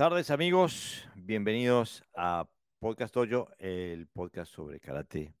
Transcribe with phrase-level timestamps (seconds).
[0.00, 5.34] tardes amigos, bienvenidos a Podcast Dojo, el podcast sobre karate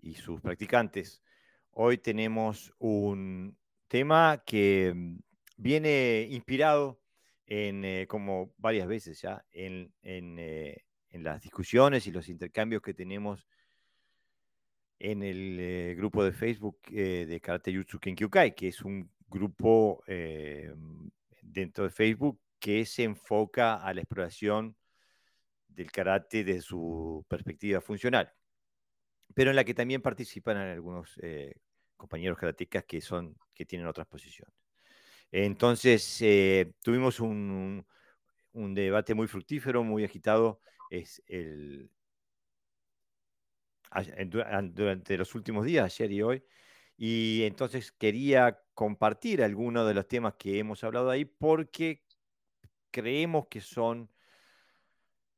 [0.00, 1.24] y sus practicantes.
[1.72, 5.18] Hoy tenemos un tema que mm,
[5.56, 7.00] viene inspirado
[7.46, 12.94] en, eh, como varias veces ya, en, eh, en, las discusiones y los intercambios que
[12.94, 13.44] tenemos
[15.00, 20.04] en el eh, grupo de Facebook de Karate Jutsu Kenkyukai, que es un grupo
[21.42, 24.76] dentro de Facebook que se enfoca a la exploración
[25.68, 28.34] del karate desde su perspectiva funcional,
[29.34, 31.54] pero en la que también participan algunos eh,
[31.96, 34.52] compañeros karatecas que, son, que tienen otras posiciones.
[35.30, 37.86] Entonces, eh, tuvimos un,
[38.50, 41.88] un, debate muy fructífero, muy agitado, es el,
[44.74, 46.44] durante los últimos días, ayer y hoy,
[46.96, 52.05] y entonces quería compartir algunos de los temas que hemos hablado ahí porque
[52.96, 54.10] creemos que son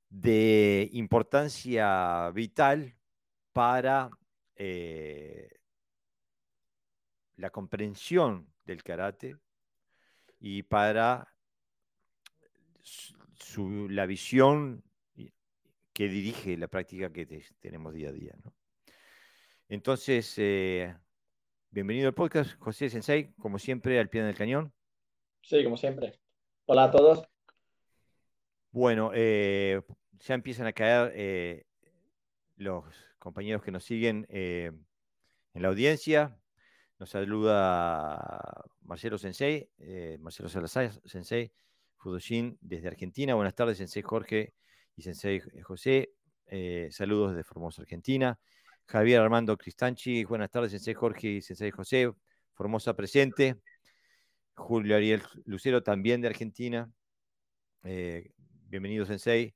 [0.09, 2.95] de importancia vital
[3.53, 4.11] para
[4.55, 5.50] eh,
[7.34, 9.39] la comprensión del karate
[10.39, 11.34] y para
[13.89, 14.84] la visión
[15.93, 17.27] que dirige la práctica que
[17.59, 18.37] tenemos día a día.
[19.69, 20.95] Entonces, eh,
[21.70, 24.72] bienvenido al podcast, José Sensei, como siempre, al pie del cañón.
[25.43, 26.21] Sí, como siempre.
[26.66, 27.28] Hola a todos.
[28.78, 29.83] Bueno, eh,
[30.21, 31.65] ya empiezan a caer eh,
[32.55, 32.84] los
[33.19, 34.71] compañeros que nos siguen eh,
[35.53, 36.39] en la audiencia.
[37.00, 39.69] Nos saluda Marcelo Sensei,
[40.21, 41.50] Marcelo Salazar Sensei,
[41.97, 43.34] Fudoshin desde Argentina.
[43.34, 44.55] Buenas tardes, Sensei Jorge
[44.95, 46.12] y Sensei José.
[46.93, 48.39] saludos desde Formosa, Argentina.
[48.87, 52.12] Javier Armando Cristanchi, buenas tardes, Sensei Jorge y Sensei José.
[52.55, 53.56] Formosa presente.
[54.55, 56.89] Julio Ariel Lucero, también de Argentina.
[58.71, 59.55] Bienvenido, Sensei.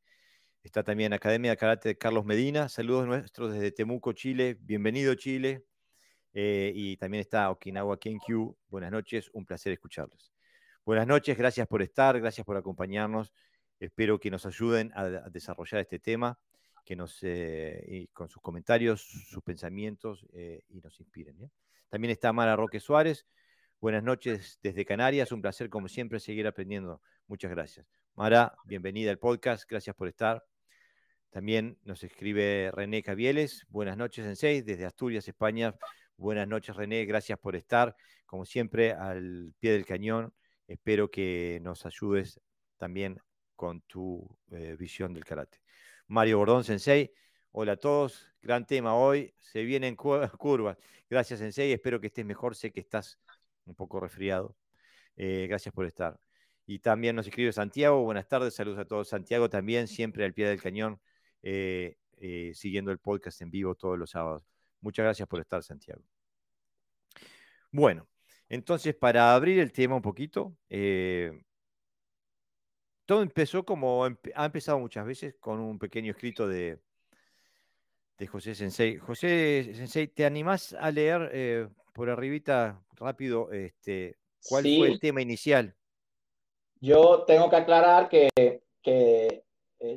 [0.62, 2.71] Está también Academia de Karate Carlos Medina.
[2.71, 4.56] Saludos nuestros desde Temuco, Chile.
[4.59, 5.67] Bienvenido, Chile.
[6.33, 8.56] Eh, y también está Okinawa Kenkyu.
[8.69, 10.33] Buenas noches, un placer escucharlos.
[10.87, 13.34] Buenas noches, gracias por estar, gracias por acompañarnos.
[13.78, 16.39] Espero que nos ayuden a, desarrollar este tema,
[16.83, 21.51] que nos, eh, con sus comentarios, sus pensamientos eh, y nos inspiren.
[21.91, 23.27] También está Mara Roque Suárez.
[23.78, 27.03] Buenas noches desde Canarias, un placer como siempre seguir aprendiendo.
[27.27, 28.02] Muchas gracias.
[28.15, 30.45] Mara, bienvenida al podcast, gracias por estar.
[31.31, 35.75] También nos escribe René Cavieles, buenas noches en seis, desde Asturias, España.
[36.19, 37.97] Buenas noches René, gracias por estar,
[38.27, 40.34] como siempre, al pie del cañón.
[40.69, 42.39] Espero que nos ayudes
[42.77, 43.19] también
[43.56, 45.62] con tu eh, visión del karate.
[46.06, 47.15] Mario Bordón, Sensei,
[47.51, 50.77] hola a todos, gran tema hoy, se vienen curvas.
[51.09, 53.19] Gracias Sensei, espero que estés mejor, sé que estás
[53.65, 54.55] un poco resfriado.
[55.17, 56.21] Eh, gracias por estar.
[56.67, 59.09] Y también nos escribe Santiago, buenas tardes, saludos a todos.
[59.09, 61.00] Santiago también, siempre al pie del cañón,
[61.43, 64.45] eh, eh, siguiendo el podcast en vivo todos los sábados.
[64.81, 66.03] Muchas gracias por estar, Santiago.
[67.72, 68.09] Bueno,
[68.49, 71.33] entonces para abrir el tema un poquito, eh,
[73.06, 76.78] todo empezó como ha empezado muchas veces con un pequeño escrito de,
[78.19, 78.99] de José Sensei.
[78.99, 85.75] José Sensei, ¿te animás a leer por arribita rápido este, cuál fue el tema inicial?
[86.82, 89.44] Yo tengo que aclarar que, eh,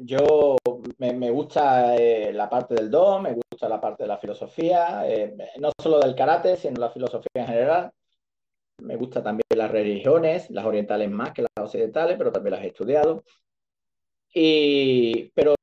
[0.03, 0.56] yo
[1.00, 5.36] me, gusta eh, la parte del do, me gusta la parte de la filosofía, eh,
[5.60, 7.92] no solo del karate, sino la filosofía en general.
[8.83, 12.68] Me gusta también las religiones, las orientales más que las occidentales, pero también las he
[12.68, 13.24] estudiado.
[14.33, 15.56] Y, pero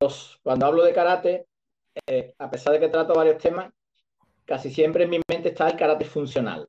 [0.43, 1.47] cuando hablo de karate,
[2.38, 3.73] a pesar de que trato varios temas,
[4.44, 6.69] casi siempre en mi mente está el karate funcional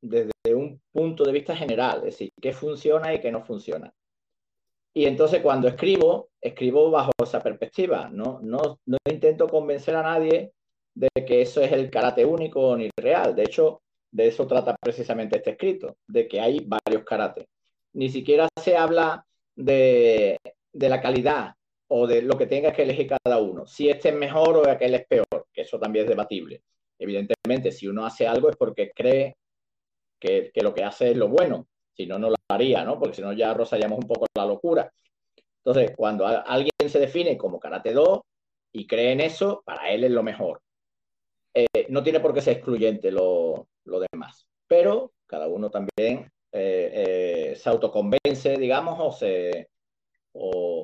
[0.00, 3.92] desde un punto de vista general, es decir, qué funciona y qué no funciona.
[4.92, 10.52] Y entonces cuando escribo, escribo bajo esa perspectiva, no, no, no intento convencer a nadie
[10.94, 13.34] de que eso es el karate único ni real.
[13.36, 17.46] De hecho, de eso trata precisamente este escrito, de que hay varios karates.
[17.92, 19.24] Ni siquiera se habla
[19.54, 20.38] de,
[20.72, 21.54] de la calidad
[21.88, 24.94] o de lo que tenga que elegir cada uno, si este es mejor o aquel
[24.94, 26.62] es peor, que eso también es debatible.
[26.98, 29.36] Evidentemente, si uno hace algo es porque cree
[30.20, 32.98] que, lo que hace es lo bueno, si no, no lo haría, ¿no?
[32.98, 34.92] Porque si no ya rozaríamos un poco la locura.
[35.64, 38.20] Entonces, cuando alguien se define como Karate 2
[38.72, 40.60] y cree en eso, para él es lo mejor.
[41.54, 47.56] Eh, no tiene por qué ser excluyente lo, demás, pero cada uno también eh, eh,
[47.56, 49.68] se autoconvence, digamos, o, se,
[50.32, 50.80] o,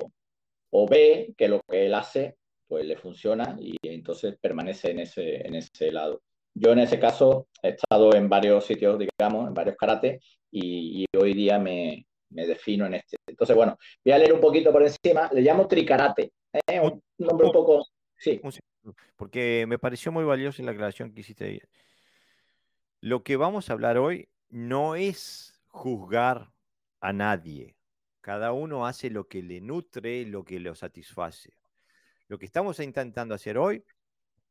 [0.71, 2.35] o, ve que lo que él hace
[2.67, 6.21] pues le funciona y entonces permanece en ese, en ese lado.
[6.59, 10.19] Yo en ese caso he estado en varios sitios, digamos, en varios karate
[10.51, 13.17] y, hoy día me, me defino en este.
[13.27, 15.29] Entonces, bueno, voy a leer un poquito por encima.
[15.31, 16.31] Le llamo tricarate.
[16.67, 16.79] ¿eh?
[16.79, 17.85] Un nombre un poco...
[18.17, 18.41] Sí.
[19.15, 21.61] Porque me pareció muy valiosa la aclaración que hiciste.
[23.01, 26.51] Lo que vamos a hablar hoy no es juzgar
[27.01, 27.75] a nadie.
[28.21, 31.53] Cada uno hace lo que le nutre, lo que lo satisface.
[32.27, 33.83] Lo que estamos intentando hacer hoy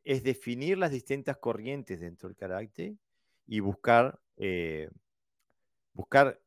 [0.06, 2.93] es definir las distintas corrientes dentro del carácter
[3.47, 4.88] y buscar, eh,
[5.93, 6.41] buscar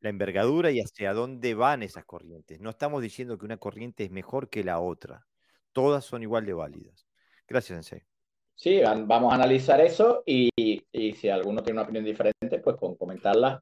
[0.00, 2.60] la envergadura y hacia dónde van esas corrientes.
[2.60, 5.26] No estamos diciendo que una corriente es mejor que la otra.
[5.72, 7.06] Todas son igual de válidas.
[7.48, 8.06] Gracias, Sensei.
[8.54, 10.50] Sí, vamos a analizar eso y,
[10.92, 13.60] si alguno tiene una opinión diferente, pues con comentarla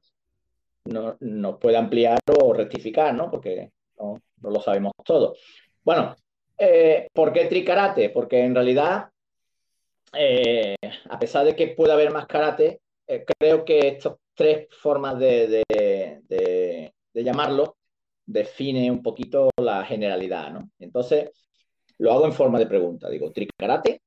[0.85, 3.29] nos no puede ampliar o rectificar, ¿no?
[3.31, 5.35] Porque no, lo sabemos todo.
[5.83, 6.15] Bueno,
[6.57, 8.09] eh, ¿por qué tricarate?
[8.09, 9.09] Porque en realidad,
[10.13, 10.75] eh,
[11.09, 15.63] a pesar de que pueda haber más karate, eh, creo que estas tres formas de,
[15.67, 17.77] de, llamarlo
[18.25, 20.69] define un poquito la generalidad, ¿no?
[20.79, 21.29] Entonces,
[21.97, 23.09] lo hago en forma de pregunta.
[23.09, 24.01] Digo, tricarate.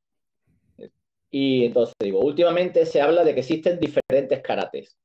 [1.31, 4.97] Y entonces digo, últimamente se habla de que existen diferentes karates.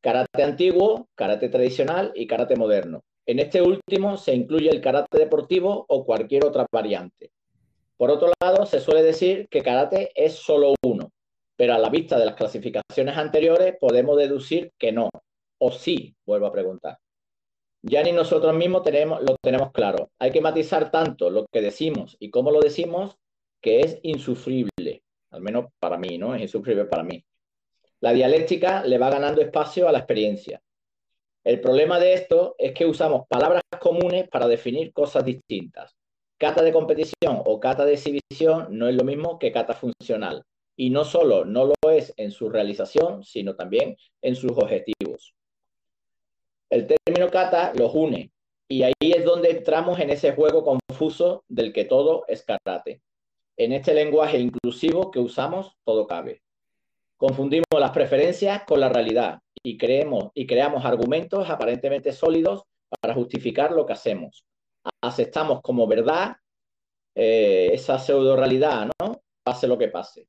[0.00, 3.02] Karate antiguo, karate tradicional y karate moderno.
[3.26, 7.30] En este último se incluye el karate deportivo o cualquier otra variante.
[8.00, 11.12] Por otro lado, se suele decir que karate es solo uno,
[11.54, 15.10] pero a la vista de las clasificaciones anteriores podemos deducir que no,
[15.58, 16.96] o sí, vuelvo a preguntar.
[17.82, 20.10] Ya ni nosotros mismos tenemos, lo tenemos claro.
[20.18, 23.18] Hay que matizar tanto lo que decimos y cómo lo decimos
[23.60, 26.34] que es insufrible, al menos para mí, ¿no?
[26.34, 27.22] Es insufrible para mí.
[28.00, 30.62] La dialéctica le va ganando espacio a la experiencia.
[31.44, 35.99] El problema de esto es que usamos palabras comunes para definir cosas distintas.
[36.40, 40.42] Cata de competición o cata de exhibición no es lo mismo que cata funcional.
[40.74, 45.34] Y no solo no lo es en su realización, sino también en sus objetivos.
[46.70, 48.32] El término kata los une
[48.68, 53.02] y ahí es donde entramos en ese juego confuso del que todo es karate.
[53.58, 56.40] En este lenguaje inclusivo que usamos, todo cabe.
[57.18, 62.62] Confundimos las preferencias con la realidad y, creemos, y creamos argumentos aparentemente sólidos
[62.98, 64.46] para justificar lo que hacemos.
[65.02, 66.36] Aceptamos como verdad
[67.14, 69.22] eh, esa pseudo realidad, ¿no?
[69.42, 70.28] Pase lo que pase.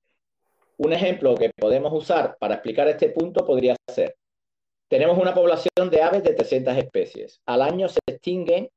[0.78, 4.16] Un ejemplo que podemos usar para explicar este punto podría ser,
[4.90, 7.42] tenemos una población de aves de 300 especies.
[7.46, 8.70] Al año se extinguen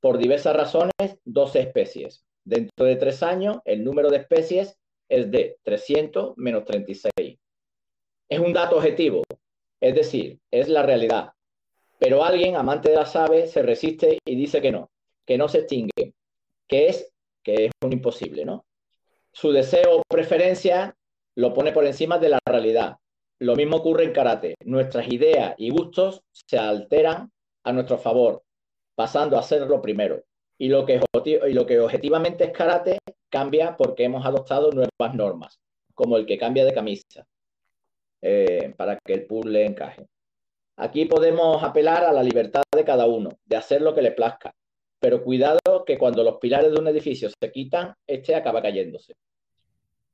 [0.00, 2.24] por diversas razones 12 especies.
[2.44, 4.78] Dentro de tres años, el número de especies
[5.08, 7.38] es de 300 menos 36
[8.28, 9.22] es un dato objetivo,
[9.80, 11.32] es decir, es la realidad.
[11.98, 14.90] Pero alguien, amante de las aves, se resiste y dice que no,
[15.26, 16.14] que no se extingue,
[16.66, 17.12] que es,
[17.42, 18.64] que es un imposible, ¿no?
[19.32, 20.96] Su deseo o preferencia
[21.34, 22.96] lo pone por encima de la realidad.
[23.38, 24.54] Lo mismo ocurre en karate.
[24.64, 27.30] Nuestras ideas y gustos se alteran
[27.64, 28.42] a nuestro favor,
[28.94, 30.22] pasando a ser lo primero.
[30.58, 31.00] Y lo, que,
[31.46, 35.60] y lo que objetivamente es karate cambia porque hemos adoptado nuevas normas,
[35.92, 37.26] como el que cambia de camisa.
[38.22, 40.08] Eh, para que el puzzle encaje.
[40.76, 44.54] Aquí podemos apelar a la libertad de cada uno, de hacer lo que le plazca,
[44.98, 49.14] pero cuidado que cuando los pilares de un edificio se quitan, este acaba cayéndose.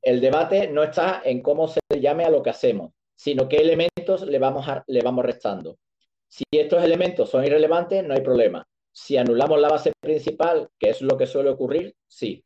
[0.03, 4.23] El debate no está en cómo se llame a lo que hacemos, sino qué elementos
[4.27, 5.79] le vamos, le vamos restando.
[6.27, 8.67] Si estos elementos son irrelevantes, no hay problema.
[8.91, 12.45] Si anulamos la base principal, que es lo que suele ocurrir, sí.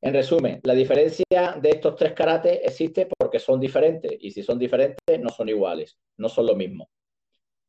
[0.00, 4.58] En resumen, la diferencia de estos tres karates existe porque son diferentes y si son
[4.58, 6.88] diferentes no son iguales, no son lo mismo.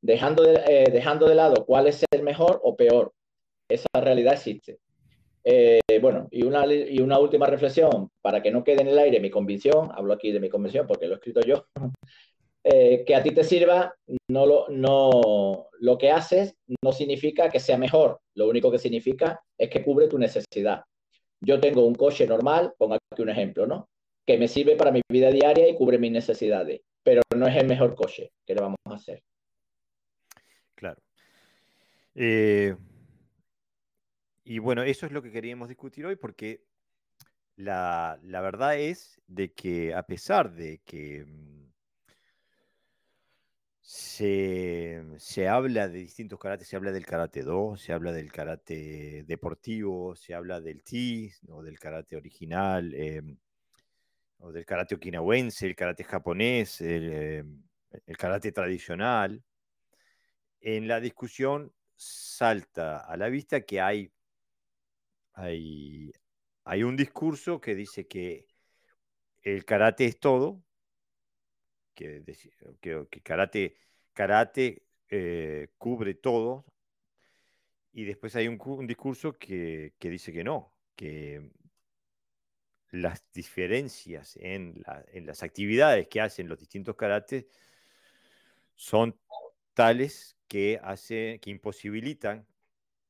[0.01, 3.13] Dejando de, eh, dejando de lado cuál es el mejor o peor,
[3.69, 4.79] esa realidad existe.
[5.43, 9.19] Eh, bueno, y una, y una última reflexión, para que no quede en el aire
[9.19, 11.65] mi convicción, hablo aquí de mi convicción porque lo he escrito yo,
[12.63, 13.93] eh, que a ti te sirva,
[14.29, 19.41] no lo, no, lo que haces no significa que sea mejor, lo único que significa
[19.57, 20.83] es que cubre tu necesidad.
[21.41, 23.89] Yo tengo un coche normal, pongo aquí un ejemplo, ¿no?
[24.25, 27.67] Que me sirve para mi vida diaria y cubre mis necesidades, pero no es el
[27.67, 28.31] mejor coche.
[28.45, 29.21] ¿Qué le vamos a hacer?
[30.75, 31.01] Claro.
[32.15, 32.73] Eh,
[34.43, 36.63] y bueno, eso es lo que queríamos discutir hoy porque
[37.55, 41.53] la, la verdad es de que a pesar de que mm,
[43.83, 50.15] se, habla de distintos karates, se habla del karate do, se habla del karate deportivo,
[50.15, 53.37] se habla del ti, o del karate original, em,
[54.39, 57.61] o del karate okinawense, el karate japonés, em,
[58.05, 59.43] el, karate tradicional.
[60.61, 64.12] En la discusión salta a la vista que hay,
[65.33, 66.13] hay,
[66.83, 68.47] un discurso que dice que
[69.41, 70.63] el karate es todo,
[71.93, 72.23] que,
[72.81, 73.77] que, karate,
[74.13, 76.65] karate eh, cubre todo
[77.91, 81.51] y después hay un, discurso que, dice que no, que
[82.89, 87.45] las diferencias en, las actividades que hacen los distintos karates
[88.75, 89.19] son
[89.73, 92.47] tales que, hace, que imposibilitan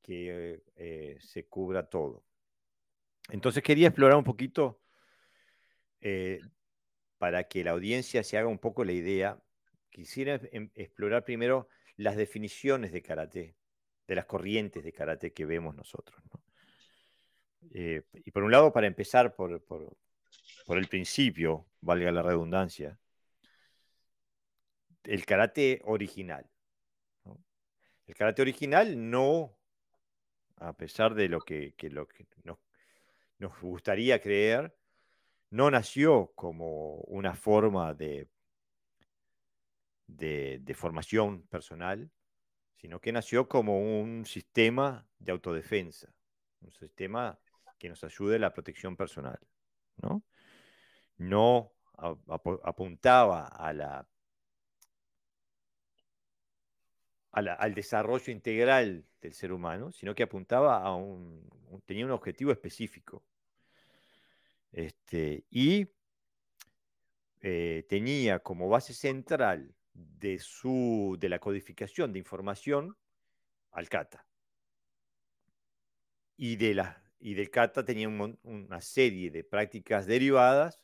[0.03, 2.24] que eh, se cubra todo.
[3.29, 4.81] Entonces quería explorar un poquito,
[6.01, 6.39] eh,
[7.17, 9.41] para que la audiencia se haga un poco la idea,
[9.89, 13.55] quisiera em, explorar primero las definiciones de karate,
[14.07, 16.22] de las corrientes de karate que vemos nosotros.
[17.72, 19.63] Eh, y por un lado, para empezar por,
[20.67, 23.00] el principio, valga la redundancia,
[25.05, 26.50] el karate original.
[28.05, 29.57] El karate original no,
[30.63, 31.75] a pesar de lo que,
[33.39, 34.74] nos, gustaría creer,
[35.50, 38.29] no nació como una forma de,
[40.08, 42.10] de, formación personal,
[42.77, 46.13] sino que nació como un sistema de autodefensa,
[46.62, 47.38] un sistema
[47.77, 49.39] que nos ayude a la protección personal.
[49.98, 50.24] No,
[51.17, 51.74] no
[52.63, 54.08] apuntaba a la,
[57.33, 61.49] al desarrollo integral del ser humano, sino que apuntaba a un,
[61.85, 63.23] tenía un objetivo específico.
[64.71, 65.87] Este, y
[67.41, 72.95] eh, tenía como base central de, su, de la codificación de información
[73.71, 74.25] al kata.
[76.37, 80.83] Y, de la, y del kata tenía una serie de prácticas derivadas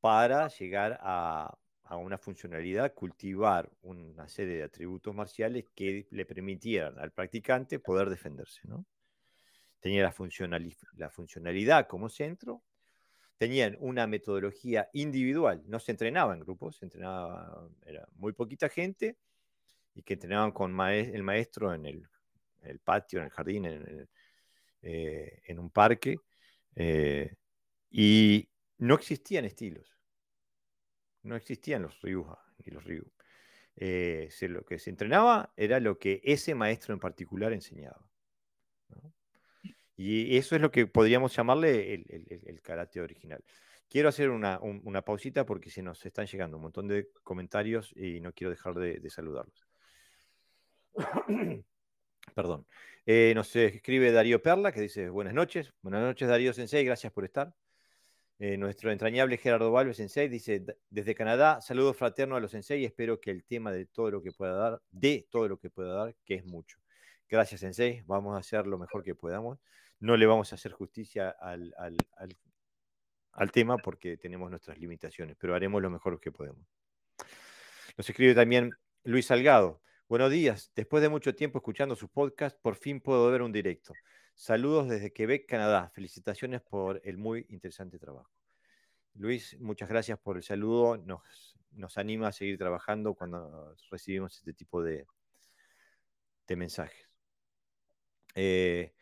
[0.00, 6.98] para llegar a, a, una funcionalidad, cultivar una serie de atributos marciales que le permitieran
[6.98, 8.60] al practicante poder defenderse.
[8.64, 8.84] ¿no?
[9.80, 10.14] Tenía la,
[10.96, 12.62] la funcionalidad como centro
[13.36, 19.16] tenían una metodología individual, no se entrenaba en grupos, se entrenaba, era muy poquita gente
[19.94, 22.08] y que entrenaban con el maestro en el,
[22.80, 24.08] patio, en el jardín, en,
[24.82, 26.18] eh, un parque,
[26.76, 27.34] eh,
[27.90, 28.48] y
[28.78, 29.93] no existían estilos,
[31.24, 33.04] no existían los ryuha ni los ryu.
[33.76, 38.00] Eh, lo que se entrenaba era lo que ese maestro en particular enseñaba.
[39.96, 43.44] Y eso es lo que podríamos llamarle el, karate original.
[43.88, 44.58] Quiero hacer una,
[45.04, 49.10] pausita porque se nos están llegando un montón de comentarios y no quiero dejar de,
[49.10, 49.66] saludarlos.
[52.34, 52.66] Perdón.
[53.06, 55.72] Eh, nos escribe Darío Perla que dice buenas noches.
[55.82, 57.54] Buenas noches Darío Sensei, gracias por estar.
[58.38, 59.98] Eh, nuestro entrañable Gerardo Valves
[60.30, 64.10] dice desde Canadá, saludos fraterno a los Sensei y espero que el tema de todo
[64.10, 66.78] lo que pueda dar, de todo lo que pueda dar, que es mucho.
[67.28, 69.58] Gracias Sensei, vamos a hacer lo mejor que podamos
[70.04, 71.70] no le vamos a hacer justicia al,
[73.52, 76.66] tema porque tenemos nuestras limitaciones, pero haremos lo mejor que podemos.
[77.96, 78.70] Nos escribe también
[79.04, 79.80] Luis Salgado.
[80.06, 80.70] Buenos días.
[80.74, 83.94] Después de mucho tiempo escuchando su podcast, por fin puedo ver un directo.
[84.34, 85.90] Saludos desde Quebec, Canadá.
[85.90, 88.30] Felicitaciones por el muy interesante trabajo.
[89.14, 90.96] Luis, muchas gracias por el saludo.
[90.96, 95.06] Nos, anima a seguir trabajando cuando recibimos este tipo de,
[96.48, 97.08] mensajes.
[98.34, 98.92] Eh,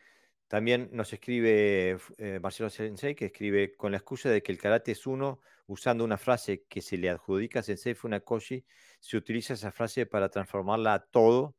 [0.49, 4.93] también nos escribe eh, Marcelo Sensei, que escribe, con la excusa de que el karate
[4.93, 8.67] es uno, usando una frase que se le adjudica a Sensei Funakoshi,
[9.01, 11.57] se utiliza esa frase para transformarla a todo,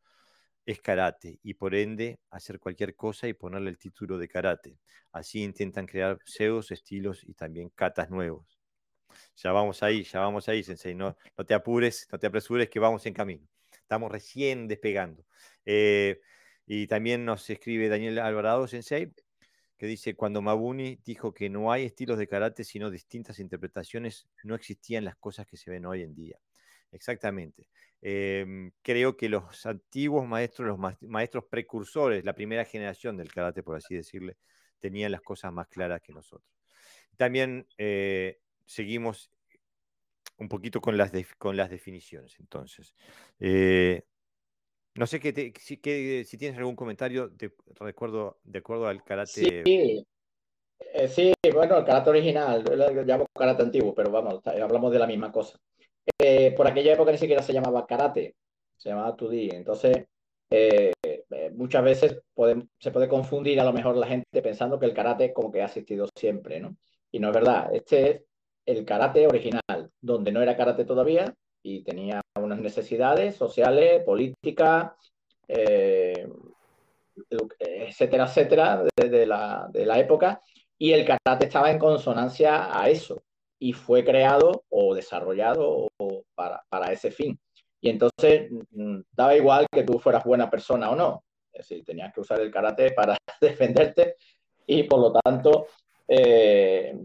[0.65, 4.79] es karate, y por ende hacer cualquier cosa y ponerle el título de karate.
[5.12, 8.60] Así intentan crear pseudos, estilos y también katas nuevos.
[9.36, 12.79] Ya vamos ahí, ya vamos ahí, Sensei, no, no te apures, no te apresures, que
[12.79, 13.48] vamos en camino.
[13.72, 15.25] Estamos recién despegando.
[15.65, 16.20] Eh,
[16.65, 19.12] y también nos escribe Daniel Alvarado Sensei,
[19.77, 24.55] que dice, cuando Mabuni dijo que no hay estilos de karate, sino distintas interpretaciones, no
[24.55, 26.39] existían las cosas que se ven hoy en día.
[26.93, 27.67] Exactamente.
[28.01, 33.75] Em, creo que los antiguos maestros, los maestros precursores, la primera generación del karate, por
[33.75, 34.38] así decirle,
[34.79, 36.50] tenían las cosas más claras que nosotros.
[37.17, 39.31] También eh, seguimos
[40.38, 42.39] un poquito con las, con las definiciones.
[42.39, 42.93] Entonces,
[43.39, 44.03] eh,
[44.95, 45.79] no sé que si,
[46.25, 49.63] si, tienes algún comentario de, recuerdo, de acuerdo al karate.
[49.63, 50.05] Sí,
[50.93, 55.07] eh, sí bueno, el karate original, lo llamo karate antiguo, pero vamos, hablamos de la
[55.07, 55.57] misma cosa.
[56.19, 58.36] Eh, por aquella época ni siquiera se llamaba karate,
[58.77, 59.53] se llamaba 2D.
[59.53, 60.05] Entonces,
[60.50, 60.91] eh,
[61.55, 62.22] muchas veces
[62.79, 65.65] se puede confundir a lo mejor la gente pensando que el karate como que ha
[65.65, 66.75] existido siempre, ¿no?
[67.12, 67.74] Y no es verdad.
[67.74, 68.22] Este es
[68.65, 74.91] el karate original, donde no era karate todavía, y tenía unas necesidades sociales, políticas,
[75.48, 76.27] eh,
[77.60, 79.25] etcétera, etcétera, de, de
[79.86, 80.41] la época,
[80.77, 83.24] y el karate estaba en consonancia a eso,
[83.60, 85.88] y fue creado o desarrollado
[86.36, 87.39] para, para ese fin.
[87.81, 91.24] Y entonces mm, daba igual que tú fueras buena persona o no.
[91.51, 94.15] Es decir, tenías que usar el karate para defenderte
[94.65, 95.67] y por lo tanto
[96.07, 96.98] eh,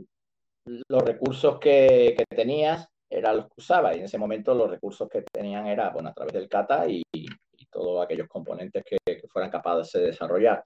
[0.88, 5.08] los recursos que, que, tenías eran los que usabas y en ese momento los recursos
[5.08, 7.26] que tenían era bueno, a través del kata y, y
[7.70, 10.62] todos aquellos componentes que, que, fueran capaces de desarrollar.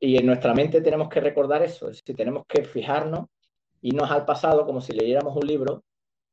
[0.00, 3.26] Y en nuestra mente tenemos que recordar eso, es decir, tenemos que fijarnos,
[3.84, 5.84] irnos al pasado como si leyéramos un libro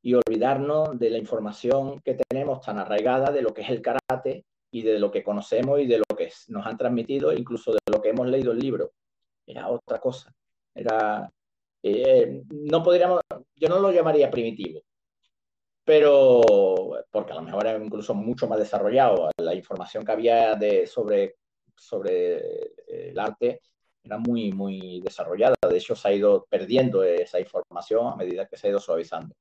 [0.02, 4.46] y olvidarnos de la información que tenemos tan arraigada de lo que es el karate
[4.72, 8.02] y de lo que conocemos y de lo que nos han transmitido, incluso de lo
[8.02, 8.94] que hemos leído el libro.
[9.46, 10.34] Era otra cosa.
[10.74, 11.30] Era,
[11.84, 13.20] eh, no podríamos,
[13.56, 14.82] yo no lo llamaría primitivo,
[15.84, 16.42] pero
[17.12, 19.30] porque a lo mejor era incluso mucho más desarrollado.
[19.38, 21.36] La información que había de, sobre,
[21.76, 23.60] sobre el arte
[24.04, 25.56] era muy, muy desarrollada.
[25.70, 29.36] De hecho, se ha ido perdiendo esa información a medida que se ha ido suavizando.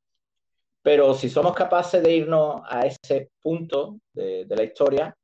[0.82, 5.14] Pero si somos capaces de irnos a ese punto de, de la historia,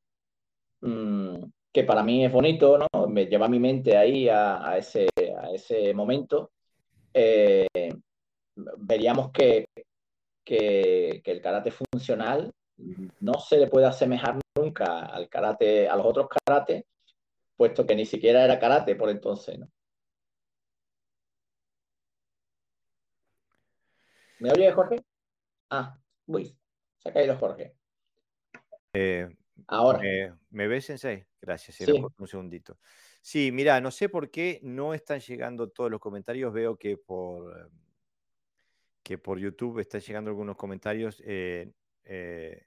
[0.81, 1.37] mmm,
[1.73, 3.07] que para mí es bonito, ¿no?
[3.07, 6.53] me lleva mi mente ahí a, a, ese, a ese, momento,
[7.13, 7.67] eh,
[8.79, 9.67] veríamos que,
[10.43, 12.51] que, que, el karate funcional
[13.21, 16.87] no se le puede asemejar nunca al karate, a los otros karate,
[17.57, 19.59] puesto que ni siquiera era karate por entonces.
[19.59, 19.71] ¿no?
[24.39, 25.05] ¿Me oye, Jorge?
[25.71, 26.57] Ah, uy,
[26.99, 27.75] se ha caído Jorge.
[28.93, 29.29] Eh,
[29.67, 29.99] Ahora.
[29.99, 31.25] Me, ¿Me, ves, Sensei?
[31.41, 31.85] Gracias, sí.
[32.19, 32.79] un segundito.
[33.23, 36.53] Sí, mira, no sé por qué no están llegando todos los comentarios.
[36.53, 37.71] Veo que por,
[39.03, 41.23] que por YouTube están llegando algunos comentarios.
[41.25, 41.73] Eh,
[42.05, 42.67] eh,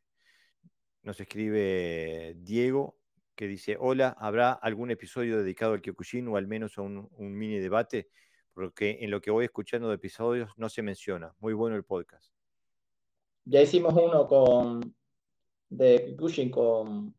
[1.03, 2.98] nos escribe Diego
[3.39, 7.37] que dice, hola, ¿habrá algún episodio dedicado al Kyokushin o al menos a un, un
[7.37, 8.09] mini debate?
[8.53, 11.33] Porque en lo que voy escuchando de episodios no se menciona.
[11.39, 12.33] Muy bueno el podcast.
[13.45, 14.93] Ya hicimos uno con
[15.69, 17.15] de Kyokushin con,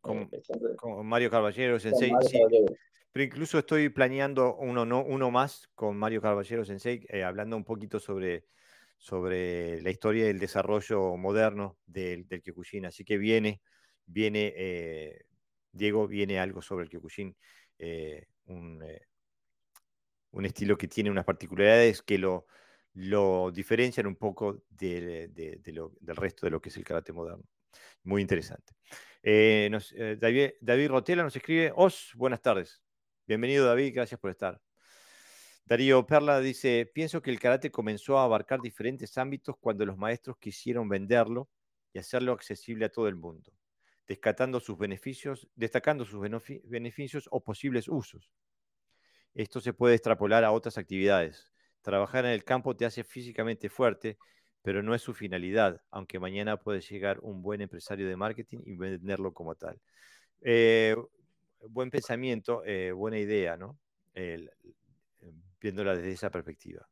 [0.00, 0.42] con, eh,
[0.78, 2.12] con, Mario Caballero Sensei.
[2.12, 2.74] Mario sí, Caballero.
[3.12, 7.64] Pero incluso estoy planeando uno, no, uno más con Mario Caballero Sensei, eh, hablando un
[7.64, 8.46] poquito sobre,
[8.96, 12.86] sobre la historia del desarrollo moderno del, del Kyokushin.
[12.86, 13.60] Así que viene,
[14.06, 15.27] viene eh,
[15.72, 17.36] Diego, viene algo sobre el Kyokushin,
[17.78, 19.06] eh, un, eh,
[20.32, 22.46] un, estilo que tiene unas particularidades que lo,
[22.94, 25.32] lo diferencian un poco del
[26.02, 27.44] resto de lo que es el karate moderno.
[28.04, 28.74] Muy interesante.
[29.22, 32.80] Eh, eh, David, David, Rotela nos escribe, Os, buenas tardes.
[33.26, 34.60] Bienvenido David, gracias por estar.
[35.64, 40.38] Darío Perla dice, pienso que el karate comenzó a abarcar diferentes ámbitos cuando los maestros
[40.38, 41.50] quisieron venderlo
[41.92, 43.52] y hacerlo accesible a todo el mundo,
[44.08, 46.20] destacando sus beneficios, destacando sus
[46.64, 48.32] beneficios o posibles usos.
[49.34, 51.52] Esto se puede extrapolar a otras actividades.
[51.82, 54.18] Trabajar en el campo te hace físicamente fuerte
[54.62, 58.76] pero no es su finalidad, aunque mañana puede llegar un buen empresario de marketing y
[58.76, 59.80] venderlo como tal.
[60.42, 60.96] Eh,
[61.68, 63.78] buen pensamiento, eh, buena idea, ¿no?
[65.60, 66.88] Viéndola desde esa perspectiva.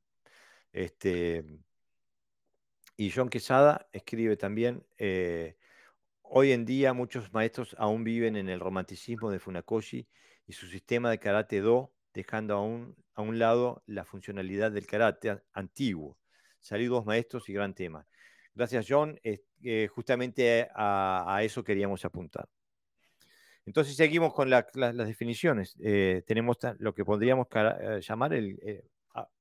[0.72, 1.44] Este,
[2.96, 5.56] y John Quesada escribe también, eh,
[6.28, 10.08] hoy en día muchos maestros aún viven en el romanticismo de Funakoshi
[10.46, 14.86] y su sistema de karate do, dejando a un, a un lado la funcionalidad del
[14.86, 16.18] karate antiguo
[16.66, 18.04] Saludos maestros y gran tema.
[18.52, 22.48] Gracias John, eh, justamente a, a, eso queríamos apuntar.
[23.64, 25.76] Entonces seguimos con la, la, las definiciones.
[25.80, 28.84] Eh, tenemos lo que podríamos eh, llamar el, eh,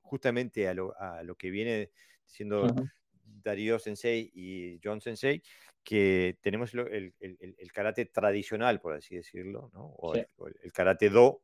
[0.01, 1.89] justamente a lo, a lo, que viene
[2.27, 2.91] diciendo uh -huh.
[3.23, 5.41] Darío Sensei y John Sensei,
[5.85, 9.93] que tenemos el, el, el, karate tradicional, por así decirlo, ¿no?
[9.99, 10.25] o, sí.
[10.63, 11.43] el, karate do,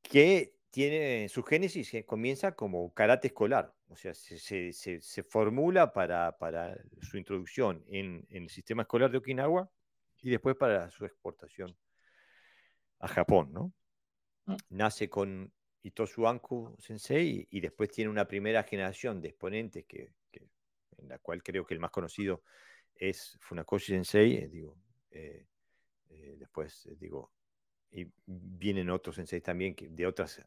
[0.00, 5.22] que tiene su génesis que comienza como karate escolar, o sea, se, se, se, se
[5.22, 9.70] formula para, para, su introducción en, en, el sistema escolar de Okinawa
[10.22, 11.76] y después para su exportación
[13.00, 13.72] a Japón, ¿no?
[14.46, 14.56] Mm.
[14.70, 20.14] Nace con Itosu Anku Sensei y, y, después tiene una primera generación de exponentes que,
[21.04, 22.42] en la cual creo que el más conocido
[22.94, 24.76] es Funakoshi Sensei, eh, digo,
[25.10, 25.46] eh,
[26.10, 27.32] eh, después digo,
[27.90, 30.42] y vienen otros senseis también de otras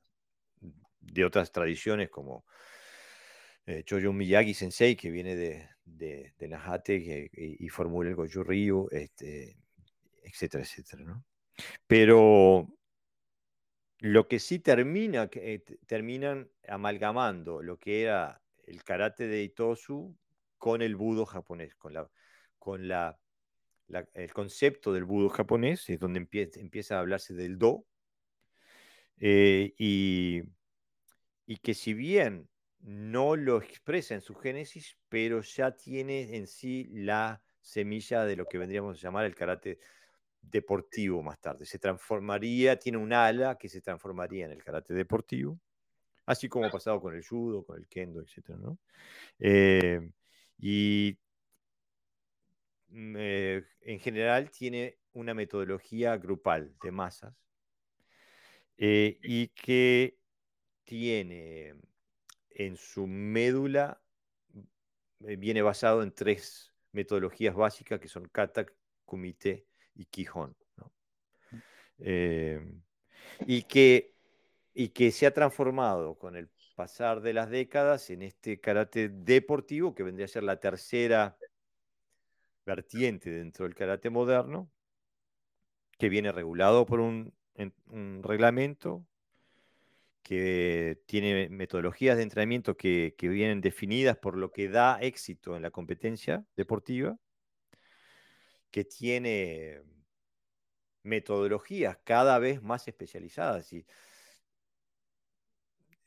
[1.00, 2.46] de otras tradiciones como
[3.66, 8.88] eh, Miyagi Sensei, que viene de, de, de Nahate y, y, formula el Goju Ryu,
[8.92, 9.58] este,
[10.24, 11.04] etcétera, etcétera.
[11.04, 11.26] ¿no?
[11.86, 12.68] Pero
[14.00, 20.16] lo que sí termina, eh, terminan amalgamando lo que era el karate de Itosu
[20.58, 22.10] con el budo japonés, con, la,
[22.58, 23.20] con la,
[23.88, 27.86] la, el concepto del budo japonés, es donde empieza, empieza a hablarse del do,
[29.20, 30.44] eh, y,
[31.46, 36.88] y, que si bien no lo expresa en su génesis, pero ya tiene en sí
[36.92, 39.80] la semilla de lo que vendríamos a llamar el karate
[40.42, 41.66] deportivo más tarde.
[41.66, 45.60] Se transformaría, tiene un ala que se transformaría en el karate deportivo,
[46.26, 48.78] así como ha pasado con el judo, con el kendo, etc.
[49.40, 50.12] Eh,
[50.58, 51.18] y
[52.90, 57.34] mm, eh, en general tiene una metodología grupal de masas
[58.78, 60.18] eh, y que
[60.84, 61.76] tiene
[62.52, 64.02] en su médula,
[65.20, 68.66] viene basado en tres metodologías básicas que son kata,
[69.06, 70.56] kumite y quijón.
[72.00, 72.62] Eh,
[73.48, 74.16] y, que,
[74.74, 79.96] y que se ha transformado con el pasar de las décadas en este karate deportivo
[79.96, 81.36] que vendría a ser la tercera
[82.68, 84.70] vertiente dentro del karate moderno,
[85.98, 87.34] que viene regulado por un,
[88.22, 89.04] reglamento,
[90.22, 95.64] que tiene metodologías de entrenamiento que, que, vienen definidas por lo que da éxito en
[95.64, 97.18] la competencia deportiva,
[98.70, 99.82] que tiene
[101.02, 103.74] metodologías cada vez más especializadas.
[103.74, 103.88] Y,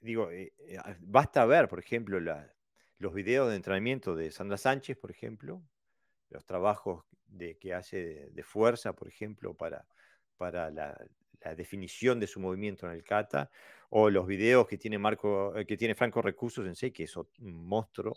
[0.00, 2.20] digo, eh, eh, basta ver, por ejemplo,
[2.98, 5.62] los videos de entrenamiento de Sandra Sánchez, por ejemplo,
[6.30, 9.86] los trabajos de, que hace de, fuerza, por ejemplo, para,
[10.36, 10.96] para la,
[11.56, 13.50] definición de su movimiento en el kata,
[13.88, 17.16] o los videos que tiene, Marco, eh, que tiene Franco Recursos en sí, que es
[17.16, 17.28] un
[17.66, 18.14] monstruo,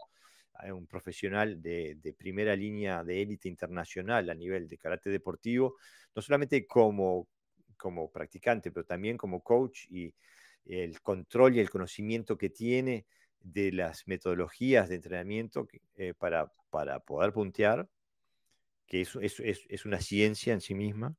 [0.72, 5.78] un profesional de, primera línea de élite internacional a nivel de karate deportivo,
[6.16, 7.28] no solamente como,
[7.76, 10.14] como practicante, pero también como coach y
[10.66, 13.06] el control y el conocimiento que tiene
[13.40, 17.90] de las metodologías de entrenamiento eh, para, para, poder puntear,
[18.88, 21.16] que es, es, es, una ciencia en sí misma,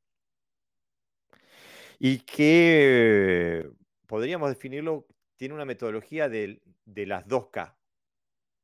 [1.99, 3.71] y que
[4.07, 7.77] podríamos definirlo, tiene una metodología de, de las 2K,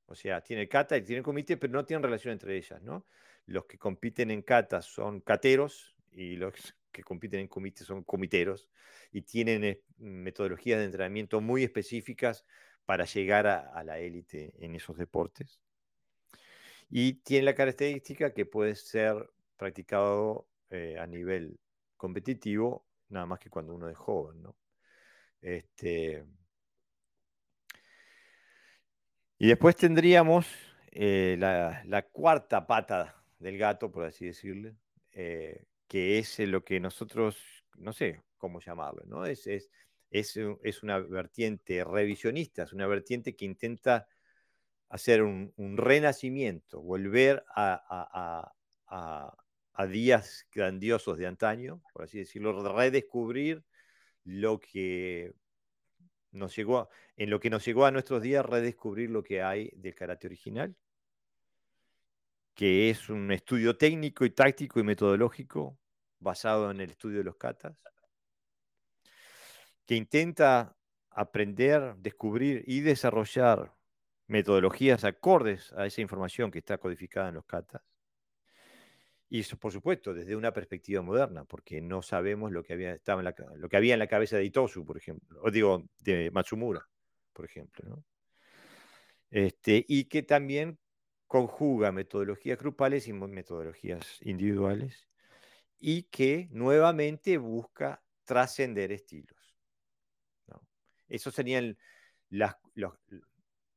[0.07, 3.07] o sea, tiene kata y tiene comité, pero no tienen relación entre ellas, ¿no?
[3.47, 6.55] Los que compiten en kata son cateros y los
[6.93, 8.69] que compiten en comité son comiteros
[9.13, 12.45] y tienen eh, metodologías de entrenamiento muy específicas
[12.85, 15.61] para llegar a, la élite en esos deportes.
[16.89, 21.61] Y tiene la característica que puede ser practicado eh, a nivel
[21.97, 24.57] competitivo, nada más que cuando uno es joven, ¿no?
[25.41, 26.25] Este,
[29.39, 30.47] y después tendríamos
[30.91, 34.77] eh, la, cuarta pata del gato, por así decirle,
[35.91, 37.37] que es lo que nosotros,
[37.77, 39.27] no sé cómo llamarlo, ¿no?
[39.27, 39.69] Es, es,
[40.13, 44.07] es, una vertiente revisionista, es una vertiente que intenta
[44.89, 48.55] hacer un, renacimiento, volver a,
[48.87, 53.65] a, días grandiosos de antaño, por así decirlo, redescubrir
[54.23, 55.33] lo que
[56.31, 59.97] nos llegó, en lo que nos llegó a nuestros días, redescubrir lo que hay del
[59.97, 60.77] karate original,
[62.55, 65.80] que es un estudio técnico y táctico y metodológico
[66.21, 67.77] basado en el estudio de los katas,
[69.87, 70.77] que intenta
[71.11, 73.75] aprender, descubrir y desarrollar
[74.29, 77.83] metodologías acordes a esa información que está codificada en los katas,
[79.33, 83.21] y eso, por supuesto, desde una perspectiva moderna, porque no sabemos lo que había, estaba
[83.21, 86.33] en la, lo que había en la cabeza de Itosu, por ejemplo, o digo, de
[86.33, 86.89] Matsumura,
[87.33, 88.05] por ejemplo.
[89.31, 90.81] Este, y que también
[91.29, 95.09] conjuga metodologías grupales y metodologías individuales,
[95.81, 99.57] y que nuevamente busca trascender estilos.
[100.47, 100.63] ¿no?
[101.09, 101.77] Esos serían
[102.29, 102.93] las, los,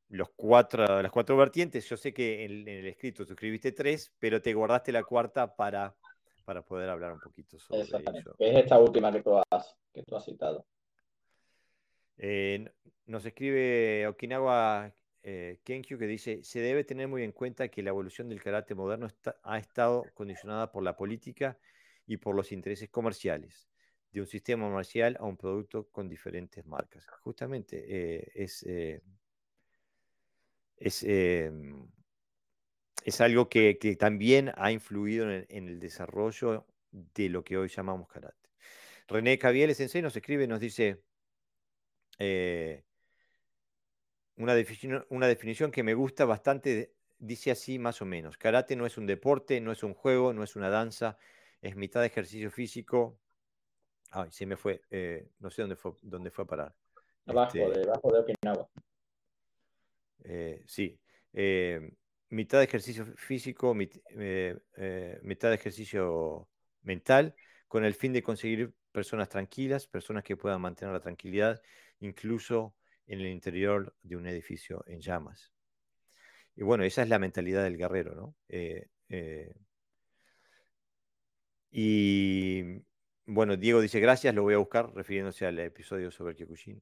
[0.08, 1.88] los cuatro, las cuatro vertientes.
[1.88, 5.96] Yo sé que en, el escrito tú escribiste tres, pero te guardaste la cuarta para,
[6.44, 7.98] para poder hablar un poquito sobre eso.
[8.38, 10.66] Es esta última que tú has, que tú has citado.
[12.18, 12.70] Eh,
[13.06, 17.88] nos escribe Okinawa eh, Kenkyu que dice, se debe tener muy en cuenta que la
[17.88, 19.08] evolución del karate moderno
[19.42, 21.58] ha estado condicionada por la política
[22.06, 23.68] y por los intereses comerciales
[24.12, 27.06] de un sistema comercial a un producto con diferentes marcas.
[27.22, 28.64] Justamente eh, es
[30.76, 31.86] es, em,
[33.04, 38.50] es algo que, también ha influido en, el desarrollo de lo que hoy llamamos karate.
[39.08, 41.02] René Caviel Sensei nos escribe, nos dice
[42.18, 42.84] eh,
[44.36, 48.86] una, definición, una definición que me gusta bastante, dice así más o menos, karate no
[48.86, 51.18] es un deporte, no es un juego, no es una danza,
[51.64, 53.18] es mitad de ejercicio físico.
[54.10, 56.74] Ay, se me fue, eh, no sé dónde fue, dónde fue a parar.
[57.26, 58.68] Abajo, este debajo de Okinawa.
[60.24, 61.00] Eh, sí.
[61.32, 61.90] Eh,
[62.28, 66.48] mitad de ejercicio físico, mitad de ejercicio
[66.82, 67.34] mental,
[67.66, 71.62] con el fin de conseguir personas tranquilas, personas que puedan mantener la tranquilidad,
[72.00, 72.74] incluso
[73.06, 75.50] en el interior de un edificio en llamas.
[76.56, 78.34] Y bueno, esa es la mentalidad del guerrero, ¿no?
[78.48, 79.54] Eh, eh,
[81.76, 82.84] y
[83.26, 86.80] bueno, Diego dice gracias, lo voy a buscar, refiriéndose al episodio sobre Kyokushin.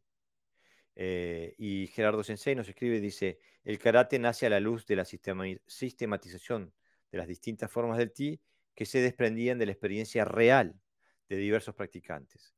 [0.96, 5.06] Eh, y Gerardo Sensei nos escribe, dice, el karate nace a la luz de la
[5.06, 6.74] sistematización
[7.10, 8.38] de las distintas formas del ti
[8.74, 10.78] que se desprendían de la experiencia real
[11.26, 12.54] de diversos practicantes.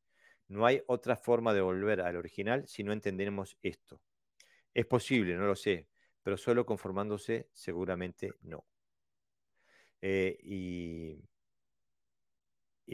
[0.48, 4.00] No hay otra forma de volver al original si no entendemos esto.
[4.72, 5.86] Es posible, no lo sé,
[6.24, 8.66] pero solo conformándose seguramente no.
[10.02, 11.22] Eh, y,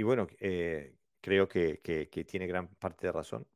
[0.03, 1.81] bueno, eh, creo que,
[2.26, 3.46] tiene gran parte de razón.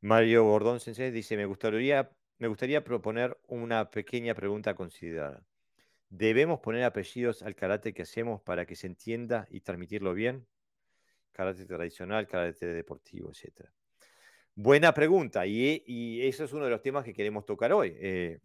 [0.00, 5.44] Mario Bordón Sensei dice, me gustaría, me gustaría proponer una pequeña pregunta a considerar.
[6.08, 10.46] ¿Debemos poner apellidos al karate que hacemos para que se entienda y transmitirlo bien?
[11.32, 13.70] Karate tradicional, karate deportivo, etc.
[14.54, 18.40] Buena pregunta, y, y, eso es uno de los temas que queremos tocar hoy, eh,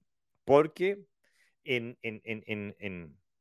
[0.46, 1.06] porque
[1.65, 1.98] en,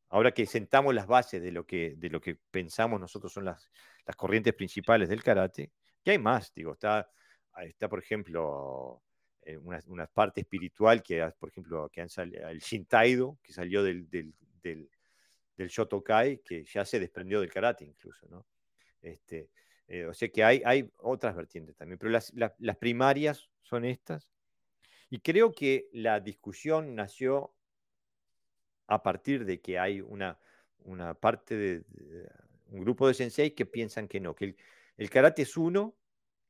[0.08, 3.70] ahora que sentamos las bases de lo que, de lo que pensamos nosotros son las,
[4.06, 7.10] las corrientes principales del karate, que hay más, digo, está,
[7.62, 9.02] está por ejemplo,
[9.42, 14.08] eh, una, parte espiritual que, por ejemplo, que han salido, el Shintaido, que salió del,
[14.10, 14.90] del, del,
[15.56, 18.46] del, Shotokai, que ya se desprendió del karate incluso, ¿no?
[19.00, 19.50] Este,
[19.88, 24.28] eh, o sea que hay, hay otras vertientes también, pero las, las, primarias son estas.
[25.10, 27.54] Y creo que la discusión nació
[28.86, 30.38] a partir de que hay una,
[30.84, 31.84] una parte de,
[32.70, 34.56] un grupo de sensei que piensan que no, que
[34.96, 35.96] el, karate es uno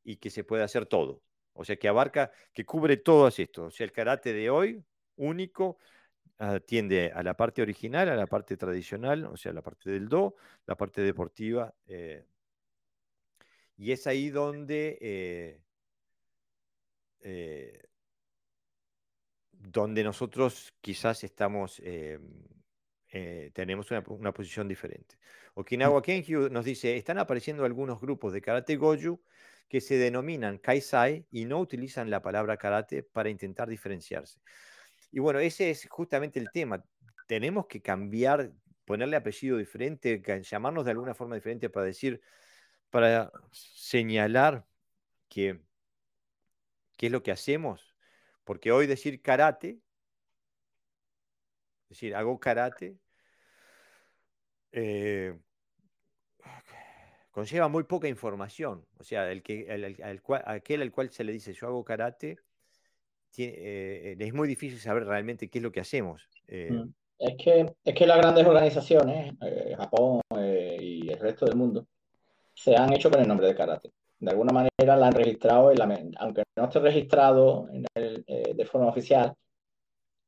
[0.05, 1.23] y que se puede hacer todo.
[1.53, 3.65] O sea, que abarca, que cubre todo esto.
[3.67, 4.85] O sea, el karate de hoy,
[5.17, 5.79] único,
[6.39, 10.37] atiende a la parte original, a la parte tradicional, o sea, la parte del do,
[10.67, 11.75] la parte deportiva.
[11.87, 12.25] Eh,
[13.77, 15.61] y es ahí donde, eh,
[17.21, 17.86] eh,
[19.59, 21.83] donde nosotros quizás estamos,
[23.53, 25.19] tenemos una, una, posición diferente.
[25.55, 29.21] Okinawa Kenkyu nos dice, están apareciendo algunos grupos de karate goju
[29.69, 34.41] que se denominan Kaisai y no utilizan la palabra karate para intentar diferenciarse.
[35.11, 36.85] Y bueno, ese es justamente el tema.
[37.27, 38.53] Tenemos que cambiar,
[38.85, 42.21] ponerle apellido diferente, llamarnos de alguna forma diferente para decir,
[42.91, 44.67] para señalar
[45.29, 45.61] que
[46.97, 47.86] qué es lo que hacemos.
[48.47, 49.81] Porque hoy decir karate,
[51.89, 52.97] decir, hago karate,
[54.71, 55.37] eh,
[57.33, 58.87] conlleva muy poca información.
[58.99, 59.67] O sea, el que,
[60.45, 62.39] aquel al cual se le dice yo hago karate,
[63.37, 66.29] eh, es muy difícil saber realmente qué es lo que hacemos.
[66.47, 66.71] Eh.
[66.71, 66.95] Mm.
[67.19, 69.35] Es, que, es que las grandes organizaciones,
[69.77, 70.21] Japón
[70.81, 71.89] y el resto del mundo,
[72.55, 73.91] se han hecho con el nombre de karate.
[74.19, 79.35] De alguna manera la han registrado, en la, aunque no esté registrado de forma oficial,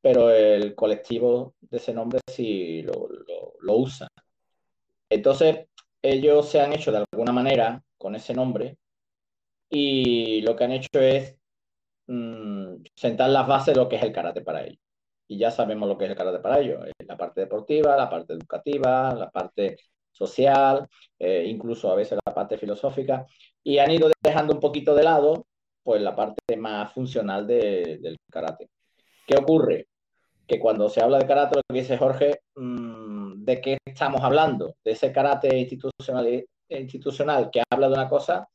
[0.01, 4.09] pero el colectivo de ese nombre sí lo, lo, lo usa.
[5.11, 5.67] Entonces,
[6.03, 8.79] ellos se han hecho de alguna manera con ese nombre
[9.71, 11.37] y lo que han hecho es
[12.07, 14.79] mm, sentar las bases de lo que es el karate para ellos.
[15.29, 16.85] Y ya sabemos lo que es el karate para ellos.
[17.07, 19.77] La parte deportiva, la parte educativa, la parte
[20.13, 23.27] social, eh, incluso a veces la parte filosófica.
[23.63, 25.47] Y han ido dejando un poquito de lado
[25.83, 28.69] pues la parte más funcional del karate.
[29.27, 29.89] ¿Qué ocurre?
[30.47, 34.75] Que cuando se habla de karate, lo que dice Jorge, mm, ¿de qué estamos hablando?
[34.85, 38.49] ¿De ese carácter institucional, institucional que habla de una cosa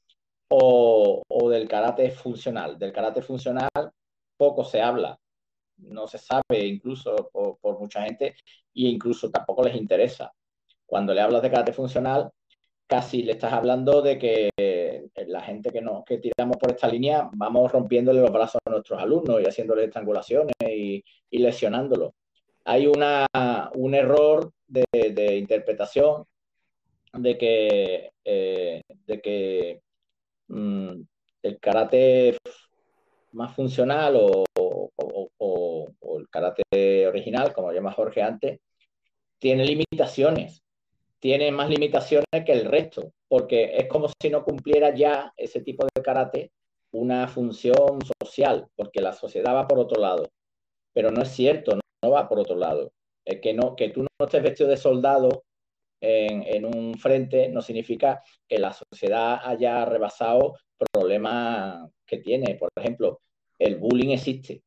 [0.49, 2.77] o, del carácter funcional?
[2.77, 3.69] Del carácter funcional
[4.37, 5.17] poco se habla,
[5.77, 8.35] no se sabe incluso por, mucha gente e
[8.73, 10.31] incluso tampoco les interesa.
[10.93, 12.29] Cuando le hablas de carácter funcional,
[12.85, 14.51] casi le estás hablando de que
[15.25, 19.01] la gente que, no, que tiramos por esta línea vamos rompiéndole los brazos a nuestros
[19.01, 22.11] alumnos y haciéndole estrangulaciones y, y lesionándolos.
[22.65, 23.25] Hay una,
[23.73, 26.25] un error de, interpretación
[27.13, 29.81] de que, eh, de que
[30.49, 31.01] mm,
[31.41, 32.37] el karate
[33.31, 34.45] más funcional o,
[36.19, 38.59] el karate original, como llama Jorge antes,
[39.39, 40.62] tiene limitaciones,
[41.23, 45.85] tiene más limitaciones que el resto, porque es como si no cumpliera ya ese tipo
[45.85, 46.51] de karate
[46.91, 50.27] una función social, porque la sociedad va por otro lado.
[50.93, 52.91] Pero no es cierto, no va por otro lado
[53.41, 55.45] que, no, que tú no estés vestido de soldado
[56.01, 60.57] en, en, un frente no significa que la sociedad haya rebasado
[60.91, 62.55] problemas que tiene.
[62.55, 63.21] Por ejemplo,
[63.59, 64.61] el bullying existe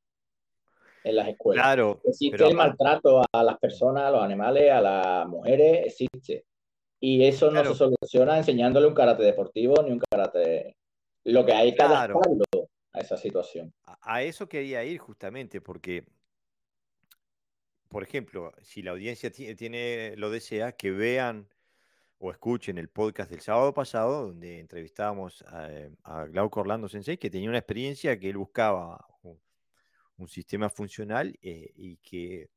[1.07, 1.65] en las escuelas.
[1.65, 6.45] Claro, existe el maltrato a las personas, a los animales, a las mujeres, existe.
[6.99, 10.77] Y eso no se soluciona enseñándole un karate deportivo ni un karate...
[11.25, 12.45] Lo que hay que adaptarlo.
[12.93, 13.73] a esa situación.
[14.03, 16.05] A, eso quería ir justamente, porque,
[17.89, 21.49] por ejemplo, si la audiencia tiene, lo desea, que vean
[22.19, 27.49] o escuchen el podcast del sábado pasado, donde entrevistábamos a, Glauco Orlando Sensei, que tenía
[27.49, 29.07] una experiencia que él buscaba
[30.19, 32.51] un, sistema funcional eh, y que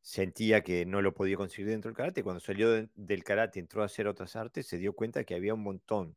[0.00, 2.22] sentía que no lo podía conseguir dentro del karate.
[2.22, 5.62] Cuando salió del karate, entró a hacer otras artes, se dio cuenta que había un
[5.62, 6.16] montón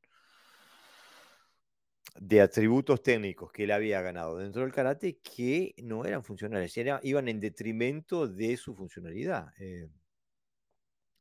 [2.19, 7.27] de atributos técnicos que él había ganado dentro del karate que no eran funcionales, iban
[7.27, 9.53] en detrimento de su funcionalidad.
[9.59, 9.89] Eh,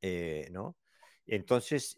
[0.03, 0.77] eh, ¿no?
[1.27, 1.97] Entonces,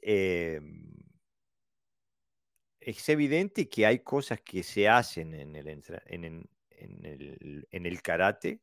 [2.85, 6.49] es evidente que hay cosas que se hacen en el,
[6.83, 8.61] en el karate,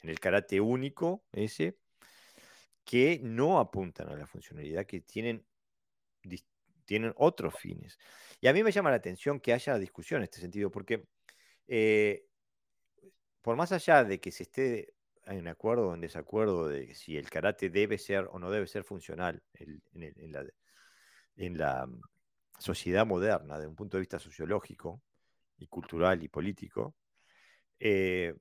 [0.00, 1.78] en el karate único ese,
[2.84, 5.44] que no apuntan a la funcionalidad, que tienen,
[6.84, 7.98] tienen otros fines.
[8.40, 11.04] Y a mí me llama la atención que haya discusión en este sentido, porque
[11.66, 12.24] eh,
[13.42, 14.94] por más allá de que se esté
[15.26, 18.84] un acuerdo o en desacuerdo de si el karate debe ser o no debe ser
[18.84, 20.32] funcional en,
[21.58, 22.00] la, mm,
[22.58, 25.02] sociedad moderna, desde un punto de vista sociológico
[25.58, 26.94] y cultural y político,
[27.80, 28.34] eh,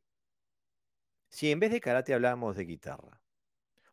[1.29, 3.21] si en vez de karate hablábamos de guitarra,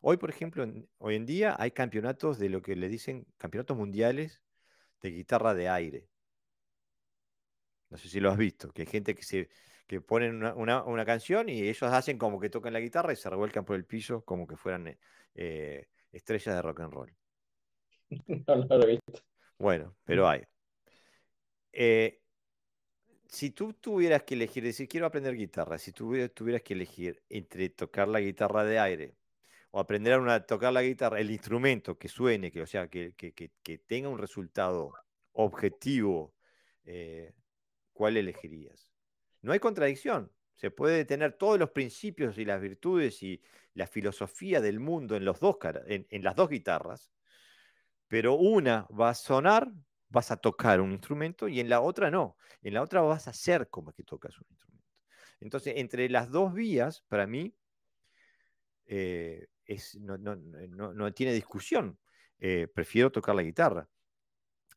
[0.01, 0.65] hoy, por ejemplo,
[0.97, 4.41] hoy en día hay campeonatos de lo que le dicen campeonatos mundiales
[5.01, 6.09] de guitarra de aire.
[7.89, 9.49] No sé si lo has visto, que hay gente que se
[9.87, 13.65] que ponen una, canción y ellos hacen como que tocan la guitarra y se revuelcan
[13.65, 14.97] por el piso como que fueran eh,
[15.35, 17.13] eh, estrellas de rock and roll.
[18.47, 19.23] No lo he visto.
[19.57, 20.43] Bueno, pero hay.
[21.71, 22.21] Eh,
[23.27, 27.69] si tú tuvieras que elegir, decir, quiero aprender guitarra, si tú tuvieras que elegir entre
[27.69, 29.15] tocar la guitarra de aire
[29.71, 33.13] o aprender a tocar la guitarra, el instrumento que suene, que, o sea, que,
[33.85, 34.93] tenga un resultado
[35.33, 36.33] objetivo,
[37.93, 38.91] ¿cuál elegirías?
[39.41, 40.31] No hay contradicción.
[40.55, 43.41] Se puede tener todos los principios y las virtudes y
[43.73, 47.11] la filosofía del mundo en, las dos guitarras,
[48.07, 49.71] pero una va a sonar,
[50.15, 52.37] vas a tocar un instrumento y en la otra no.
[52.61, 54.87] En la otra vas a hacer como que tocas un instrumento.
[55.41, 57.53] Entonces, entre las dos vías, para mí,
[58.85, 59.47] eh,
[59.99, 61.99] no, tiene discusión.
[62.39, 63.89] Eh, prefiero tocar la guitarra.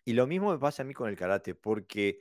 [0.05, 2.21] Y lo mismo me pasa a mí con el karate, porque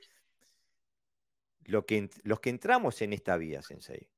[1.88, 4.12] que, los que entramos en esta vía, Sensei,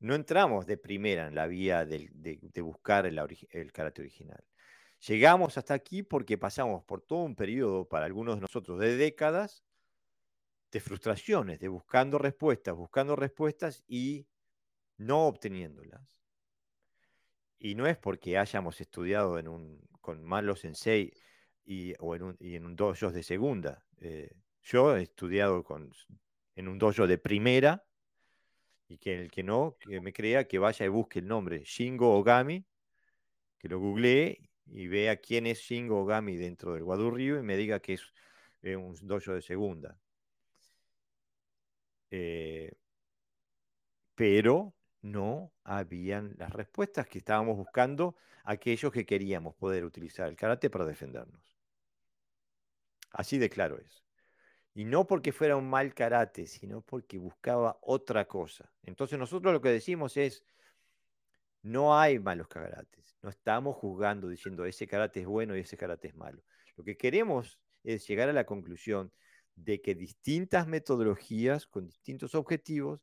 [0.00, 2.10] no entramos de primera en la vía de,
[2.56, 3.18] buscar el,
[3.50, 4.44] el, karate original.
[5.06, 9.64] Llegamos hasta aquí porque pasamos por todo un periodo, para algunos de nosotros, de décadas,
[10.72, 14.26] de frustraciones, de buscando respuestas, buscando respuestas y
[14.96, 16.20] no obteniéndolas.
[17.60, 21.12] Y no es porque hayamos estudiado en un, con malos sensei
[21.64, 23.84] y, en un, y en un dojo de segunda.
[23.98, 24.32] Eh,
[24.62, 25.92] yo he estudiado con
[26.56, 27.84] en un dojo de primera
[28.88, 32.18] y que el que no, que me crea, que vaya y busque el nombre Shingo
[32.18, 32.66] Ogami,
[33.58, 37.56] que lo googlee y vea quién es Shingo Ogami dentro del Wadu Ryu y me
[37.56, 38.02] diga que es
[38.62, 39.98] eh, un dojo de segunda.
[42.10, 42.72] Eh,
[44.14, 50.70] pero no habían las respuestas que estábamos buscando aquellos que queríamos poder utilizar el karate
[50.70, 51.56] para defendernos.
[53.12, 54.02] Así de claro es.
[54.74, 58.72] Y no porque fuera un mal karate, sino porque buscaba otra cosa.
[58.82, 60.44] Entonces nosotros lo que decimos es,
[61.62, 63.16] no hay malos karates.
[63.22, 66.42] No estamos juzgando diciendo ese karate es bueno y ese karate es malo.
[66.76, 69.12] Lo que queremos es llegar a la conclusión
[69.56, 73.00] de que distintas metodologías con distintos objetivos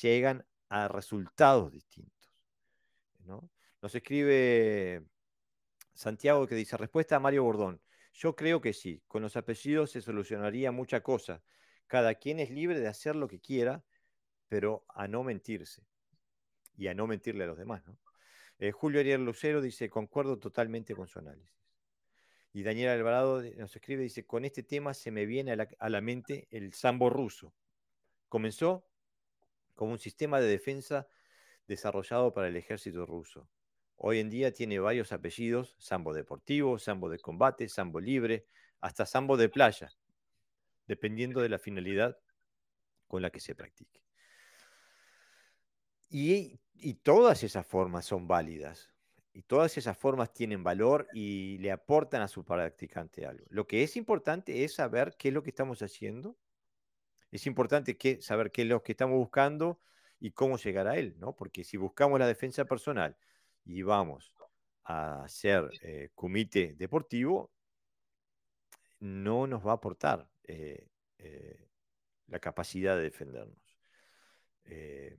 [0.00, 2.14] llegan a resultados distintos.
[3.82, 5.04] Nos escribe
[5.92, 7.80] Santiago que dice, respuesta a Mario Bordón.
[8.12, 11.42] Yo creo que sí, con los apellidos se solucionaría mucha cosa.
[11.86, 13.84] Cada quien es libre de hacer lo que quiera,
[14.48, 15.86] pero a no mentirse
[16.78, 17.82] y a no mentirle a los demás.
[18.58, 21.52] Eh, Julio Ariel Lucero dice, concuerdo totalmente con su análisis.
[22.52, 25.88] Y Daniel Alvarado nos escribe, dice, con este tema se me viene a la, a
[25.90, 27.52] la mente el sambo ruso.
[28.28, 28.88] Comenzó
[29.74, 31.08] como un sistema de defensa
[31.66, 33.48] desarrollado para el ejército ruso.
[33.96, 38.46] Hoy en día tiene varios apellidos, sambo deportivo, sambo de combate, sambo libre,
[38.80, 39.90] hasta sambo de playa,
[40.86, 42.16] dependiendo de la finalidad
[43.08, 44.00] con la que se practique.
[46.10, 46.58] Y,
[46.94, 48.90] todas esas formas son válidas,
[49.32, 53.46] y todas esas formas tienen valor y le aportan a su practicante algo.
[53.50, 56.36] Lo que es importante es saber qué es lo que estamos haciendo,
[57.30, 59.78] es importante saber qué es lo que estamos buscando
[60.18, 61.36] y cómo llegar a él, ¿no?
[61.36, 63.16] Porque si buscamos la defensa personal,
[63.64, 64.34] y vamos
[64.84, 67.52] a hacer eh, comité deportivo,
[69.00, 71.68] no nos va a aportar eh, eh,
[72.26, 73.78] la capacidad de defendernos.
[74.64, 75.18] Eh,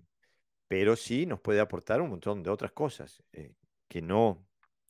[0.69, 3.55] pero sí nos puede aportar un montón de otras cosas eh,
[3.87, 4.45] que no,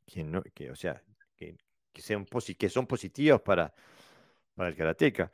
[0.06, 1.02] que no, que, o sea,
[1.38, 1.56] que,
[1.96, 3.74] sean que son positivas para,
[4.56, 5.32] para el karateca.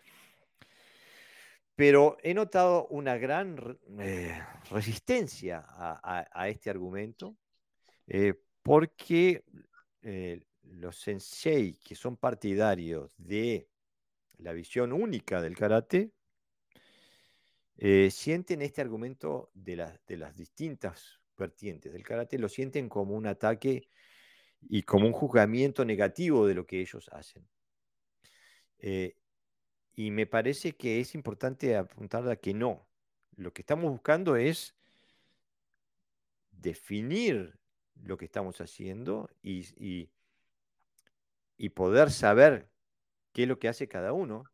[1.76, 4.40] Pero he notado una gran eh,
[4.70, 7.36] resistencia a, este argumento,
[8.62, 9.44] porque
[10.62, 13.68] los sensei que son partidarios de
[14.38, 16.12] la visión única del karate,
[17.78, 23.90] eh, sienten este argumento de, las distintas vertientes del karate, lo sienten como un ataque
[24.62, 27.48] y como un juzgamiento negativo de lo que ellos hacen.
[28.80, 29.16] Eh,
[29.94, 32.88] y me parece que es importante apuntar a que no.
[33.36, 34.76] Lo que estamos buscando es
[36.52, 37.58] definir
[38.04, 40.10] lo que estamos haciendo y,
[41.58, 42.70] y poder saber
[43.34, 44.46] qué es lo que hace cada uno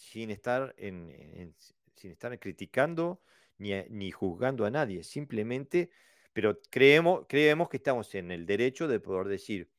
[0.00, 1.54] sin estar, en,
[2.00, 3.20] sin estar criticando
[3.58, 5.04] ni, ni, juzgando a nadie.
[5.04, 5.90] Simplemente,
[6.32, 9.70] pero creemos, creemos que estamos en el derecho de poder decir,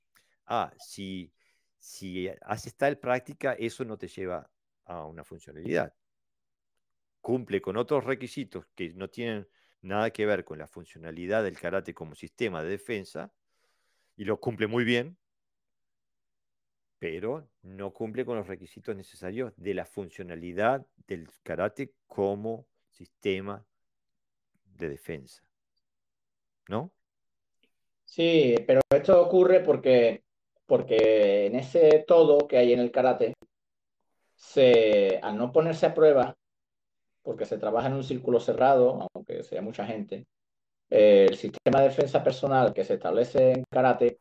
[0.45, 1.33] ah, si,
[1.79, 4.51] si haces tal práctica, eso no te lleva
[4.85, 5.95] a una funcionalidad.
[7.21, 9.47] Cumple con otros requisitos que no tienen
[9.81, 13.33] nada que ver con la funcionalidad del karate como sistema de defensa,
[14.15, 15.17] y lo cumple muy bien,
[17.01, 23.65] pero no cumple con los requisitos necesarios de la funcionalidad del karate como sistema
[24.77, 25.43] de defensa.
[26.69, 26.91] ¿No?
[28.05, 30.21] Sí, pero esto ocurre porque,
[30.67, 33.33] porque en ese todo que hay en el karate,
[34.35, 36.37] se, al no ponerse a prueba,
[37.23, 40.27] porque se trabaja en un círculo cerrado, aunque sea mucha gente,
[40.87, 44.20] el sistema de defensa personal que se establece en karate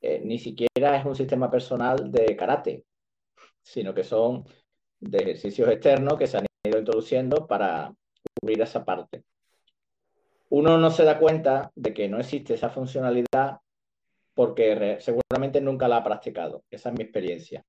[0.00, 2.84] eh, ni siquiera es un sistema personal de karate,
[3.62, 4.44] sino que son
[5.00, 7.94] de ejercicios externos que se han ido introduciendo para
[8.40, 9.24] cubrir esa parte.
[10.50, 13.58] Uno no se da cuenta de que no existe esa funcionalidad
[14.34, 16.62] porque seguramente nunca la ha practicado.
[16.70, 17.64] Esa es mi experiencia.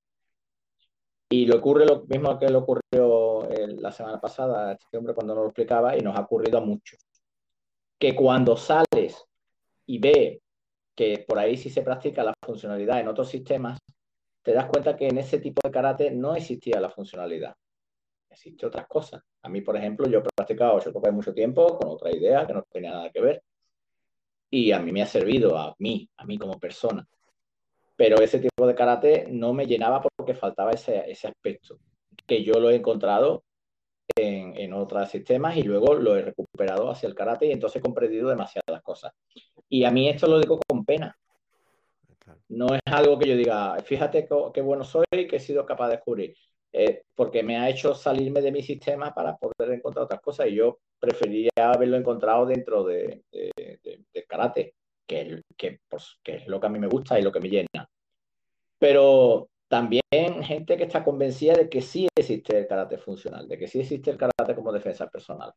[1.30, 5.34] Y le ocurre lo mismo que le ocurrió la semana pasada a este hombre cuando
[5.34, 7.00] nos lo explicaba y nos ha ocurrido a muchos.
[7.98, 9.26] Que cuando sales
[9.86, 10.42] y ve
[10.98, 13.78] que por ahí sí se practica la funcionalidad en otros sistemas,
[14.42, 17.54] te das cuenta que en ese tipo de karate no existía la funcionalidad.
[18.32, 19.22] Existe otras cosas.
[19.44, 22.64] A mí, por ejemplo, yo he practicado Shotokai mucho tiempo con otra idea que no
[22.64, 23.44] tenía nada que ver.
[24.50, 27.08] Y a mí me ha servido, a mí, a mí como persona.
[27.96, 31.78] Pero ese tipo de karate no me llenaba porque faltaba ese, ese aspecto,
[32.26, 33.44] que yo lo he encontrado
[34.16, 37.84] en, en, otros sistemas y luego lo he recuperado hacia el karate y entonces he
[37.84, 39.14] comprendido demasiadas cosas.
[39.70, 41.18] Y a mí esto lo digo con pena.
[42.50, 45.96] No es algo que yo diga, fíjate qué bueno soy que he sido capaz de
[45.96, 46.36] descubrir,
[46.74, 50.56] eh, porque me ha hecho salirme de mi sistema para poder encontrar otras cosas y
[50.56, 56.68] yo preferiría haberlo encontrado dentro de, del karate, que, que, pues, que es lo que
[56.68, 57.90] a mí me gusta y lo que me llena.
[58.78, 60.02] Pero también
[60.44, 64.12] gente que está convencida de que sí existe el karate funcional, de que sí existe
[64.12, 65.54] el karate como defensa personal.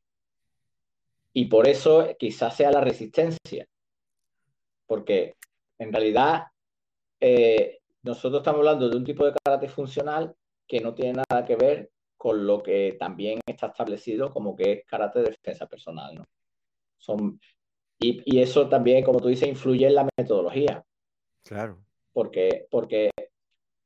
[1.32, 3.66] Y por eso quizás sea la resistencia,
[4.86, 5.36] porque
[5.78, 6.46] en realidad
[7.20, 10.34] eh, nosotros estamos hablando de un tipo de karate funcional
[10.66, 14.84] que no tiene nada que ver con lo que también está establecido como que es
[14.84, 16.16] karate de defensa personal.
[16.16, 16.24] ¿no?
[16.98, 17.40] Son,
[17.98, 20.84] y, y, eso también, como tú dices, influye en la metodología.
[21.44, 21.78] Claro.
[22.12, 23.10] Porque, porque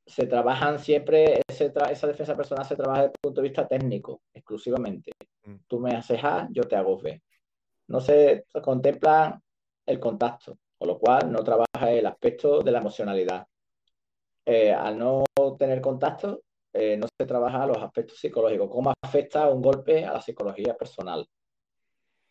[0.06, 5.12] se trabajan siempre, esa defensa personal se trabaja desde el punto de vista técnico, exclusivamente.
[5.44, 5.56] Mm.
[5.66, 7.22] Tú me haces A, yo te hago B.
[7.88, 9.40] No se contempla
[9.86, 13.46] el contacto, con lo cual no trabaja el aspecto de la emocionalidad.
[14.46, 15.24] Eh, al no
[15.58, 16.42] tener contacto,
[16.72, 21.26] eh, no se trabaja los aspectos psicológicos, cómo afecta un golpe a la psicología personal.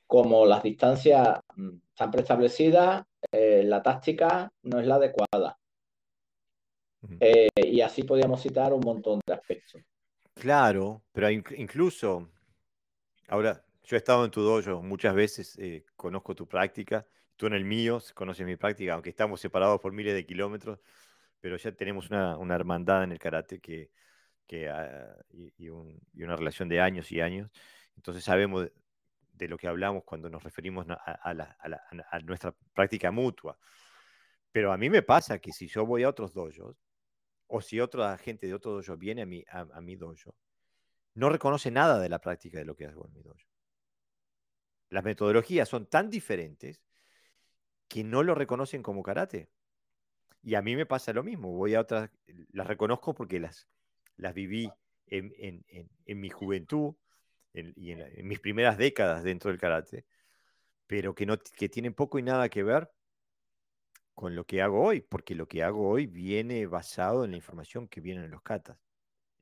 [0.05, 5.57] Como las distancias mm, están preestablecidas, eh, la táctica no es la adecuada.
[7.55, 9.81] Y así podríamos citar un montón de aspectos.
[10.33, 12.29] Claro, pero incluso,
[13.27, 15.57] ahora, yo he estado en tu dojo muchas veces,
[15.95, 20.13] conozco tu práctica tú en el mío, conoces mi práctica, aunque estamos separados por miles
[20.13, 20.79] de kilómetros,
[21.39, 23.91] pero ya tenemos una, una hermandad en el karate que,
[24.47, 27.51] que, ah, y, una relación de años y años.
[27.95, 28.69] Entonces sabemos
[29.33, 31.57] de, lo que hablamos cuando nos referimos a, la,
[32.11, 33.57] a, nuestra práctica mutua.
[34.51, 36.77] Pero a mí me pasa que si yo voy a otros dojos,
[37.55, 40.35] o si otra gente de otro dojo viene a mi, a, mi dojo,
[41.13, 43.45] no reconoce nada de la práctica de lo que hago en mi dojo.
[44.89, 46.81] Las metodologías son tan diferentes
[47.87, 49.51] que no lo reconocen como karate.
[50.41, 51.51] Y a mí me pasa lo mismo.
[51.51, 52.09] Voy a otras,
[52.53, 53.67] las reconozco porque las,
[54.17, 54.67] las viví
[55.05, 55.63] en,
[56.07, 56.95] mi juventud
[57.53, 60.05] y en, mis primeras décadas dentro del karate,
[60.87, 62.89] pero que, no, que tienen poco y nada que ver
[64.13, 67.87] con lo que hago hoy, porque lo que hago hoy viene basado en la información
[67.87, 68.77] que viene en los katas.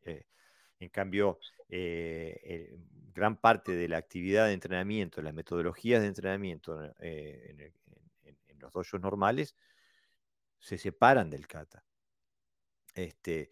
[0.04, 0.26] Eh,
[0.80, 2.76] en cambio, eh,
[3.14, 9.02] gran parte de la actividad de entrenamiento, las metodologías de entrenamiento en, en, los dojos
[9.02, 9.56] normales,
[10.60, 11.84] se separan del kata.
[12.94, 13.50] Este,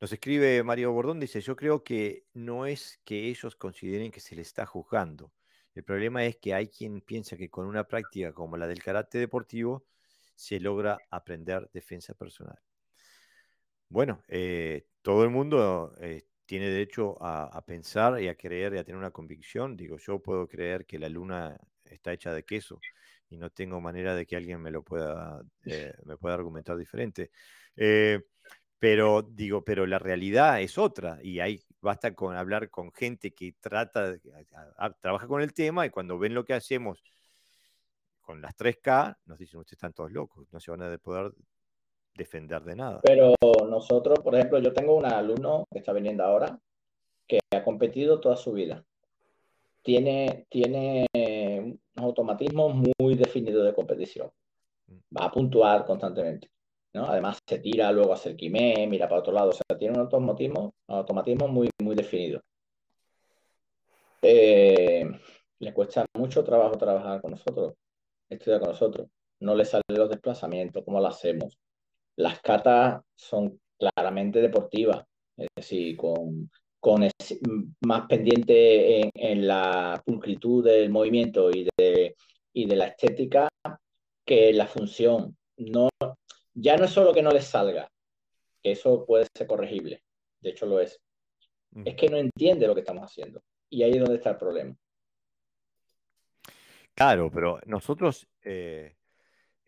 [0.00, 4.36] nos escribe Mario Bordón, dice, yo creo que no es que ellos consideren que se
[4.36, 5.32] les está juzgando.
[5.74, 9.18] El problema es que hay quien piensa que con una práctica como la del karate
[9.18, 9.84] deportivo
[10.34, 12.58] se logra aprender defensa personal.
[13.88, 18.84] Bueno, eh, todo el mundo eh, tiene derecho a, pensar y a creer y a
[18.84, 19.76] tener una convicción.
[19.76, 22.80] Digo, yo puedo creer que la luna está hecha de queso
[23.28, 27.30] y no tengo manera de que alguien me lo pueda, eh, me pueda argumentar diferente.
[28.78, 33.54] Pero digo, pero la realidad es otra y ahí basta con hablar con gente que
[33.60, 34.16] trata,
[35.00, 37.02] trabaja con el tema y cuando ven lo que hacemos
[38.24, 41.32] con las 3K, nos dicen, ustedes están todos locos, no se van a poder
[42.14, 43.00] defender de nada.
[43.02, 43.34] Pero
[43.68, 46.58] nosotros, por ejemplo, yo tengo un alumno que está viniendo ahora
[47.26, 48.84] que ha competido toda su vida.
[49.82, 54.30] Tiene, tiene unos automatismos muy definidos de competición.
[54.86, 55.16] Mm.
[55.16, 56.50] Va a puntuar constantemente.
[56.94, 60.02] Además se tira luego a hacer quimé, mira para otro lado, o sea, tiene un
[60.02, 62.40] automatismo, automatismo muy, muy definido.
[64.22, 65.04] Eh,
[65.58, 67.74] le cuesta mucho trabajo trabajar con nosotros,
[68.28, 69.08] estudiar con nosotros.
[69.40, 71.58] No le salen los desplazamientos, ¿cómo lo hacemos?
[72.16, 75.04] Las catas son claramente deportivas,
[75.36, 76.50] es decir, con,
[76.80, 77.08] con
[77.86, 82.14] más pendiente en, en, la pulcritud del movimiento y de,
[82.52, 83.48] y de la estética
[84.24, 85.36] que la función.
[85.56, 85.88] No,
[86.54, 87.88] ya no es solo que no les salga,
[88.62, 90.02] que eso puede ser corregible,
[90.40, 91.00] de hecho lo es,
[91.84, 93.42] es que no entiende lo que estamos haciendo.
[93.68, 94.76] Y ahí es donde está el problema.
[96.94, 98.96] Claro, pero nosotros eh,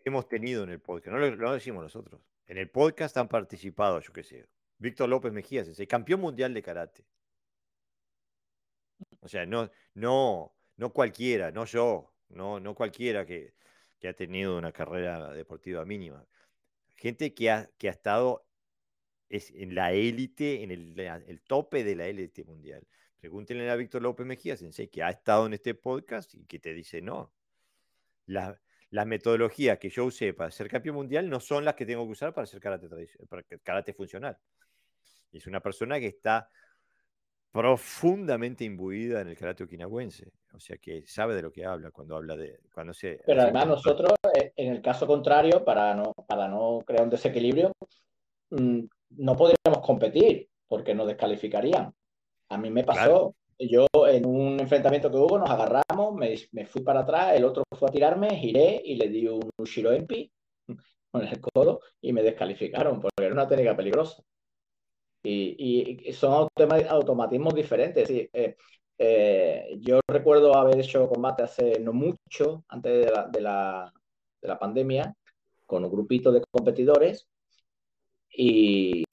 [0.05, 4.13] hemos tenido en el podcast, no lo, decimos nosotros, en el podcast han participado, yo
[4.13, 4.49] qué sé,
[4.79, 7.05] Víctor López Mejías, el campeón mundial de karate.
[9.21, 13.55] O sea, no, no, no cualquiera, no yo, no, no cualquiera que,
[13.99, 16.25] que ha tenido una carrera deportiva mínima
[16.97, 18.45] gente que ha, que ha estado
[19.29, 22.87] es en la élite, en el, tope de la élite mundial.
[23.27, 26.73] Pregúntenle a Víctor López Mejía, sensei, que ha estado en este podcast y que te
[26.73, 27.33] dice, no,
[28.27, 28.57] las
[29.05, 32.33] metodologías que yo usé para ser campeón mundial no son las que tengo que usar
[32.33, 32.89] para hacer karate,
[33.29, 34.39] para karate funcional.
[35.33, 36.49] es una persona que está
[37.51, 42.15] profundamente imbuida en el karate okinawense, o sea que sabe de lo que habla cuando
[42.15, 43.21] habla de cuando se.
[43.27, 47.73] Pero además nosotros, eh, en el caso contrario, para no para no crear un desequilibrio,
[48.51, 48.85] mm,
[49.17, 51.93] no podríamos competir porque nos descalificarían.
[52.49, 53.35] A mí me pasó.
[53.59, 57.89] Yo en un enfrentamiento que hubo nos agarramos, me, fui para atrás, el otro fue
[57.89, 60.31] a tirarme, giré y le di un Ushiro Empi
[61.11, 64.23] con el codo y me descalificaron porque era una técnica peligrosa.
[65.23, 66.49] Y, son
[66.89, 68.09] automatismos diferentes.
[68.11, 68.57] Eh,
[68.99, 73.93] eh, yo recuerdo haber hecho combate hace no mucho, antes de la,
[74.61, 75.15] pandemia,
[75.67, 77.27] con un grupito de competidores
[78.31, 79.05] y,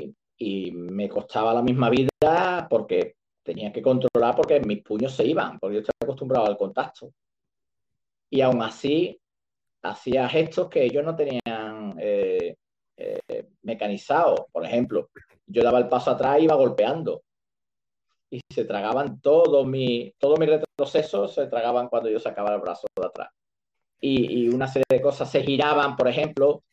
[0.74, 5.76] me costaba la misma vida porque tenía que controlar porque mis puños se iban, porque
[5.76, 7.14] yo estaba acostumbrado al contacto.
[8.30, 9.20] Y aún así
[9.84, 12.56] hacía gestos que ellos no tenían eh,
[13.62, 14.46] mecanizados.
[14.52, 15.10] Por ejemplo,
[15.46, 17.24] yo daba el paso atrás y iba golpeando.
[18.30, 22.88] Y se tragaban todo mi, todo mi retroceso, se tragaban cuando yo sacaba el brazo
[23.00, 23.30] de atrás.
[24.00, 26.64] Y, una serie de cosas se giraban, por ejemplo,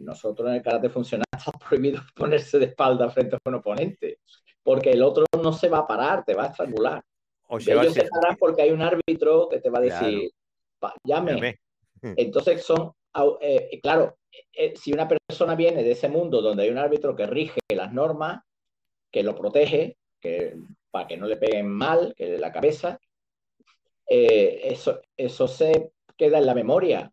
[0.00, 4.18] nosotros en el karate funcional está prohibido ponerse de espalda frente a un oponente,
[4.62, 7.02] porque el otro no se va a parar, te va a estrangular.
[7.48, 10.30] O ellos se paran porque hay un árbitro que te va a decir,
[11.04, 11.58] llame.
[12.02, 12.92] Entonces son,
[13.40, 14.16] eh, claro,
[14.52, 17.92] eh, si una persona viene de ese mundo donde hay un árbitro que rige las
[17.92, 18.42] normas,
[19.10, 20.56] que lo protege, que,
[20.90, 22.98] para que no le peguen mal, que de la cabeza,
[24.08, 27.12] eh, eso, eso se queda en la memoria.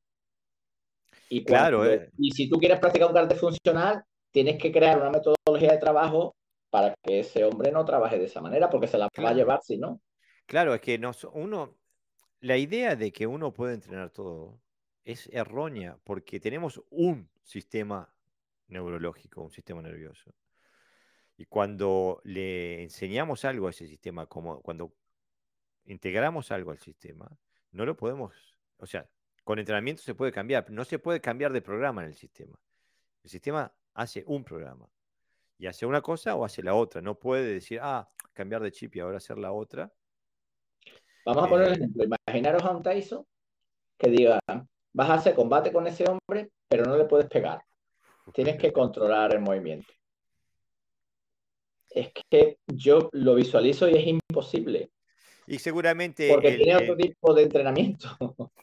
[1.29, 2.09] Y, claro, eh.
[2.17, 6.35] y si tú quieres practicar un karate funcional, tienes que crear una metodología de trabajo
[6.69, 9.61] para que ese hombre no trabaje de esa manera, porque se la va a llevar
[9.63, 10.01] si no.
[10.45, 10.99] Claro, es que
[11.33, 11.77] uno,
[12.39, 14.59] la idea de que uno puede entrenar todo
[15.03, 18.13] es errónea porque tenemos un sistema
[18.67, 20.33] neurológico, un sistema nervioso.
[21.37, 24.93] Y cuando le enseñamos algo a ese sistema, como cuando
[25.85, 27.29] integramos algo al sistema,
[27.71, 29.09] no lo podemos, o sea,
[29.43, 32.59] con entrenamiento se puede cambiar, no se puede cambiar de programa en el sistema.
[33.23, 34.89] El sistema hace un programa
[35.59, 37.01] y hace una cosa o hace la otra.
[37.01, 39.91] No puede decir, ah, cambiar de chip y ahora hacer la otra.
[41.25, 42.05] Vamos a poner el ejemplo.
[42.05, 43.25] Imaginaros a un Tyson
[43.97, 44.39] que diga,
[44.93, 47.61] vas a hacer combate con ese hombre, pero no le puedes pegar.
[48.33, 49.91] Tienes que controlar el movimiento.
[51.89, 54.91] Es que yo lo visualizo y es imposible.
[55.45, 56.29] Y seguramente.
[56.29, 58.07] Porque tiene otro tipo de entrenamiento.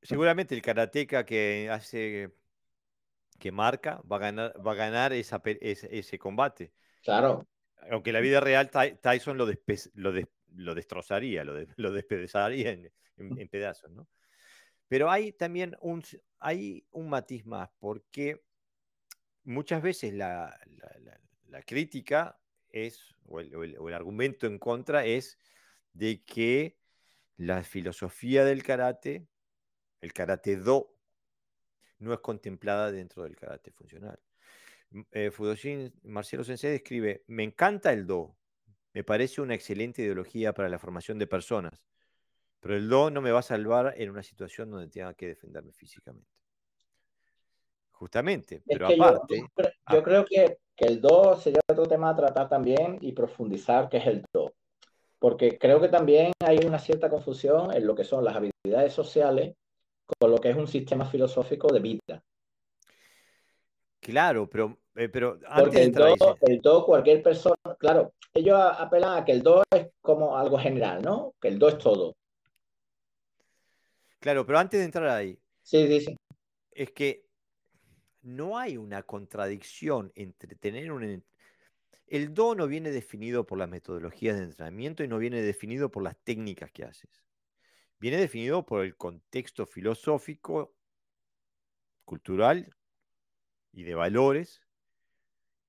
[0.00, 2.32] Seguramente el karateca que hace.
[3.42, 6.72] Que marca, va a ganar, va a ganar esa, ese, combate.
[7.02, 7.48] Claro.
[7.90, 9.48] Aunque en la vida real Tyson lo,
[9.94, 10.12] lo,
[10.54, 14.06] lo destrozaría, lo, lo despedazaría en, en, pedazos, ¿no?
[14.86, 16.04] Pero hay también un,
[16.38, 18.44] hay un matiz más, porque
[19.42, 20.56] muchas veces la,
[21.48, 22.38] la, crítica
[22.70, 25.36] es, o el, o el, argumento en contra es
[25.94, 26.78] de que
[27.36, 29.26] la filosofía del karate,
[30.00, 30.91] el karate do,
[32.02, 34.18] no es contemplada dentro del karate funcional.
[35.10, 38.36] Eh, Fudoshin Marcelo Sensei escribe, me encanta el do,
[38.92, 41.82] me parece una excelente ideología para la formación de personas,
[42.60, 45.72] pero el do no me va a salvar en una situación donde tenga que defenderme
[45.72, 46.28] físicamente.
[47.92, 49.38] Justamente, pero aparte...
[49.56, 53.88] Yo, yo, creo que, que el do sería otro tema a tratar también y profundizar
[53.88, 54.52] qué es el do
[55.22, 59.54] porque creo que también hay una cierta confusión en lo que son las habilidades sociales
[60.18, 62.22] con lo que es un sistema filosófico de vida.
[64.00, 69.24] Claro, pero, eh, pero antes el, do, el do, cualquier persona, claro, ellos apelan a
[69.24, 71.34] que el do es como algo general, ¿no?
[71.40, 72.16] Que el do es todo.
[74.18, 76.16] Claro, pero antes de entrar ahí, sí, sí, sí.
[76.72, 77.26] es que
[78.22, 81.24] no hay una contradicción entre tener un,
[82.06, 86.02] el do no viene definido por las metodologías de entrenamiento y no viene definido por
[86.02, 87.10] las técnicas que haces.
[88.02, 90.74] Viene definido por el contexto filosófico,
[92.04, 92.74] cultural
[93.72, 94.60] y de valores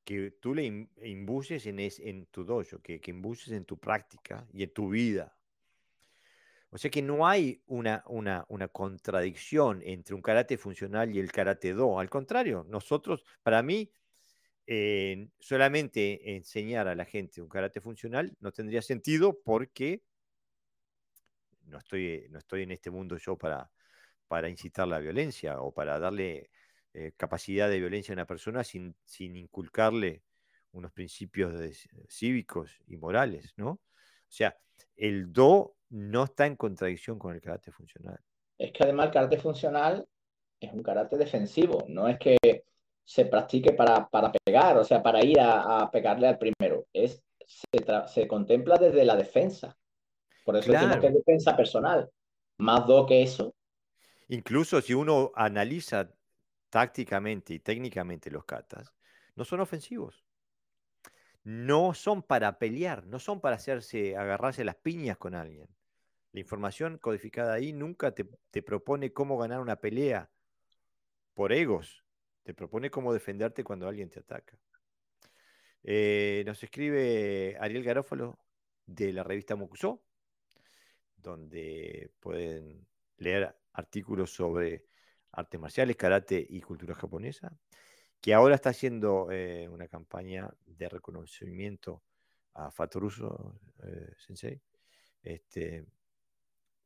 [0.03, 4.63] que tú le imbuyes en, en tu dojo, que, que imbuyes en tu práctica y
[4.63, 5.37] en tu vida.
[6.71, 11.31] O sea que no hay una, una, una, contradicción entre un karate funcional y el
[11.31, 11.99] karate do.
[11.99, 13.91] Al contrario, nosotros, para mí,
[15.37, 20.01] solamente enseñar a la gente un karate funcional no tendría sentido porque
[21.65, 23.69] no estoy, no estoy en este mundo yo para,
[24.27, 26.49] para incitar la violencia o para darle
[26.93, 30.23] eh, capacidad de violencia a una persona sin, sin inculcarle
[30.71, 31.53] unos principios
[32.07, 33.69] cívicos y morales, ¿no?
[33.69, 34.57] O sea,
[34.95, 38.19] el do no está en contradicción con el karate funcional.
[38.57, 40.07] Es que además el karate funcional
[40.59, 42.37] es un karate defensivo, no es que
[43.05, 46.87] se practique para, para pegar, o sea, para ir a, pegarle al primero.
[46.93, 47.21] Es,
[48.07, 49.77] se, contempla desde la defensa.
[50.43, 51.01] Por eso claro.
[51.01, 52.09] que defensa personal.
[52.57, 53.55] Más do que eso.
[54.27, 56.13] Incluso si uno analiza
[56.69, 58.93] tácticamente y técnicamente los katas,
[59.35, 60.23] no son ofensivos.
[61.43, 65.67] No son para pelear, no son para hacerse, agarrarse las piñas con alguien.
[66.31, 70.29] La información codificada ahí nunca te, te propone cómo ganar una pelea
[71.33, 72.03] por egos,
[72.43, 74.57] te propone cómo defenderte cuando alguien te ataca.
[75.83, 78.39] Eh, nos escribe Ariel Garófalo
[78.85, 80.01] de la revista Mokusó,
[81.23, 82.85] donde pueden
[83.17, 84.85] leer artículos sobre
[85.31, 87.51] artes marciales, karate y cultura japonesa,
[88.21, 92.03] que ahora está haciendo eh, una campaña de reconocimiento
[92.53, 94.61] a Fatoruso eh, Sensei.
[95.23, 95.85] Este,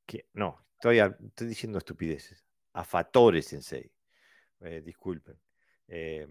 [0.05, 2.45] que, no, estoy, estoy diciendo estupideces.
[2.73, 3.91] A Fatore Sensei.
[4.83, 5.37] disculpen.
[5.87, 6.27] Eh,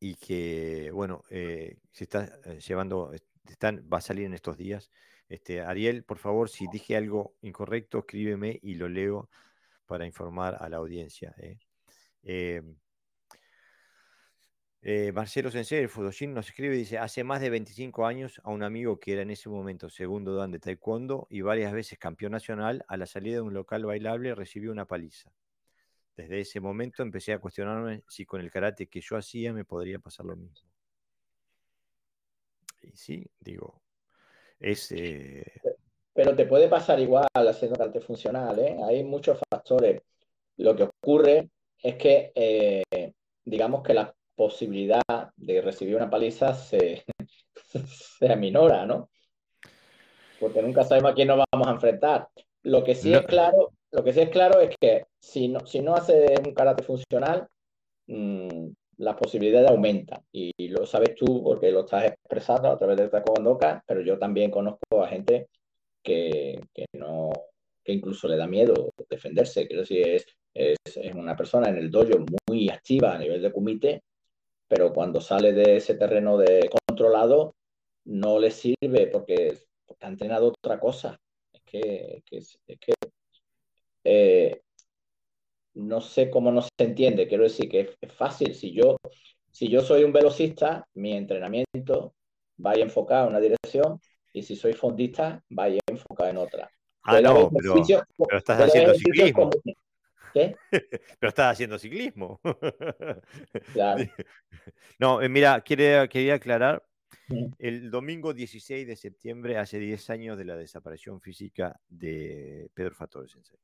[0.00, 3.12] y que, bueno, se está llevando,
[3.48, 4.90] están, va a salir en estos días.
[5.28, 9.30] Este, Ariel, por favor, si dije algo incorrecto, escríbeme y lo leo
[9.86, 11.34] para informar a la audiencia.
[15.14, 19.00] Marcelo Sensei, el Fudoshin, nos escribe, dice, hace más de 25 años a un amigo
[19.00, 22.98] que era en ese momento segundo dan de taekwondo y varias veces campeón nacional, a
[22.98, 25.32] la salida de un local bailable recibió una paliza.
[26.16, 29.98] Desde ese momento empecé a cuestionarme si con el karate que yo hacía me podría
[29.98, 30.68] pasar lo mismo.
[32.82, 33.82] Y sí, digo,
[34.60, 34.92] es...
[34.92, 35.44] Eh,
[36.12, 38.76] pero te puede pasar igual haciendo karate funcional, ¿eh?
[38.84, 40.00] Hay muchos factores.
[40.58, 41.50] Lo que ocurre
[41.82, 43.12] es que, eh,
[43.44, 45.02] digamos que la posibilidad
[45.36, 47.04] de recibir una paliza se,
[48.18, 49.10] se aminora, ¿no?
[50.38, 52.28] Porque nunca sabemos a quién nos vamos a enfrentar.
[52.62, 55.80] Lo que sí es claro lo que sí es claro es que si no, si
[55.80, 57.46] no hace un karate funcional,
[58.08, 60.22] mmm, las posibilidades aumentan.
[60.32, 64.50] Y lo sabes tú porque lo estás expresando a través de Taekwondo pero yo también
[64.50, 65.48] conozco a gente
[66.02, 67.30] que, que, no,
[67.82, 69.66] que incluso le da miedo defenderse.
[69.66, 73.52] Quiero decir, es, es, es, una persona en el dojo muy activa a nivel de
[73.52, 74.02] comité,
[74.68, 77.54] pero cuando sale de ese terreno de controlado,
[78.04, 81.18] no le sirve porque, porque ha entrenado otra cosa
[81.64, 82.94] que, es que
[84.04, 84.60] eh,
[85.74, 87.28] no sé cómo no se entiende.
[87.28, 88.54] Quiero decir que es, fácil.
[88.54, 88.96] Si yo,
[89.50, 92.14] si yo soy un velocista, mi entrenamiento
[92.64, 94.00] va a enfocar en una dirección
[94.32, 96.70] y si soy fondista, va a enfocar en otra.
[97.02, 97.82] Ah, no, pero,
[98.36, 99.50] estás haciendo ciclismo.
[100.32, 100.56] ¿Qué?
[100.70, 102.40] pero estás haciendo ciclismo.
[103.72, 104.04] Claro.
[104.98, 106.84] No, eh, mira, quería, quería aclarar.
[107.58, 113.28] El domingo 16 de septiembre, hace 10 años de la desaparición física de Pedro Fatore
[113.28, 113.58] Sensei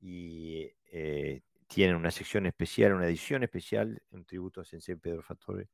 [0.00, 5.68] y eh, tienen una sección especial, una edición especial, un tributo a Sensei Pedro Fattore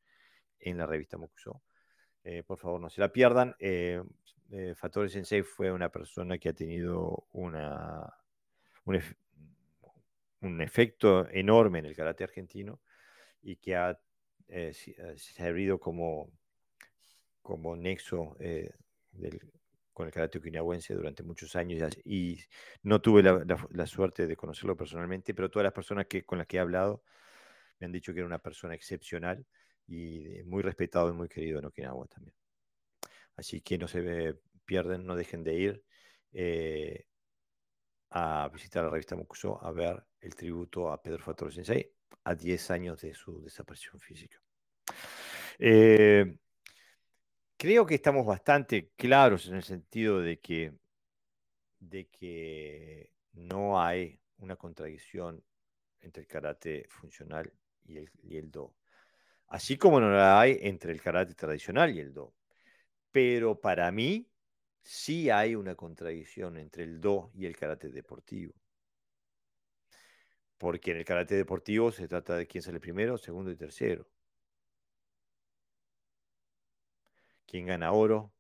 [0.59, 1.63] en la revista Mokuso.
[2.23, 3.55] Eh, por favor, no se la pierdan.
[3.59, 4.03] Eh,
[4.51, 8.13] eh Fattore Sensei fue una persona que ha tenido una,
[8.85, 9.01] un,
[10.41, 12.81] un, efecto enorme en el karate argentino
[13.43, 13.99] y que ha
[15.17, 16.31] servido como,
[17.43, 18.37] como nexo
[19.13, 19.54] del,
[19.95, 22.39] con el karate okinawense durante muchos años y
[22.83, 26.59] no tuve la, suerte de conocerlo personalmente, pero todas las personas que, con las que
[26.59, 27.05] he hablado
[27.79, 29.47] me han dicho que era una persona excepcional
[29.87, 32.35] y muy respetado y muy querido en Okinawa también.
[33.37, 35.85] Así que no se pierden, no dejen de ir
[36.33, 37.07] eh,
[38.11, 41.93] a visitar la revista Mukuso a ver el tributo a Pedro Fatoro Sensei
[42.25, 44.41] a 10 años de su desaparición física.
[45.59, 46.37] Eh,
[47.65, 50.75] creo que estamos bastante claros en el sentido de que,
[51.81, 55.43] de que no hay una contradicción
[56.03, 57.51] entre el karate funcional
[57.87, 58.75] y el, y el do.
[59.47, 62.35] Así como no la hay entre el karate tradicional y el do.
[63.11, 64.29] Pero para mí
[64.83, 68.53] sí hay una contradicción entre el do y el karate deportivo.
[70.59, 74.07] Porque en el karate deportivo se trata de quién sale primero, segundo y tercero.
[77.47, 78.33] Quien gana oro,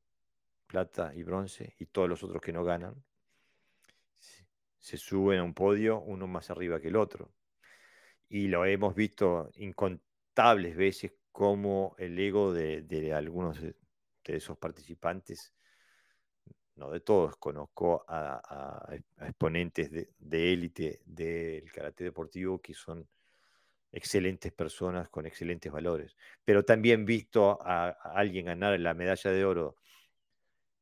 [0.66, 3.02] plata y bronce, y todos los otros que no ganan,
[4.78, 7.32] se suben a un podio uno más arriba que el otro.
[8.28, 13.74] Y lo hemos visto incontables veces como el ego de, algunos de,
[14.24, 15.54] esos participantes,
[16.76, 18.86] no de todos, conozco a,
[19.20, 23.08] exponentes de élite del karate deportivo que son
[23.94, 26.16] excelentes personas con excelentes valores.
[26.44, 29.76] Pero también visto a, alguien ganar la medalla de oro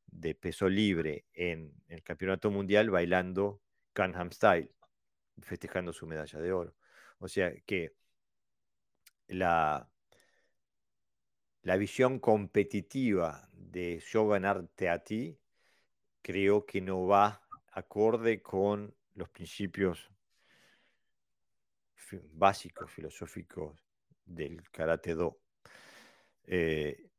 [0.07, 3.61] de peso libre en, el campeonato mundial bailando
[3.95, 4.71] Gangnam Style,
[5.43, 6.75] festejando su medalla de oro.
[7.19, 7.95] O sea que
[9.29, 9.89] la,
[11.63, 15.39] la visión competitiva de yo ganarte a ti,
[16.23, 17.43] creo que no va
[17.73, 20.11] acorde con los principios
[22.33, 23.79] básicos filosóficos
[24.25, 25.41] del karate do.
[26.45, 27.11] Eh,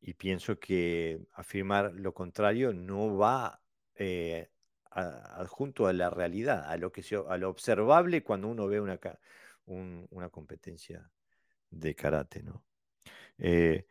[0.00, 3.60] y pienso que afirmar lo contrario no va
[3.94, 4.50] eh,
[4.90, 8.98] adjunto a la realidad, a lo, que a lo observable cuando uno ve una,
[9.66, 11.10] una competencia
[11.70, 12.42] de karate.
[12.42, 12.64] ¿no?
[13.38, 13.86] Eh,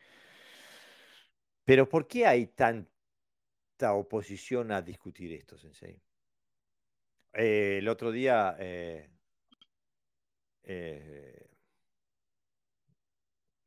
[1.64, 6.02] pero ¿por qué hay tanta oposición a discutir esto, Sensei?
[7.38, 9.10] el otro día eh,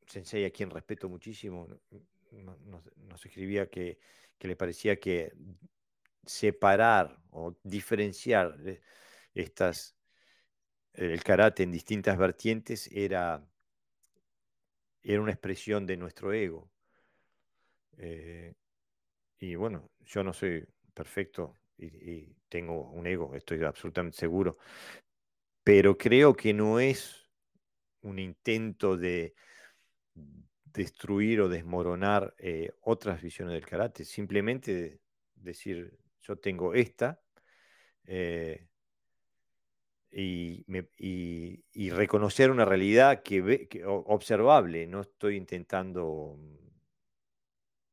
[0.05, 1.67] Sensei, a quien respeto muchísimo,
[2.31, 3.99] nos, escribía que,
[4.39, 5.33] le parecía que
[6.25, 8.57] separar o diferenciar
[9.33, 9.95] estas,
[10.93, 13.45] el karate en distintas vertientes era,
[15.03, 16.69] era una expresión de nuestro ego.
[17.97, 18.53] Eh,
[19.39, 24.57] y bueno, yo no soy perfecto y, tengo un ego, estoy absolutamente seguro,
[25.63, 27.29] pero creo que no es
[28.01, 29.33] un intento de
[30.65, 34.99] destruir o desmoronar eh, otras visiones del karate, simplemente
[35.35, 37.19] decir, yo tengo esta
[38.05, 38.67] eh,
[40.11, 46.37] y, reconocer una realidad que, observable, no estoy intentando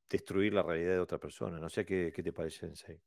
[0.09, 1.59] destruir la realidad de otra persona.
[1.59, 3.01] No sé qué, qué te parece, Sensei.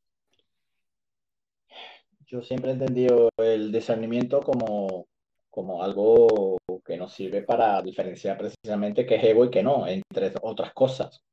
[2.29, 5.07] Yo siempre he entendido el discernimiento como,
[5.49, 10.33] como algo que nos sirve para diferenciar precisamente qué es ego y qué no, entre
[10.43, 11.23] otras cosas.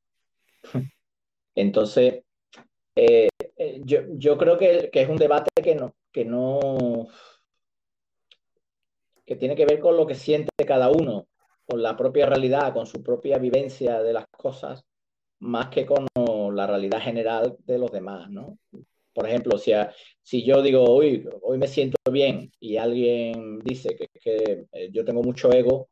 [1.55, 2.24] Entonces,
[2.94, 3.28] eh,
[3.59, 7.09] eh, yo, yo, creo que, que, es un debate que no, que no,
[9.26, 11.28] que tiene que ver con lo que siente cada uno,
[11.66, 14.82] con la propia realidad, con su propia vivencia de las cosas,
[15.40, 16.07] más que con
[16.57, 18.57] la realidad general de los demás, ¿no?
[19.17, 19.73] Por ejemplo, si,
[20.23, 25.07] si yo digo, hoy, hoy me siento bien y alguien dice que, que eh, yo
[25.07, 25.89] tengo mucho ego,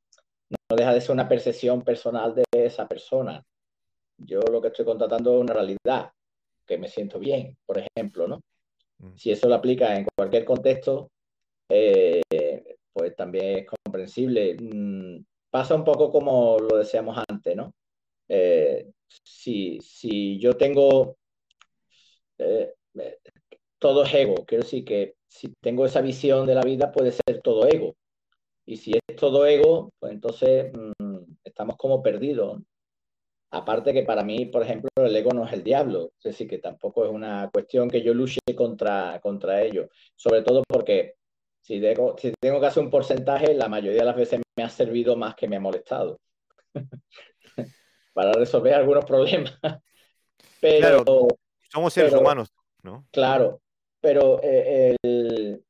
[0.50, 3.42] no deja de ser una percepción personal de esa persona.
[4.18, 6.10] Yo lo que estoy contratando es una realidad.
[6.66, 8.42] que me siento bien, por ejemplo, ¿no?
[8.98, 9.16] Mm.
[9.16, 11.10] Si eso lo aplica en cualquier contexto,
[11.70, 12.20] eh,
[12.92, 14.54] pues también es comprensible.
[14.60, 17.72] Mm, pasa un poco como lo decíamos antes, ¿no?
[18.28, 18.90] Eh,
[19.24, 21.16] si, si, yo tengo
[22.38, 22.74] eh,
[23.78, 27.40] todo es ego, quiero decir que si tengo esa visión de la vida puede ser
[27.42, 27.96] todo ego.
[28.66, 32.62] Y si es todo ego, pues entonces mm, estamos como perdidos.
[33.50, 36.58] Aparte que para mí, por ejemplo, el ego no es el diablo, es decir, que
[36.58, 41.14] tampoco es una cuestión que yo luche contra, contra ello, sobre todo porque
[41.60, 44.68] si tengo, si tengo que hacer un porcentaje, la mayoría de las veces me ha
[44.68, 46.18] servido más que me ha molestado
[48.12, 49.58] para resolver algunos problemas.
[50.60, 51.04] Pero,
[51.70, 52.52] somos seres humanos,
[52.84, 53.06] ¿no?
[53.10, 53.60] Claro,
[54.00, 55.64] pero eh, el,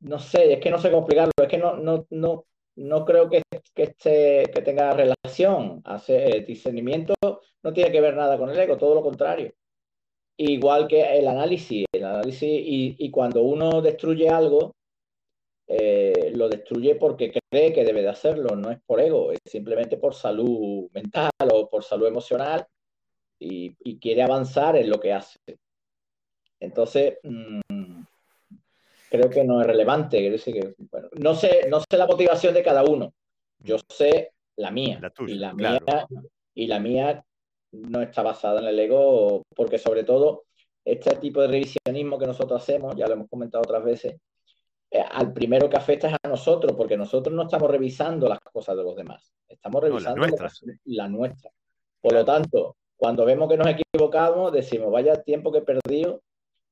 [0.00, 2.44] no sé, es que no sé cómo es que no, no, no,
[2.76, 3.42] no creo que,
[3.74, 5.80] que, este, que tenga relación.
[5.84, 9.52] Hacer discernimiento no tiene que ver nada con el ego, todo lo contrario.
[10.36, 14.72] Igual que el análisis, el análisis y, cuando uno destruye algo,
[15.66, 19.96] eh, lo destruye porque cree que debe de hacerlo, no es por ego, es simplemente
[19.96, 22.66] por salud mental o por salud emocional
[23.38, 25.38] y, quiere avanzar en lo que hace.
[26.60, 28.02] Entonces, mm,
[29.10, 30.18] creo que no es relevante.
[30.18, 33.12] Que, bueno, no, sé, no sé la motivación de cada uno.
[33.60, 33.80] Yo mm.
[33.88, 35.00] sé la mía.
[35.26, 35.80] y, la mía
[36.54, 37.24] y la mía
[37.70, 40.44] no está basada en el ego, porque sobre todo
[40.84, 44.16] este tipo de revisionismo que nosotros hacemos, ya lo hemos comentado otras veces,
[44.90, 48.76] eh, al primero que afecta es a nosotros, porque nosotros no estamos revisando las cosas
[48.76, 50.26] de los demás, estamos revisando
[50.84, 51.50] la, nuestra.
[52.00, 56.20] Por lo tanto, cuando vemos que nos equivocamos, decimos, vaya tiempo que he perdido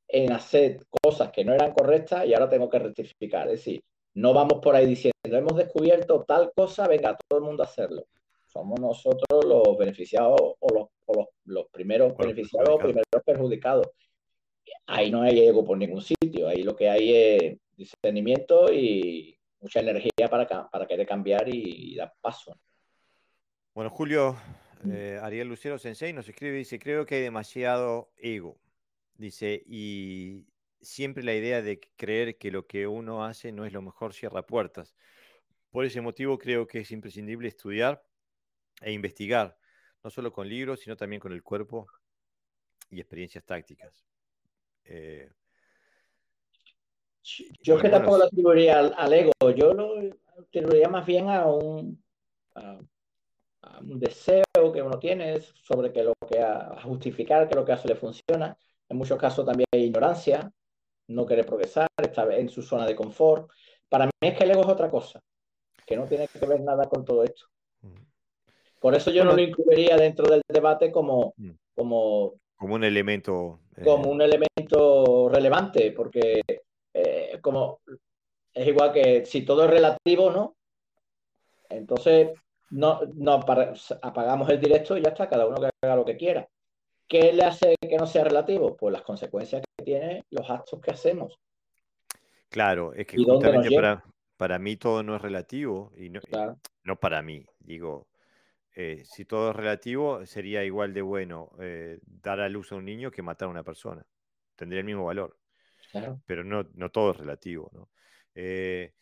[0.09, 3.47] en hacer cosas que no eran correctas y ahora tengo que rectificar.
[3.49, 3.83] Es decir,
[4.15, 8.07] no vamos por ahí diciendo, hemos descubierto tal cosa, venga, todo el mundo a hacerlo.
[8.47, 13.87] Somos nosotros los beneficiados o los, los, primeros beneficiados o primeros perjudicados.
[14.87, 19.81] Ahí no hay ego por ningún sitio, ahí lo que hay es discernimiento y mucha
[19.81, 22.57] energía para, para querer cambiar y, dar paso.
[23.75, 24.37] Bueno, Julio,
[24.91, 28.59] eh, Ariel Lucero Sensei nos escribe y dice, creo que hay demasiado ego
[29.19, 30.47] Dice, y
[30.81, 34.47] siempre la idea de creer que lo que uno hace no es lo mejor cierra
[34.47, 34.95] puertas.
[35.71, 38.05] Por ese motivo creo que es imprescindible estudiar
[38.83, 39.57] e investigar,
[40.05, 41.87] no solo con libros, sino también con el cuerpo
[42.91, 44.05] y experiencias tácticas.
[44.85, 45.31] Eh,
[47.63, 49.95] yo es que tampoco lo atribuiría al, ego, yo lo
[50.39, 52.05] atribuiría más bien a un,
[52.55, 52.89] un
[53.83, 57.97] deseo que uno tiene sobre que lo que a justificar que lo que hace le
[57.97, 58.57] funciona
[58.89, 60.51] en muchos casos también hay ignorancia,
[61.09, 63.51] no querer progresar, estar en su zona de confort.
[63.89, 65.21] Para mí es que el ego es otra cosa,
[65.87, 67.47] que no tiene que ver nada con todo esto.
[67.83, 67.95] Mm.
[68.81, 71.51] Por eso yo no lo incluiría dentro del debate como, mm.
[71.75, 73.61] como, como un elemento.
[73.77, 76.43] Eh, como un elemento relevante, porque
[76.93, 77.81] eh, como
[78.53, 80.57] es igual que si todo es relativo, ¿no?
[81.69, 82.31] Entonces
[82.71, 86.49] no, no apagamos el directo y ya está, cada uno que haga lo que quiera.
[87.09, 88.77] ¿Qué le hace que no sea relativo?
[88.77, 91.39] Pues las consecuencias que tienen los actos que hacemos.
[92.49, 94.05] Claro, es que justamente para,
[94.37, 96.21] para, mí todo no es relativo y no,
[96.85, 98.09] no para mí, digo,
[98.75, 102.85] eh, si todo es relativo sería igual de bueno eh, dar a luz a un
[102.85, 104.05] niño que matar a una persona,
[104.55, 105.37] tendría el mismo valor,
[106.27, 107.71] pero no, no todo es relativo.
[107.73, 107.89] ¿no?
[108.35, 108.93] Eh,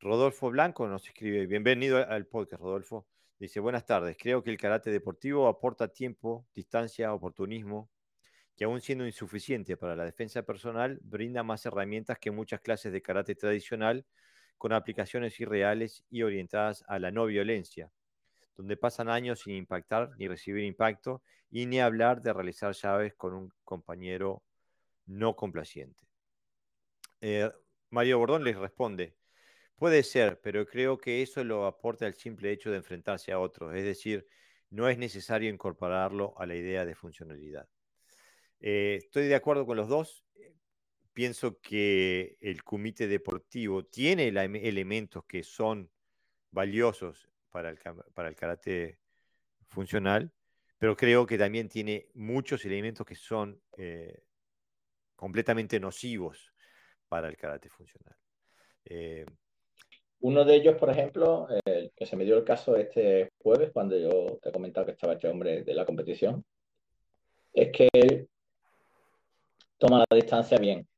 [0.00, 3.06] Rodolfo Blanco nos escribe, bienvenido al podcast, Rodolfo.
[3.44, 4.16] Dice, buenas tardes.
[4.18, 7.90] Creo que el karate deportivo aporta tiempo, distancia, oportunismo,
[8.56, 13.02] que aún siendo insuficiente para la defensa personal, brinda más herramientas que muchas clases de
[13.02, 14.06] karate tradicional,
[14.56, 17.90] con aplicaciones irreales y orientadas a la no violencia,
[18.56, 21.20] donde pasan años sin impactar ni recibir impacto,
[21.50, 24.42] y ni hablar de realizar llaves con un compañero
[25.04, 26.02] no complaciente.
[27.20, 27.52] Eh,
[27.90, 29.14] Mario Bordón les responde,
[29.84, 33.74] Puede ser, pero creo que eso lo aporta el simple hecho de enfrentarse a otros,
[33.74, 34.26] es decir,
[34.70, 37.68] no es necesario incorporarlo a la idea de funcionalidad.
[38.60, 40.24] Eh, estoy de acuerdo con los dos.
[41.12, 45.90] Pienso que el comité deportivo tiene elementos que son
[46.50, 47.78] valiosos para el,
[48.36, 48.98] karate
[49.66, 50.32] funcional,
[50.78, 54.24] pero creo que también tiene muchos elementos que son eh,
[55.14, 56.54] completamente nocivos
[57.06, 58.16] para el karate funcional.
[58.86, 59.26] Eh,
[60.24, 63.98] uno de ellos, por ejemplo, el que se me dio el caso este jueves, cuando
[63.98, 66.42] yo te he comentado que estaba este hombre de la competición,
[67.52, 68.26] es que él
[69.76, 70.88] toma la distancia bien.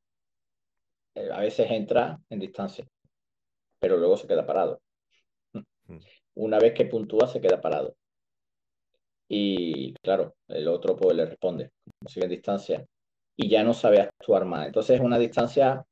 [1.16, 2.87] Eh, a veces entra en distancia,
[3.81, 4.81] pero luego se queda parado.
[5.53, 5.99] Mm.
[6.37, 7.97] Una vez que puntúa, se queda parado.
[9.29, 12.87] y claro, el otro pues le responde, como sigue en distancia,
[13.37, 14.66] y ya no sabe actuar más.
[14.68, 15.85] Entonces es una distancia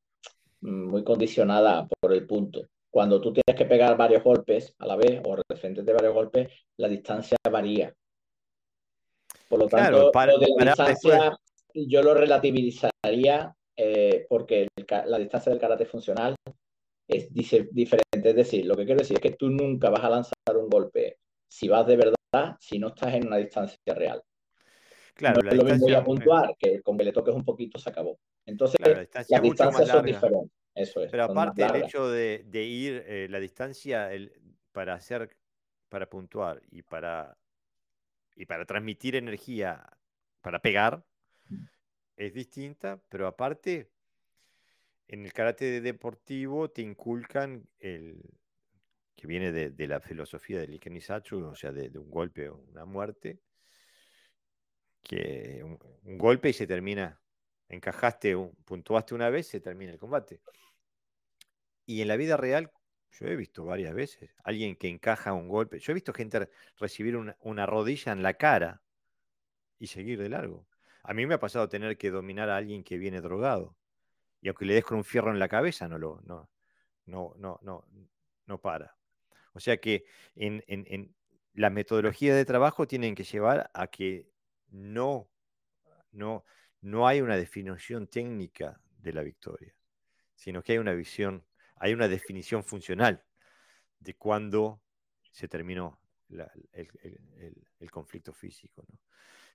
[0.61, 2.69] muy condicionada por el punto.
[2.95, 6.49] Cuando tú tienes que pegar varios golpes a la vez o referentes de varios golpes,
[6.77, 7.93] la distancia varía.
[9.49, 11.37] Por lo tanto, lo de la distancia
[11.75, 14.69] yo lo relativizaría eh, porque
[15.07, 16.37] la distancia del karate funcional
[17.09, 18.31] es diferente.
[18.31, 21.19] Es decir, lo que quiero decir es que tú nunca vas a lanzar un golpe
[21.49, 24.23] si vas de verdad, si no estás en una distancia real.
[25.15, 27.91] Claro, no es lo mismo a puntuar, que con que le toques un poquito se
[27.91, 28.21] acabó.
[28.47, 28.79] Entonces,
[29.29, 30.64] las distancias son diferentes.
[30.75, 31.11] Eso es.
[31.11, 34.11] Pero aparte el hecho de, ir eh, la distancia
[34.73, 35.37] para hacer,
[35.89, 37.39] para puntuar y para,
[38.35, 39.87] y para transmitir energía,
[40.41, 41.05] para pegar,
[42.17, 43.91] es distinta, pero aparte
[45.09, 48.21] en el karate deportivo te inculcan el
[49.15, 53.41] que viene de, la filosofía del Ikenisatsu, o sea, de, un golpe o una muerte,
[55.03, 57.21] que un, golpe y se termina,
[57.69, 60.41] encajaste, puntuaste una vez, se termina el combate.
[61.87, 62.71] Y en la vida real,
[63.13, 67.17] yo he visto varias veces, alguien que encaja un golpe, yo he visto gente recibir
[67.17, 68.83] una, rodilla en la cara
[69.79, 70.67] y seguir de largo.
[71.03, 73.77] A mí me ha pasado tener que dominar a alguien que viene drogado
[74.41, 76.51] y aunque le des con un fierro en la cabeza, no lo, no,
[77.07, 77.87] no, no, no,
[78.47, 78.95] no para.
[79.55, 80.05] O sea que
[80.35, 81.15] en, en,
[81.55, 84.29] la metodología de trabajo tienen que llevar a que
[84.69, 85.31] no,
[86.13, 86.45] no,
[86.83, 89.75] no hay una definición técnica de la victoria,
[90.35, 91.45] sino que hay una visión,
[91.77, 93.25] hay una definición funcional
[93.99, 94.83] de cuándo
[95.31, 96.89] se terminó el,
[97.79, 98.85] el, conflicto físico.
[98.89, 98.99] ¿no?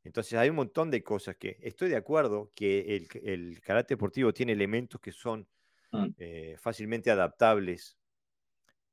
[0.03, 4.33] Entonces hay un montón de cosas que estoy de acuerdo que el, el karate deportivo
[4.33, 5.47] tiene elementos que son
[5.91, 6.07] mm.
[6.17, 7.97] eh, fácilmente adaptables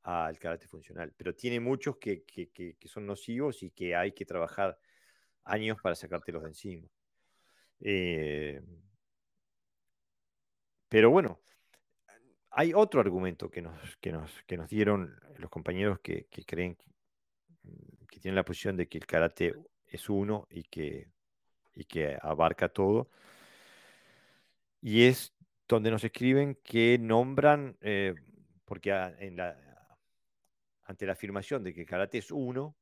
[0.03, 2.25] al karate funcional, pero tiene muchos que,
[2.85, 4.79] son nocivos y que hay que trabajar
[5.45, 6.89] años para sacártelos de encima.
[7.81, 8.63] Eh,
[10.89, 11.41] pero bueno,
[12.59, 16.75] hay otro argumento que nos, que nos, que nos dieron los compañeros que, creen
[18.09, 19.55] que tienen la posición de que el karate
[19.87, 21.11] es uno y que,
[21.75, 23.11] y que abarca todo.
[24.81, 25.35] Y es
[25.69, 28.15] donde nos escriben que nombran, eh,
[28.65, 29.55] porque en la,
[30.85, 32.75] ante la afirmación de que karate es uno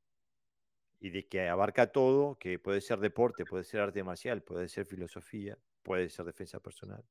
[1.01, 4.87] y de que abarca todo, que puede ser deporte, puede ser arte marcial, puede ser
[4.87, 7.05] filosofía, puede ser defensa personal.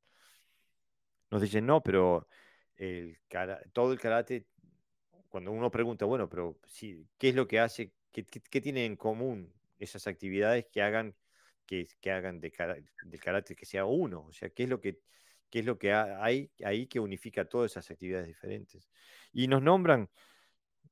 [1.30, 2.30] Nos dicen, no, pero
[2.78, 3.18] el,
[3.74, 4.48] todo el karate,
[5.30, 8.96] cuando uno pregunta, bueno, pero sí, ¿qué es lo que hace, qué, qué tiene en
[8.96, 9.54] común
[9.84, 11.16] esas actividades que hagan,
[11.66, 12.52] que, hagan de,
[13.06, 14.26] del carácter que sea uno.
[14.28, 15.00] O sea, ¿qué es lo que,
[15.50, 18.90] qué es lo que hay ahí que unifica todas esas actividades diferentes?
[19.32, 20.10] Y nos nombran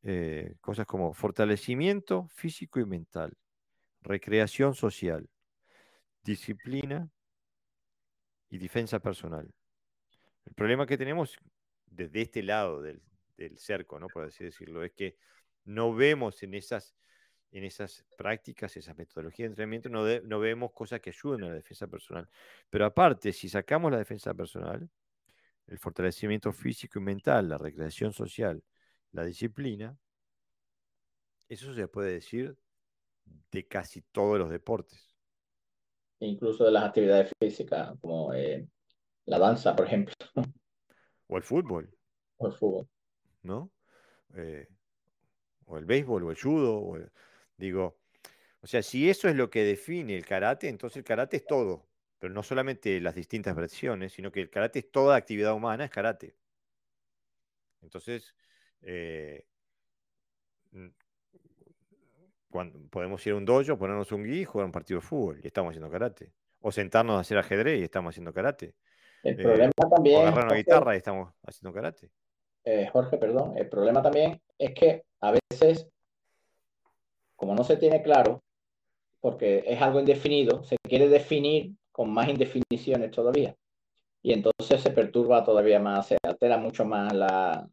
[0.03, 3.33] eh, cosas como fortalecimiento físico y mental,
[4.01, 5.29] recreación social,
[6.23, 7.09] disciplina
[8.49, 9.49] y defensa personal.
[10.45, 11.37] El problema que tenemos
[11.91, 13.01] desde este lado del,
[13.57, 15.17] cerco, por así decirlo, es que
[15.65, 16.95] no vemos en esas
[17.51, 21.55] en esas prácticas, esas metodologías de entrenamiento, no, no vemos cosas que ayuden a la
[21.55, 22.29] defensa personal.
[22.69, 24.89] Pero aparte, si sacamos la defensa personal,
[25.67, 28.63] el fortalecimiento físico y mental, la recreación social,
[29.11, 29.97] la disciplina,
[31.49, 32.57] eso se puede decir
[33.51, 35.13] de casi todos los deportes.
[36.19, 38.65] Incluso de las actividades físicas, como eh,
[39.25, 40.13] la danza, por ejemplo.
[41.31, 41.89] O el fútbol.
[42.37, 42.87] O el fútbol.
[43.43, 43.71] ¿No?
[44.35, 44.67] Eh,
[45.65, 47.09] o el béisbol, o el judo, o el,
[47.55, 47.99] Digo,
[48.59, 51.87] o sea, si eso es lo que define el karate, entonces el karate es todo,
[52.19, 55.91] pero no solamente las distintas versiones, sino que el karate es toda actividad humana, es
[55.91, 56.35] karate.
[57.81, 58.35] Entonces,
[58.81, 59.45] eh,
[62.89, 65.47] podemos ir a un dojo, ponernos un gui y jugar un partido de fútbol y
[65.47, 66.33] estamos haciendo karate.
[66.59, 68.75] O sentarnos a hacer ajedrez y estamos haciendo karate.
[69.23, 70.21] El eh, problema también.
[70.21, 72.09] Agarrar una guitarra y estamos haciendo karate.
[72.63, 73.57] Eh, Jorge, perdón.
[73.57, 75.91] El problema también es que a veces
[77.41, 78.43] como no se tiene claro,
[79.19, 83.55] porque es algo indefinido, se quiere definir con más indefiniciones todavía.
[84.21, 87.67] Y entonces se perturba todavía más, se altera mucho más la,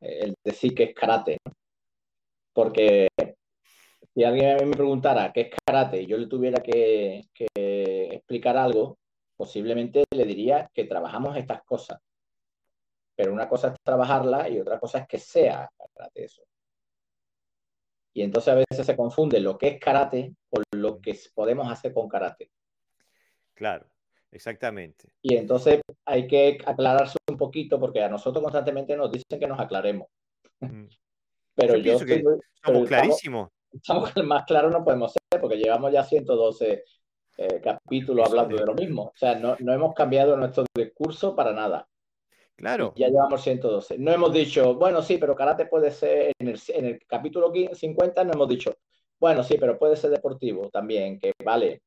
[0.00, 1.38] el decir que es karate.
[2.52, 3.06] Porque
[4.12, 7.46] si alguien me preguntara qué es karate y yo le tuviera que, que
[8.10, 8.98] explicar algo,
[9.40, 11.98] posiblemente le diría que trabajamos estas cosas.
[13.16, 16.42] Pero una cosa es trabajarla y otra cosa es que sea karate eso.
[18.12, 21.94] Y entonces a veces se confunde lo que es karate con lo que podemos hacer
[21.94, 22.50] con karate.
[23.54, 23.86] Claro,
[24.30, 25.10] exactamente.
[25.22, 29.58] Y entonces hay que aclararse un poquito porque a nosotros constantemente nos dicen que nos
[29.58, 30.08] aclaremos.
[30.60, 30.84] Mm.
[31.54, 32.22] Pero yo, que
[32.62, 33.48] somos clarísimos.
[33.72, 36.84] estamos más claros no podemos ser, porque llevamos ya 112
[37.40, 39.04] eh, capítulos hablando de lo mismo.
[39.04, 41.88] O sea, no, no hemos cambiado nuestro discurso para nada.
[42.54, 42.92] Claro.
[42.94, 43.96] ya llevamos 112.
[43.96, 48.24] No hemos dicho, bueno, sí, pero karate puede ser, en el, en el capítulo 50
[48.24, 48.76] no hemos dicho,
[49.18, 51.80] bueno, sí, pero puede ser deportivo también, que vale.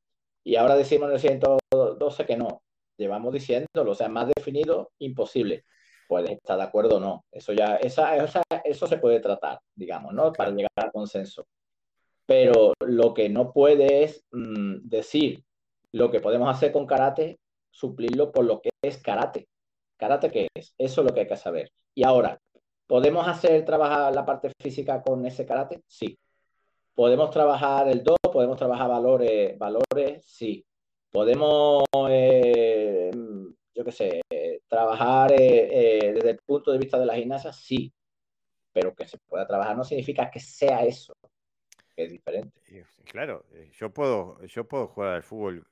[0.43, 2.63] Y ahora decimos en el 112 que no.
[2.97, 5.65] Llevamos diciéndolo, o sea, más definido, imposible.
[6.07, 7.25] Puedes estar de acuerdo o no.
[7.31, 8.15] Eso ya, esa,
[8.63, 10.33] eso se puede tratar, digamos, ¿no?
[10.33, 11.45] Para llegar al consenso.
[12.26, 15.43] Pero lo que no puede es mm, decir
[15.91, 19.47] lo que podemos hacer con karate, suplirlo por lo que es karate.
[19.97, 20.74] ¿Karate qué es?
[20.78, 21.71] Eso es lo que hay que saber.
[21.93, 22.39] Y ahora,
[22.88, 25.82] ¿podemos hacer trabajar la parte física con ese karate?
[25.88, 26.17] Sí.
[26.95, 28.15] ¿Podemos trabajar el do?
[28.21, 29.57] ¿Podemos trabajar valores?
[29.57, 30.65] Valores, sí.
[31.11, 33.11] ¿Podemos, eh,
[33.76, 34.21] yo qué sé,
[34.67, 37.53] trabajar eh, eh, desde el punto de vista de la gimnasia?
[37.53, 37.91] Sí.
[38.71, 41.13] Pero que se pueda trabajar no significa que sea eso,
[41.95, 42.61] es diferente.
[43.05, 45.65] Claro, yo puedo, yo puedo jugar al fútbol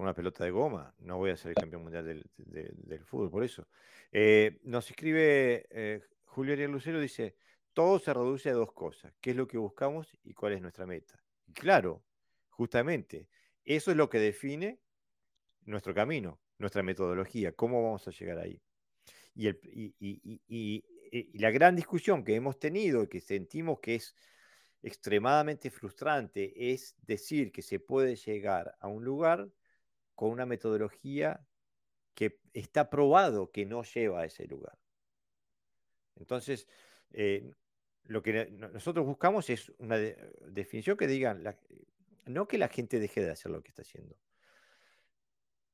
[0.00, 0.94] una pelota de goma.
[0.98, 3.68] No voy a ser el campeón mundial del, fútbol, por eso.
[4.12, 7.36] Eh, nos escribe eh, Julio Ariel Lucero, dice,
[7.72, 10.86] todo se reduce a dos cosas, qué es lo que buscamos y cuál es nuestra
[10.86, 11.22] meta.
[11.54, 12.02] claro,
[12.48, 13.28] justamente,
[13.64, 14.80] eso es lo que define
[15.64, 18.60] nuestro camino, nuestra metodología, cómo vamos a llegar ahí.
[19.34, 19.48] Y,
[20.48, 20.84] y
[21.34, 24.14] la gran discusión que hemos tenido, que sentimos que es
[24.82, 29.50] extremadamente frustrante, es decir que se puede llegar a un lugar
[30.14, 31.46] con una metodología
[32.14, 34.78] que está probado que no lleva a ese lugar.
[36.16, 36.66] Entonces,
[37.12, 37.50] eh,
[38.04, 41.38] lo que nosotros buscamos es una definición que diga,
[42.26, 44.16] no que la gente deje de hacer lo que está haciendo,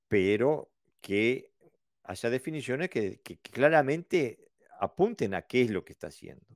[0.09, 0.71] pero
[1.01, 1.53] que
[2.05, 4.49] haya definiciones que, claramente
[4.79, 6.47] apunten a qué es lo que está haciendo.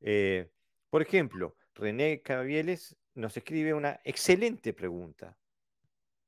[0.00, 0.50] Eh,
[0.88, 5.36] por ejemplo, René Cavieles nos escribe una excelente pregunta.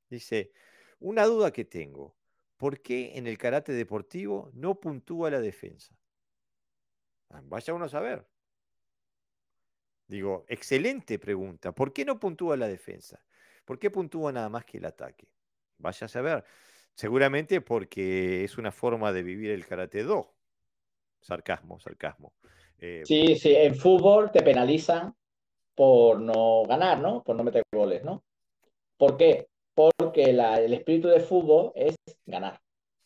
[0.09, 0.53] Dice,
[0.99, 2.17] una duda que tengo,
[2.57, 5.97] ¿por qué en el karate deportivo no puntúa la defensa?
[7.31, 8.27] Ah, vaya uno a saber.
[10.07, 11.73] Digo, excelente pregunta.
[11.73, 13.25] ¿Por qué no puntúa la defensa?
[13.65, 15.29] ¿Por qué puntúa nada más que el ataque?
[15.79, 16.45] Vaya a saber.
[16.95, 20.37] Seguramente porque es una forma de vivir el karate do.
[21.23, 22.35] Sarcasmo, sarcasmo.
[22.79, 25.15] Eh, sí, sí, en fútbol te penalizan
[25.75, 27.23] por no ganar, ¿no?
[27.23, 28.23] Por no meter goles, ¿no?
[28.99, 29.47] ¿Por qué?
[29.75, 31.95] porque el espíritu de fútbol es
[32.27, 32.61] ganar.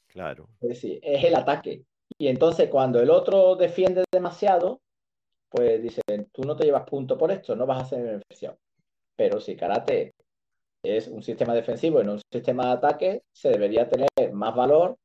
[0.08, 0.48] Claro.
[0.60, 1.84] Es decir, es el ataque.
[2.18, 4.80] Y entonces cuando el otro defiende demasiado,
[5.48, 8.58] pues dicen, tú no te llevas punto por esto, no vas a hacer beneficio.
[9.14, 10.14] Pero si karate
[10.82, 14.96] es un sistema defensivo y no un sistema de ataque, se debería tener más valor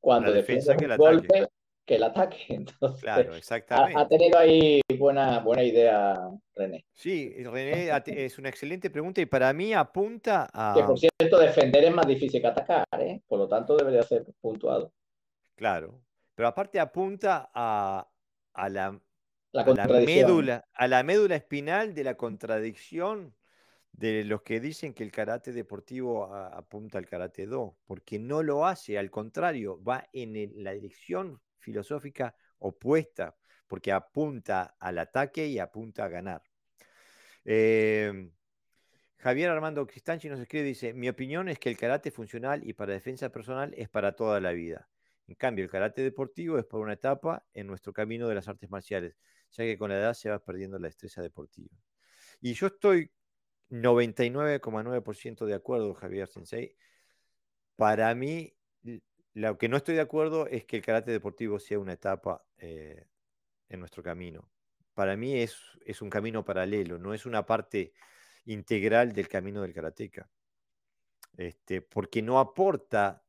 [0.00, 1.48] cuando defiende el golpe
[1.88, 2.38] que el ataque.
[2.50, 3.98] Entonces, claro, exactamente.
[3.98, 6.16] Ha, tenido ahí buena, buena idea,
[6.54, 6.84] René.
[6.92, 10.74] Sí, René es una excelente pregunta y para mí apunta a.
[10.76, 13.22] Que por cierto, defender es más difícil que atacar, ¿eh?
[13.26, 14.92] por lo tanto debería ser puntuado.
[15.56, 16.00] Claro,
[16.34, 18.06] pero aparte apunta a,
[18.52, 19.00] a la,
[20.06, 23.34] médula, a la médula espinal de la contradicción
[23.92, 28.66] de los que dicen que el karate deportivo apunta al karate do, porque no lo
[28.66, 33.36] hace, al contrario, va en la dirección filosófica opuesta,
[33.66, 36.42] porque apunta al ataque y apunta a ganar.
[37.44, 38.32] Em,
[39.16, 42.92] Javier Armando Cristanchi nos escribe, dice, mi opinión es que el karate funcional y para
[42.92, 44.88] defensa personal es para toda la vida.
[45.26, 48.70] En cambio, el karate deportivo es para una etapa en nuestro camino de las artes
[48.70, 49.16] marciales,
[49.50, 51.76] ya que con la edad se va perdiendo la destreza deportiva.
[52.40, 53.10] Y yo estoy
[53.70, 56.76] 99,9% de acuerdo, Javier Sensei.
[57.76, 58.54] Para mí,
[59.38, 63.06] lo que no estoy de acuerdo es que el karate deportivo sea una etapa eh,
[63.68, 64.50] en nuestro camino.
[64.94, 65.54] Para mí es,
[66.00, 67.92] un camino paralelo, no es una parte
[68.46, 70.28] integral del camino del karateca.
[71.36, 73.22] Este, porque no aporta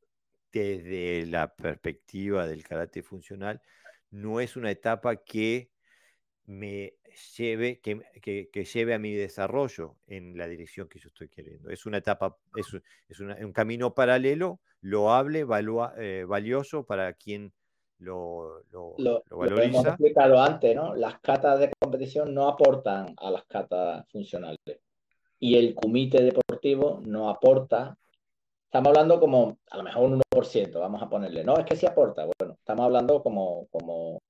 [0.50, 3.62] desde la perspectiva del karate funcional,
[4.10, 5.70] no es una etapa que
[6.46, 6.94] me
[7.36, 11.70] lleve, que, lleve a mi desarrollo en la dirección que yo estoy queriendo.
[11.70, 15.46] Es una etapa, es un camino paralelo loable,
[15.98, 17.52] eh, valioso para quien
[17.98, 19.64] lo, lo, lo, valoriza.
[19.64, 20.94] hemos explicado antes, ¿no?
[20.94, 24.58] Las catas de competición no aportan a las catas funcionales.
[25.38, 27.96] Y el comité deportivo no aporta.
[28.64, 31.44] Estamos hablando como, a lo mejor un 1%, vamos a ponerle.
[31.44, 32.26] No, es que sí aporta.
[32.38, 34.22] Bueno, estamos hablando como, como,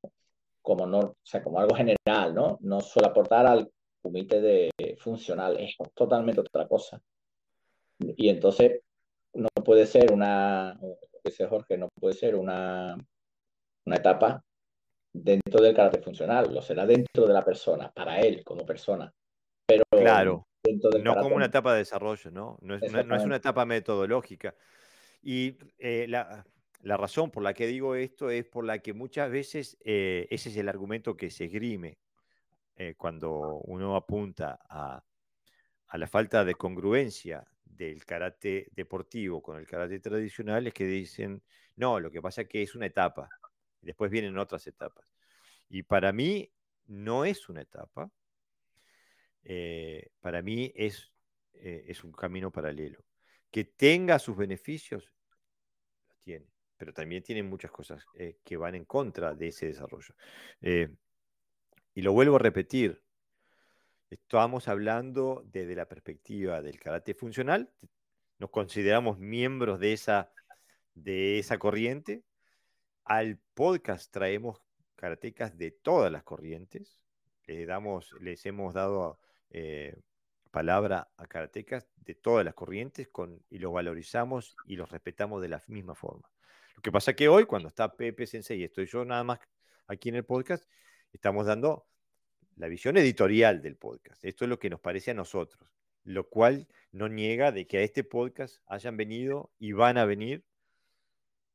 [0.62, 2.58] como, no, o sea, como algo general, ¿no?
[2.60, 3.70] No suele aportar al
[4.02, 5.58] comité de funcional.
[5.60, 7.00] Es totalmente otra cosa.
[7.98, 8.80] Y entonces,
[9.34, 10.78] no puede ser una,
[11.24, 12.96] dice Jorge, no puede ser una,
[13.84, 14.44] una etapa
[15.12, 19.12] dentro del karate funcional, lo será dentro de la persona, para él como persona.
[19.66, 20.46] Pero claro,
[21.02, 22.58] no como una etapa de desarrollo, ¿no?
[22.60, 24.54] No es, una etapa metodológica.
[25.22, 26.44] Y eh, la,
[26.96, 30.56] razón por la que digo esto es por la que muchas veces eh, ese es
[30.56, 31.98] el argumento que se esgrime
[32.76, 35.04] eh, cuando uno apunta a,
[35.88, 41.42] a, la falta de congruencia del karate deportivo con el karate tradicional, es que dicen,
[41.76, 43.28] no, lo que pasa es que es una etapa,
[43.80, 45.06] después vienen otras etapas.
[45.68, 46.52] Y para mí
[46.86, 48.10] no es una etapa,
[50.20, 51.12] para mí es,
[51.54, 53.04] es un camino paralelo
[53.50, 55.12] que tenga sus beneficios,
[56.08, 60.14] los tiene, pero también tiene muchas cosas eh, que van en contra de ese desarrollo.
[60.60, 60.88] Eh,
[61.94, 63.02] y lo vuelvo a repetir,
[64.10, 67.72] estamos hablando desde la perspectiva del karate funcional,
[68.38, 70.32] nos consideramos miembros de esa,
[70.94, 72.24] de esa corriente.
[73.04, 74.60] Al podcast traemos
[74.96, 77.00] karatecas de todas las corrientes,
[77.46, 79.18] les, damos, les hemos dado
[79.50, 79.96] eh,
[80.50, 85.48] palabra a karatecas de todas las corrientes con, y los valorizamos y los respetamos de
[85.48, 86.30] la misma forma.
[86.74, 89.40] Lo que pasa que hoy, cuando está Pepe Sensei y estoy yo nada más
[89.86, 90.68] aquí en el podcast,
[91.12, 91.89] estamos dando
[92.60, 94.24] la visión editorial del podcast.
[94.24, 95.70] Esto es lo que nos parece a nosotros,
[96.04, 100.44] lo cual no niega de que a este podcast hayan venido y van a venir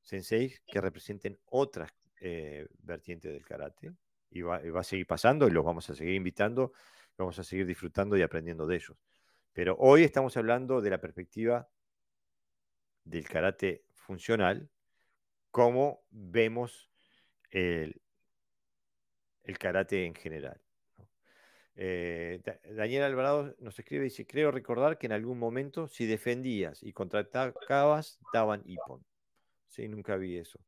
[0.01, 1.91] senseis que representen otras
[2.21, 3.91] eh, vertientes del karate
[4.29, 6.73] y va, va, a seguir pasando y los vamos a seguir invitando
[7.17, 8.97] vamos a seguir disfrutando y aprendiendo de ellos.
[9.53, 11.69] Pero hoy estamos hablando de la perspectiva
[13.03, 14.69] del karate funcional,
[15.51, 16.89] cómo vemos
[17.51, 18.01] el,
[19.59, 20.61] karate en general.
[21.77, 22.41] Eh,
[22.71, 26.93] Daniel Alvarado nos escribe y dice, creo recordar que en algún momento si defendías y
[26.93, 29.03] contraatacabas, daban ipon.
[29.67, 30.59] Sí, nunca vi eso.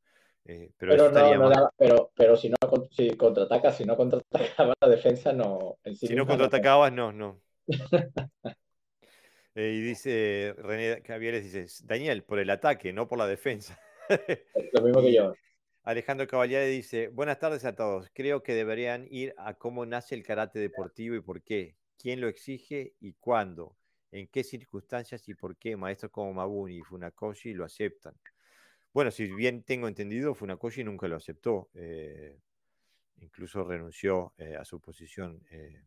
[0.45, 2.57] Eh, pero, pero, si no
[2.91, 5.77] si contraatacas, si no contraatacabas la defensa, no.
[5.93, 7.41] si no contraatacabas, no, no.
[9.59, 13.79] Eh, y dice René Javieres, dice, Daniel, por el ataque, no por la defensa.
[14.71, 15.33] Lo mismo que yo.
[15.87, 18.11] Alejandro Caballade dice, buenas tardes a todos.
[18.13, 21.77] Creo que deberían ir a cómo nace el karate deportivo y por qué.
[21.97, 23.77] ¿Quién lo exige y cuándo?
[24.11, 28.13] ¿En qué circunstancias y por qué maestros como Mabuni y Funakoshi lo aceptan?
[28.91, 31.69] Bueno, si bien tengo entendido, Funakoshi nunca lo aceptó.
[31.73, 32.37] Eh,
[33.21, 35.85] incluso renunció eh, a su posición eh,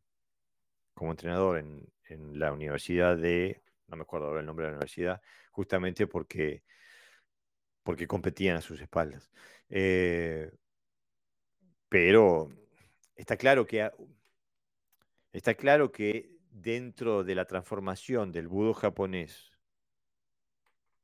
[0.95, 1.93] como entrenador en,
[2.39, 5.21] la universidad de, no me acuerdo ahora el nombre de la universidad,
[5.51, 6.63] justamente porque,
[7.83, 9.31] porque competían a sus espaldas.
[11.89, 12.49] pero
[13.17, 13.91] está claro que
[15.33, 19.53] está claro que dentro de la transformación del budo japonés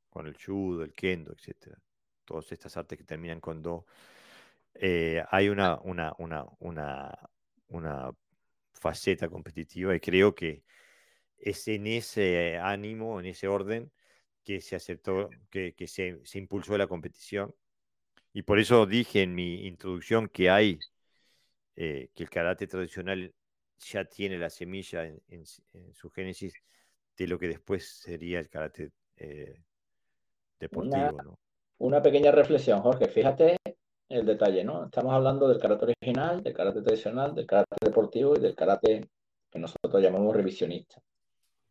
[0.09, 1.77] con el judo, el kendo, etcétera,
[2.25, 3.85] todas estas artes que terminan con do,
[4.73, 6.45] eh, hay una, una, una,
[7.69, 8.11] una,
[8.73, 10.63] faceta competitiva y creo que
[11.37, 13.91] es en ese ánimo, en ese orden,
[14.47, 17.53] que se aceptó, que, se, impulsó la competición.
[18.31, 20.79] Y por eso dije en mi introducción que hay,
[21.75, 23.33] eh, que el karate tradicional
[23.77, 26.53] ya tiene la semilla en, su génesis
[27.17, 29.59] de lo que después sería el karate eh,
[30.57, 31.11] deportivo.
[31.21, 31.39] ¿no?
[31.79, 33.09] una pequeña reflexión, Jorge.
[33.09, 33.57] Fíjate
[34.07, 34.85] el detalle, ¿no?
[34.85, 39.09] Estamos hablando del karate original, del karate tradicional, del karate deportivo y del karate
[39.51, 41.01] que nosotros llamamos revisionista.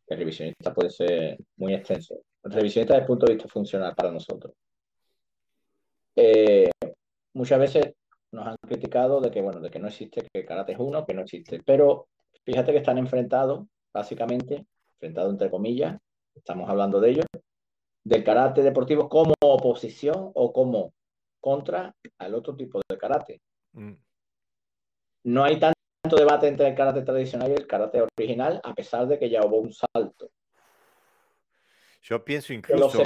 [0.07, 2.21] El revisionista puede ser muy extenso.
[2.49, 4.55] Revisionista desde el punto de vista funcional para nosotros.
[6.15, 6.71] Eh,
[7.35, 7.95] muchas veces
[8.33, 11.05] nos han criticado de que, bueno, de que no existe, que el karate es uno,
[11.05, 11.61] que no existe.
[11.65, 12.09] Pero
[12.45, 15.99] fíjate que están enfrentados, básicamente, enfrentados entre comillas,
[16.35, 17.27] estamos hablando de ellos,
[18.05, 20.93] del karate deportivo como oposición o como
[21.41, 23.41] contra al otro tipo de karate.
[23.73, 23.95] Mm.
[25.25, 29.19] No hay tanto debate entre el karate tradicional y el karate original, a pesar de
[29.19, 30.31] que ya hubo un salto.
[32.07, 33.03] Yo pienso incluso.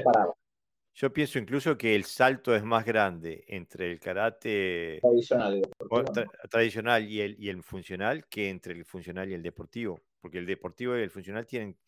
[0.93, 7.09] Yo pienso incluso que el salto es más grande entre el karate tradicional y, tradicional
[7.09, 10.99] y, el, y el funcional que entre el funcional y el deportivo, porque el deportivo
[10.99, 11.79] y el funcional tienen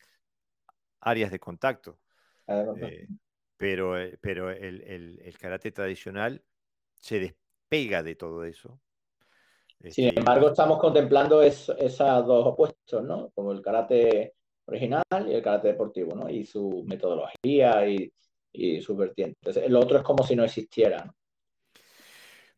[1.01, 1.99] áreas de contacto.
[2.47, 3.07] Eh,
[3.59, 6.43] pero eh, pero el, karate tradicional
[6.95, 8.81] se despega de todo eso.
[9.91, 11.67] Sin este, embargo, estamos contemplando esos
[11.99, 13.31] dos opuestos, ¿no?
[13.35, 14.37] Como el karate
[14.67, 16.29] original y el karate deportivo, ¿no?
[16.29, 18.13] Y su metodología y,
[18.53, 19.57] y sus vertientes.
[19.57, 21.13] El otro es como si no existiera.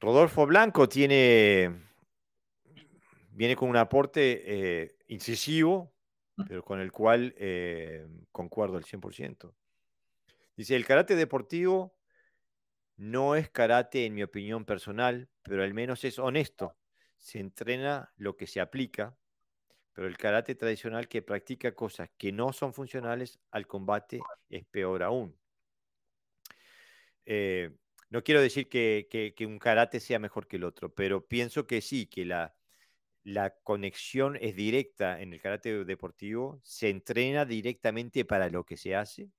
[0.01, 1.71] Rodolfo Blanco tiene,
[3.31, 5.93] viene con un aporte eh, incisivo,
[6.49, 7.35] pero con el cual
[8.33, 9.55] concuerdo al 100%.
[10.57, 11.95] Dice, el karate deportivo
[12.97, 16.77] no es karate, en mi opinión personal, pero al menos es honesto.
[17.17, 19.17] Se entrena lo que se aplica,
[19.95, 25.05] pero el karate tradicional que practica cosas que no son funcionales al combate es peor
[25.05, 25.39] aún.
[27.25, 27.71] Eh,
[28.11, 32.07] no quiero decir que, un karate sea mejor que el otro, pero pienso que sí,
[32.07, 32.55] que la,
[33.63, 39.31] conexión es directa en el karate deportivo, se entrena directamente para lo que se hace,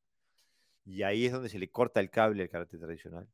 [0.85, 3.27] y ahí es donde se le corta el cable al karate tradicional.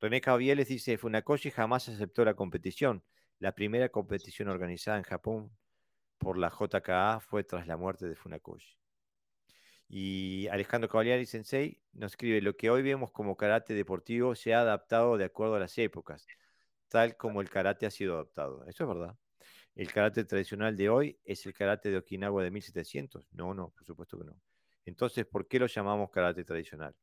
[0.00, 0.20] René
[0.54, 3.02] les dice, Funakoshi jamás aceptó la competición.
[3.38, 5.50] La primera competición organizada en Japón
[6.18, 8.76] por la JKA fue tras la muerte de Funakoshi.
[9.88, 14.60] Y Alejandro Cavalieri Sensei nos escribe, lo que hoy vemos como karate deportivo se ha
[14.60, 16.26] adaptado de acuerdo a las épocas,
[16.88, 18.64] tal como el karate ha sido adaptado.
[18.66, 19.16] Eso es verdad.
[19.76, 23.28] ¿El karate tradicional de hoy es el karate de Okinawa de 1700?
[23.32, 24.40] No, no, por supuesto que no.
[24.86, 26.94] Entonces, ¿por qué lo llamamos karate tradicional?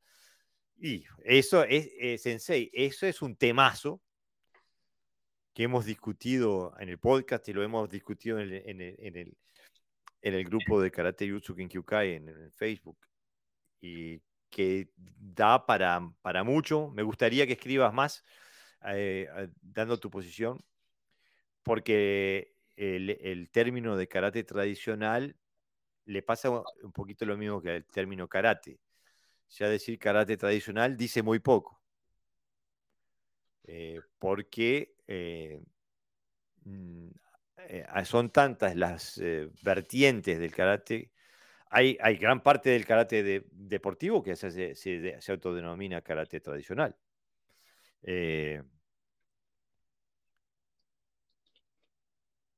[0.78, 4.02] Y eso es, eh, Sensei, eso es un temazo
[5.54, 9.38] que hemos discutido en el podcast y lo hemos discutido en el,
[10.22, 12.98] en el grupo de Karate Jutsu Kinkyukai en, en Facebook
[13.82, 16.90] y que da para, para mucho.
[16.92, 18.24] Me gustaría que escribas más
[18.86, 19.28] eh,
[19.62, 20.64] dando tu posición,
[21.64, 25.36] porque el, término de karate tradicional
[26.06, 28.80] le pasa un poquito lo mismo que el término karate.
[29.50, 31.82] Ya decir karate tradicional dice muy poco,
[33.64, 35.62] eh, porque eh,
[36.66, 37.08] mm,
[37.70, 39.22] eh, son tantas las
[39.62, 41.12] vertientes del karate.
[41.70, 46.96] Hay, hay, gran parte del karate deportivo que se, se, autodenomina karate tradicional.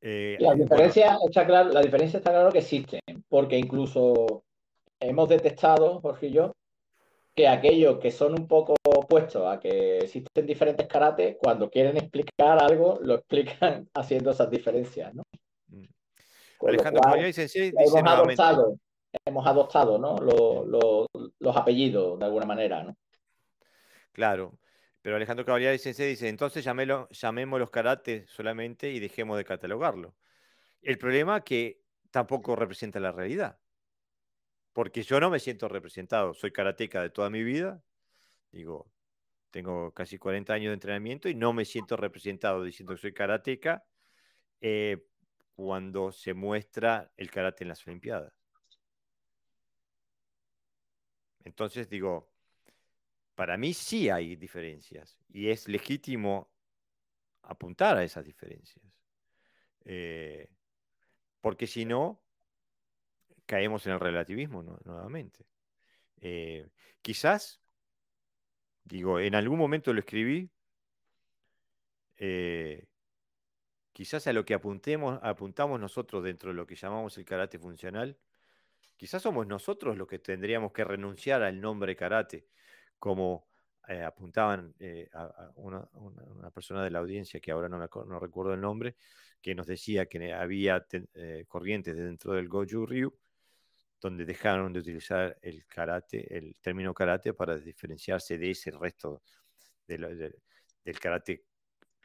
[0.07, 4.43] Eh, la, diferencia está claro, la diferencia está claro que existe, porque incluso
[4.99, 6.55] hemos detectado, Jorge y yo,
[7.35, 12.63] que aquellos que son un poco opuestos a que existen diferentes karates, cuando quieren explicar
[12.63, 15.23] algo, lo explican haciendo esas diferencias, ¿no?
[15.67, 15.83] Mm.
[16.65, 17.47] Alejandro dice
[17.77, 18.79] hemos adoptado,
[19.25, 20.17] hemos adoptado ¿no?
[20.17, 22.95] los, apellidos de alguna manera, ¿no?
[24.13, 24.57] Claro,
[25.01, 30.15] pero Alejandro Caballero dice, dice, entonces llamemos los karates solamente y dejemos de catalogarlo.
[30.81, 31.81] El problema es que
[32.11, 33.57] tampoco representa la realidad
[34.75, 36.33] porque yo no me siento representado.
[36.33, 37.81] Soy karateca de toda mi vida,
[38.51, 38.91] digo,
[39.49, 43.85] tengo casi 40 años de entrenamiento y no me siento representado diciendo que soy karateca
[44.59, 45.07] eh,
[45.55, 48.33] cuando se muestra el karate en las Olimpiadas.
[51.45, 52.29] Entonces digo,
[53.33, 56.51] para mí sí hay diferencias y es legítimo
[57.43, 58.85] apuntar a esas diferencias.
[59.85, 60.49] Eh,
[61.39, 62.24] porque si no,
[63.45, 65.45] caemos en el relativismo nuevamente.
[66.21, 66.67] Eh,
[67.01, 67.61] quizás,
[68.83, 70.49] digo, en algún momento lo escribí,
[72.17, 72.87] eh,
[73.91, 78.17] quizás a lo que apuntemos, apuntamos nosotros dentro de lo que llamamos el karate funcional,
[78.97, 82.47] quizás somos nosotros los que tendríamos que renunciar al nombre karate,
[82.97, 83.47] como
[83.87, 84.73] eh, apuntaban
[85.13, 85.87] a, una,
[86.51, 88.95] persona de la audiencia, que ahora no, no, recuerdo el nombre,
[89.41, 90.85] que nos decía que había
[91.47, 93.15] corrientes dentro del Goju Ryu
[94.01, 99.21] donde dejaron de utilizar el karate, el término karate, para diferenciarse de ese resto
[99.87, 101.45] del karate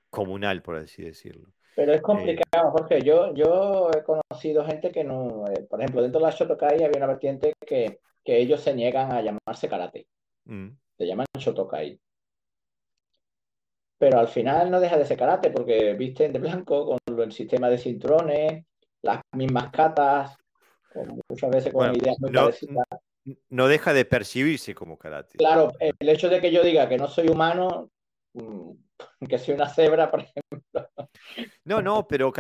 [0.08, 1.52] comunal, por así decirlo.
[1.74, 3.02] Pero es complicado, eh, Jorge.
[3.02, 6.98] Yo, yo he conocido gente que no, eh, por ejemplo, dentro de la Shotokai había
[6.98, 10.06] una vertiente que, ellos se niegan a llamarse karate.
[10.44, 10.68] Mm.
[10.96, 11.98] Se llaman Shotokai.
[13.98, 17.68] Pero al final no deja de ser karate porque visten de blanco con el sistema
[17.68, 18.64] de cinturones,
[19.02, 20.36] las mismas catas,
[21.28, 22.50] muchas veces con ideas muy no,
[23.48, 25.38] No deja de percibirse como karate.
[25.38, 27.90] Claro, el hecho de que yo diga que no soy humano,
[28.34, 28.70] mm,
[29.28, 30.90] que soy una cebra, por ejemplo.
[31.64, 32.32] No, no, pero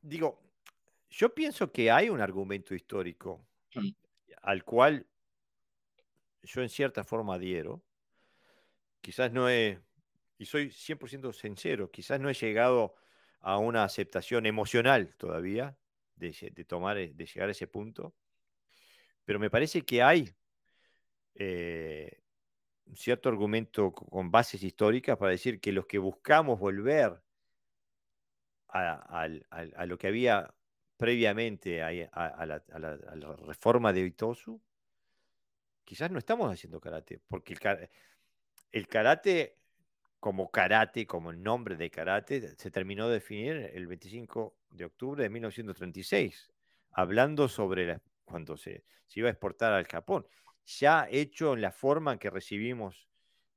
[0.00, 0.40] digo,
[1.10, 3.88] yo pienso que hay un argumento histórico mm.
[4.42, 5.06] al cual
[6.42, 7.82] yo en cierta forma adhiero.
[9.00, 9.80] Quizás no he,
[10.38, 12.94] y soy 100% sincero, quizás no he llegado
[13.40, 15.76] a una aceptación emocional todavía,
[16.18, 18.14] de, tomar, eh, de llegar a ese punto.
[19.24, 20.34] Pero me parece que hay
[21.34, 22.20] eh,
[22.86, 27.22] un cierto argumento con bases históricas para decir que los que buscamos volver
[28.68, 30.54] a, lo que había
[30.96, 31.90] previamente a,
[32.46, 34.60] la, reforma de Itosu,
[35.84, 37.88] quizás no estamos haciendo karate, porque el,
[38.72, 39.58] el karate
[40.20, 45.22] como karate, como el nombre de karate, se terminó de definir el 25 de octubre
[45.22, 46.50] de 1936,
[46.92, 48.84] hablando sobre cuando se,
[49.14, 50.26] iba a exportar al Japón,
[50.66, 53.08] ya hecho en la forma en que recibimos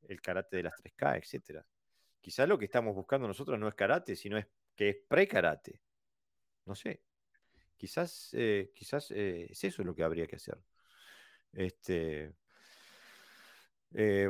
[0.08, 1.66] el karate de las 3K, etc.
[2.22, 5.82] Quizás lo que estamos buscando nosotros no es karate, sino es que es pre-karate.
[6.66, 7.02] No sé.
[7.78, 10.58] Quizás, eh, quizás eh, es eso lo que habría que hacer.
[11.52, 12.34] Este,
[13.94, 14.30] eh,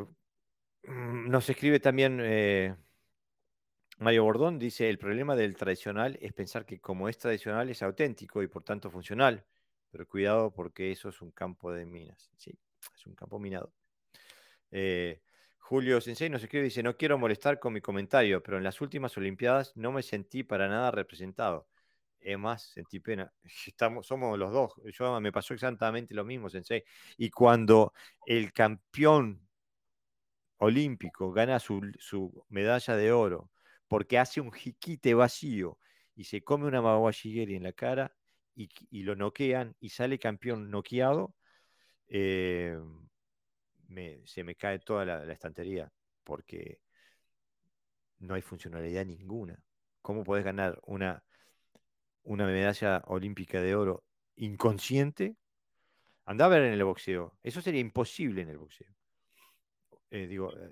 [0.83, 2.19] mm, nos escribe también
[4.01, 8.41] Mario Bordón, dice, el problema del tradicional es pensar que como es tradicional es auténtico
[8.41, 9.45] y por tanto funcional,
[9.91, 12.31] pero cuidado porque eso es un campo de minas.
[12.35, 13.71] Es un campo minado.
[15.59, 18.81] Julio Sensei nos escribe y dice, no quiero molestar con mi comentario, pero en las
[18.81, 21.67] últimas Olimpiadas no me sentí para nada representado.
[22.19, 23.31] Es más, sentí pena.
[23.67, 24.73] Estamos, somos los dos.
[24.97, 26.83] Yo me pasó exactamente lo mismo, Sensei.
[27.17, 27.93] Y cuando
[28.25, 29.47] el campeón
[30.57, 31.81] olímpico gana su,
[32.49, 33.51] medalla de oro
[33.91, 35.77] porque hace un jiquite vacío
[36.15, 38.15] y se come una mawashigeri en la cara
[38.55, 38.69] y,
[39.03, 41.35] lo noquean y sale campeón noqueado,
[42.07, 42.79] eh,
[44.23, 45.91] se me cae toda la, estantería
[46.23, 46.79] porque
[48.19, 49.61] no hay funcionalidad ninguna.
[50.01, 51.21] ¿Cómo podés ganar una
[52.23, 54.05] una medalla olímpica de oro
[54.37, 55.35] inconsciente,
[56.23, 57.37] anda a ver en el boxeo.
[57.43, 58.95] Eso sería imposible en el boxeo.
[60.11, 60.71] Eh, digo, eh,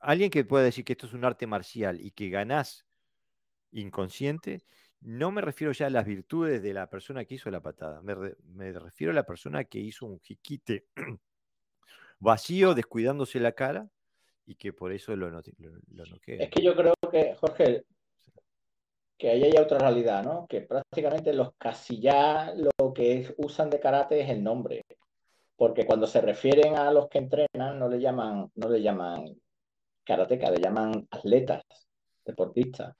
[0.00, 2.86] alguien que pueda decir que esto es un arte marcial y que ganás
[3.72, 4.64] inconsciente,
[5.00, 8.72] no me refiero ya a las virtudes de la persona que hizo la patada, me,
[8.72, 10.86] refiero a la persona que hizo un jiquite
[12.18, 13.88] vacío, descuidándose la cara
[14.46, 17.84] y que por eso lo, lo, Es que yo creo que, Jorge,
[19.18, 20.46] que ahí hay otra realidad, ¿no?
[20.48, 24.82] Que prácticamente los casillas lo que usan de karate es el nombre.
[25.56, 29.36] Porque cuando se refieren a los que entrenan, no le llaman, no le llaman
[30.08, 31.62] karateca, le llaman atletas,
[32.24, 32.96] deportistas.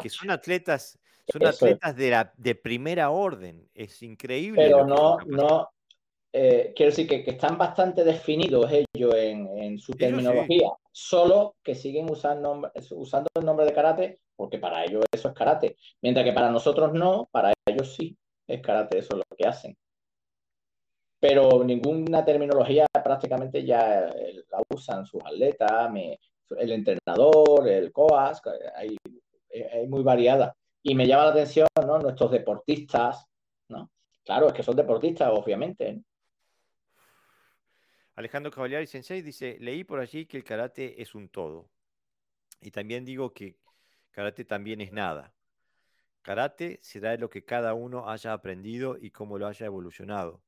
[0.00, 0.98] que son atletas,
[1.30, 3.68] son atletas de, la, de primera orden.
[3.74, 4.62] Es increíble.
[4.62, 5.68] Pero no, no,
[6.32, 12.70] eh, quiero decir que, están bastante definidos ellos en, su terminología, solo que siguen usando,
[12.92, 15.76] usando el nombre de karate porque para ellos eso es karate.
[16.00, 18.16] Mientras que para nosotros no, para ellos sí
[18.46, 19.76] es karate, eso es lo que hacen.
[21.20, 25.92] Pero ninguna terminología prácticamente ya eh, la usan sus atletas,
[26.56, 28.42] el entrenador, el COAS,
[28.74, 28.96] hay,
[29.72, 30.56] hay muy variada.
[30.82, 31.98] Y me llama la atención, ¿no?
[31.98, 33.26] Nuestros deportistas,
[33.68, 33.90] ¿no?
[34.24, 36.02] Claro, es que son deportistas, obviamente.
[38.16, 41.68] Alejandro Cavaliari Sensei dice, leí por allí que el karate es un todo.
[42.62, 43.56] Y también digo que
[44.10, 45.32] Karate también es nada.
[46.22, 50.42] Karate será lo que cada uno haya aprendido y cómo lo haya evolucionado.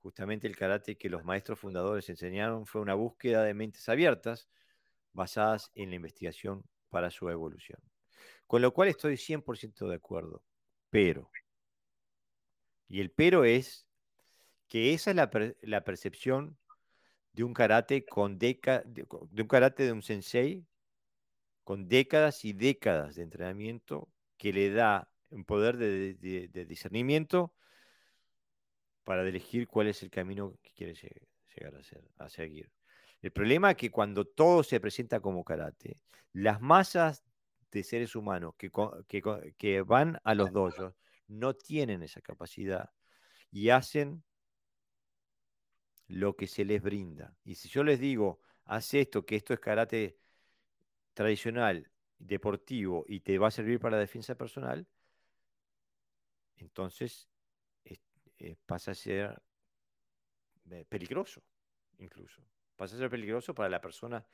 [0.00, 4.48] Justamente el karate que los maestros fundadores enseñaron fue una búsqueda de mentes abiertas
[5.12, 7.80] basadas en la investigación para su evolución.
[8.46, 10.42] Con lo cual estoy 100% de acuerdo.
[10.90, 11.30] Pero,
[12.88, 13.86] y el pero es
[14.68, 16.58] que esa es la, percepción
[17.32, 19.06] de un karate con deca, de
[19.42, 20.66] un karate de un sensei
[21.64, 24.08] con décadas y décadas de entrenamiento
[24.38, 27.52] que le da un poder de, discernimiento
[29.08, 31.80] para elegir cuál es el camino que quiere llegar
[32.18, 32.70] a, seguir.
[33.22, 35.98] El problema es que cuando todo se presenta como karate,
[36.34, 37.24] las masas
[37.70, 40.94] de seres humanos que, van a los dojos
[41.26, 42.90] no tienen esa capacidad
[43.50, 44.22] y hacen
[46.08, 47.34] lo que se les brinda.
[47.44, 50.18] Y si yo les digo, haz esto, que esto es karate
[51.14, 54.86] tradicional, deportivo y te va a servir para la defensa personal,
[56.58, 57.26] entonces
[58.38, 59.40] eh, pasa a ser
[60.70, 61.42] eh, peligroso,
[61.98, 62.42] incluso.
[62.76, 64.24] Pasa a ser peligroso para la persona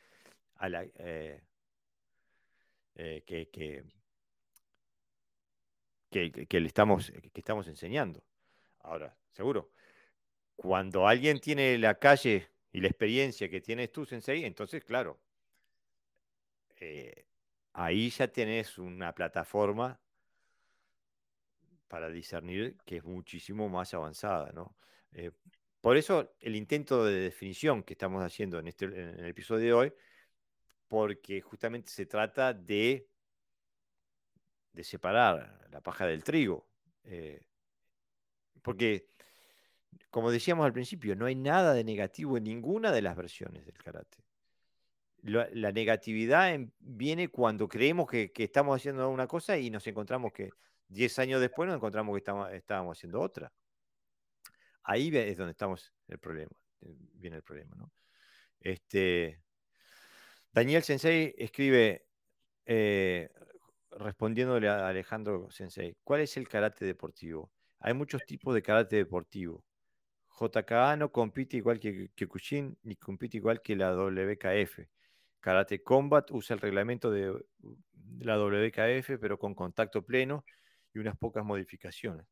[0.57, 1.43] a la, eh,
[2.95, 3.49] que,
[6.11, 8.23] que, le estamos, que estamos enseñando.
[8.81, 9.73] Ahora, seguro,
[10.55, 15.19] cuando alguien tiene la calle y la experiencia que tienes tú, Sensei, entonces, claro,
[17.73, 19.99] ahí ya tenés una plataforma
[21.89, 24.77] para discernir que es muchísimo más avanzada, ¿no?
[25.13, 25.31] Eh,
[25.81, 29.93] por eso el intento de definición que estamos haciendo en, este, el episodio de hoy,
[30.89, 33.09] porque justamente se trata de,
[34.73, 36.67] de separar la paja del trigo.
[37.05, 37.43] Eh,
[38.63, 39.09] porque,
[40.11, 43.77] como decíamos al principio, no hay nada de negativo en ninguna de las versiones del
[43.77, 44.25] karate
[45.25, 50.51] la, negatividad viene cuando creemos que, estamos haciendo una cosa y nos encontramos que
[50.89, 53.53] 10 años después nos encontramos que estábamos haciendo otra.
[54.83, 56.53] Ahí es donde estamos el problema,
[56.83, 57.91] eh, viene el problema, ¿no?
[58.61, 59.43] Este,
[60.53, 62.07] Daniel Sensei escribe,
[62.67, 63.31] eh,
[63.93, 67.51] respondiéndole a Alejandro Sensei, ¿cuál es el karate deportivo?
[67.81, 69.65] Hay muchos tipos de karate deportivo.
[70.41, 74.81] JKA no compite igual que Kyokushin ni compite igual que la WKF.
[75.41, 77.33] Karate Combat usa el reglamento de,
[78.21, 80.45] la WKF, pero con contacto pleno
[80.95, 82.27] y unas pocas modificaciones.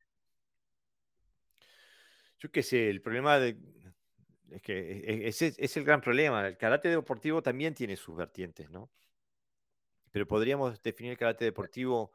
[2.38, 6.46] Yo qué sé, el problema es que e, e, ese es el gran problema.
[6.46, 8.90] El karate deportivo también tiene sus vertientes, ¿no?
[10.10, 12.12] Pero podríamos definir el karate deportivo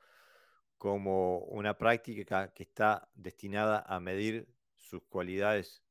[0.78, 5.82] como una práctica que está destinada a medir sus cualidades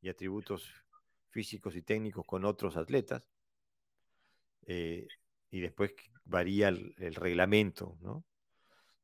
[0.00, 0.72] y atributos
[1.28, 3.22] físicos y técnicos con otros atletas.
[4.66, 5.06] Eh,
[5.50, 5.92] y después
[6.24, 8.24] varía el, reglamento, ¿no?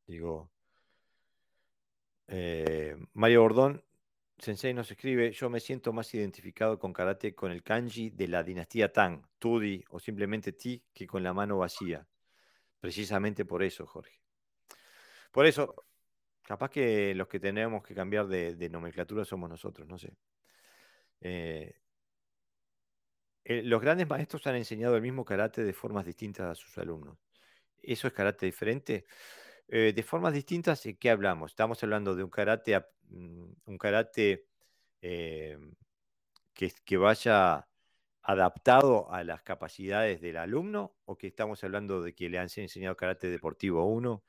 [0.06, 0.50] Digo,
[2.28, 3.82] eh, Mario Bordón,
[4.38, 8.42] Sensei nos escribe, yo me siento más identificado con karate con el kanji de la
[8.42, 12.06] dinastía Tang, Tudi o simplemente Ti que con la mano vacía.
[12.80, 14.20] Precisamente por eso, Jorge.
[15.32, 15.74] Por eso,
[16.42, 20.16] capaz que los que tenemos que cambiar de, nomenclatura somos nosotros, no sé.
[21.20, 21.74] Eh,
[23.44, 27.18] eh, los grandes maestros han enseñado el mismo karate de formas distintas a sus alumnos.
[27.82, 29.06] ¿Eso es karate diferente?
[29.68, 31.52] Eh, de formas distintas, ¿en qué hablamos?
[31.52, 32.78] Estamos hablando de un karate,
[33.08, 34.46] mm, un karate
[35.00, 37.68] que, que vaya
[38.22, 42.96] adaptado a las capacidades del alumno o que estamos hablando de que le han enseñado
[42.96, 44.24] karate deportivo a uno,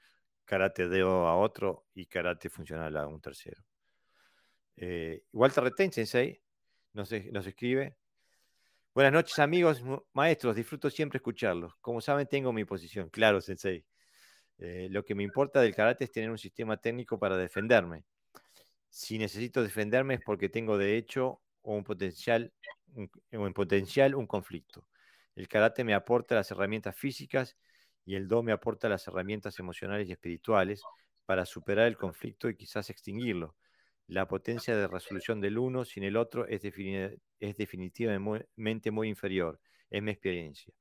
[0.46, 3.64] karate deo a otro y karate funcional a un tercero.
[4.76, 6.40] Eh, Walter Reten, Sensei,
[6.94, 7.98] nos, escribe.
[8.94, 9.82] Buenas noches, amigos,
[10.14, 11.76] maestros, disfruto siempre escucharlos.
[11.82, 13.10] Como saben, tengo mi posición.
[13.10, 13.84] Claro, Sensei.
[14.60, 18.06] Eh, lo que me importa del karate es tener un sistema técnico para defenderme.
[18.90, 22.54] Si necesito defenderme es porque tengo de hecho un potencial
[23.32, 24.88] en potencial un conflicto.
[25.36, 27.58] El karate me aporta las herramientas físicas
[28.06, 30.82] y el do me aporta las herramientas emocionales y espirituales
[31.26, 33.56] para superar el conflicto y quizás extinguirlo.
[34.08, 39.60] La potencia de resolución del uno sin el otro es, es definitivamente muy inferior,
[39.90, 40.74] es mi experiencia.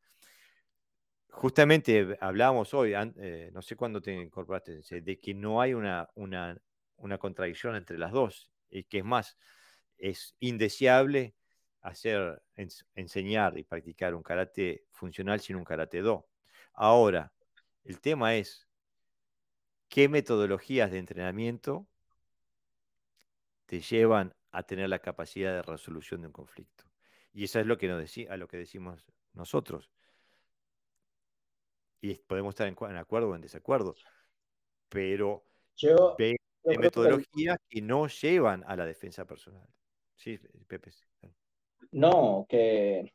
[1.36, 7.18] Justamente hablábamos hoy, eh, no sé cuándo te incorporaste, de que no hay una, una,
[7.18, 9.36] contradicción entre las dos, y que es más,
[9.98, 11.34] es indeseable
[11.82, 12.42] hacer,
[12.94, 16.26] enseñar y practicar un karate funcional sin un karate do.
[16.72, 17.34] Ahora,
[17.84, 18.66] el tema es
[19.88, 21.86] qué metodologías de entrenamiento
[23.66, 26.84] te llevan a tener la capacidad de resolución de un conflicto.
[27.34, 29.04] Y eso es lo que, nos a lo que decimos
[29.34, 29.90] nosotros.
[32.06, 33.96] Y podemos estar en, acuerdo o en desacuerdo,
[34.88, 35.42] pero
[35.74, 36.36] yo, hay
[36.78, 39.66] metodologías que no llevan a la defensa personal.
[40.14, 40.38] Sí,
[40.68, 40.92] Pepe.
[41.90, 43.12] No, que,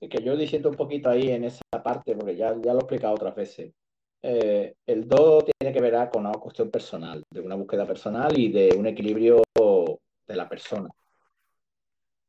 [0.00, 3.14] que yo diciendo un poquito ahí en esa parte, porque ya, ya lo he explicado
[3.14, 3.72] otras veces.
[4.20, 8.50] Eh, el do tiene que ver con una cuestión personal, de una búsqueda personal y
[8.50, 10.88] de un equilibrio de la persona.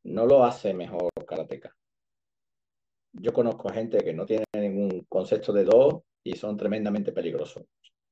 [0.04, 1.74] No lo hace mejor karateka.
[3.12, 7.64] Yo conozco gente que no tiene ningún concepto de do y son tremendamente peligrosos.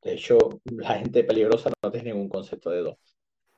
[0.02, 2.98] De hecho, la gente peligrosa no tiene ningún concepto de do.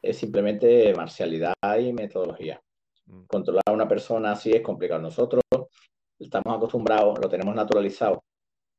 [0.02, 2.60] Es simplemente marcialidad y metodología.
[3.06, 3.24] Mm.
[3.26, 5.00] Controlar a una persona así es complicado.
[5.00, 5.42] Nosotros
[6.18, 8.22] estamos acostumbrados, lo tenemos naturalizado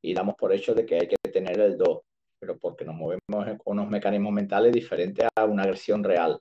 [0.02, 2.04] y damos por hecho de que hay que tener el do,
[2.40, 3.20] pero porque nos movemos
[3.64, 6.40] con unos mecanismos mentales diferentes a una agresión real.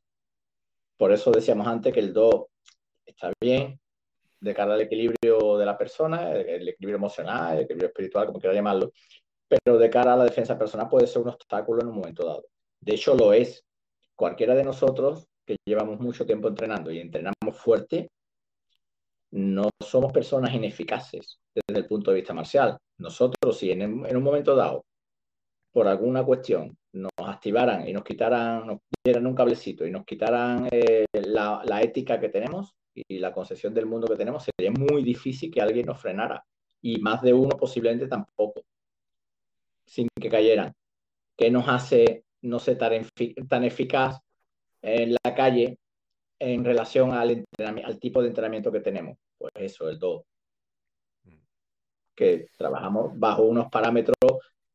[0.96, 2.48] Por eso decíamos antes que el do
[3.06, 3.80] está bien
[4.40, 8.54] de cara al equilibrio de la persona, el equilibrio emocional, el equilibrio espiritual, como quiera
[8.54, 8.92] llamarlo,
[9.48, 12.44] pero de cara a la defensa personal puede ser un obstáculo en un momento dado.
[12.80, 13.64] De hecho, lo es.
[14.14, 18.08] Cualquiera de nosotros que llevamos mucho tiempo entrenando y entrenamos fuerte,
[19.32, 22.76] no somos personas ineficaces desde el punto de vista marcial.
[22.98, 24.84] Nosotros, si en, un momento dado,
[25.72, 30.68] por alguna cuestión, nos activaran y nos quitaran, nos dieran un cablecito y nos quitaran
[30.70, 32.74] eh, la, la, ética que tenemos
[33.08, 36.44] y la concepción del mundo que tenemos, sería muy difícil que alguien nos frenara.
[36.82, 38.64] Y más de uno posiblemente tampoco,
[39.84, 40.72] sin que cayeran.
[41.36, 43.06] ¿Qué nos hace no ser tan,
[43.48, 44.20] tan eficaz
[44.82, 45.78] en la calle
[46.38, 49.18] en relación al, al tipo de entrenamiento que tenemos.
[49.36, 50.24] Pues eso, el do.
[52.14, 54.16] Que trabajamos bajo unos parámetros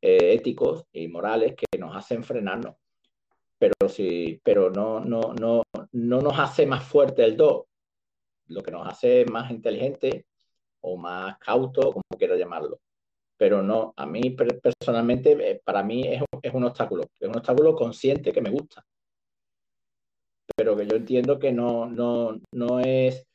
[0.02, 2.76] eh, éticos y morales que nos hacen frenarnos.
[3.57, 7.68] Pero, sí, pero no, no, no, no nos hace más fuerte el do.
[8.47, 10.26] Lo que nos hace más inteligente
[10.81, 12.80] o más cauto, como quiera llamarlo.
[13.38, 17.03] Pero no, a mí personalmente, eh, para mí es, es un obstáculo.
[17.19, 18.85] Es un obstáculo consciente que me gusta
[20.55, 23.27] pero que yo entiendo que no, no, no es,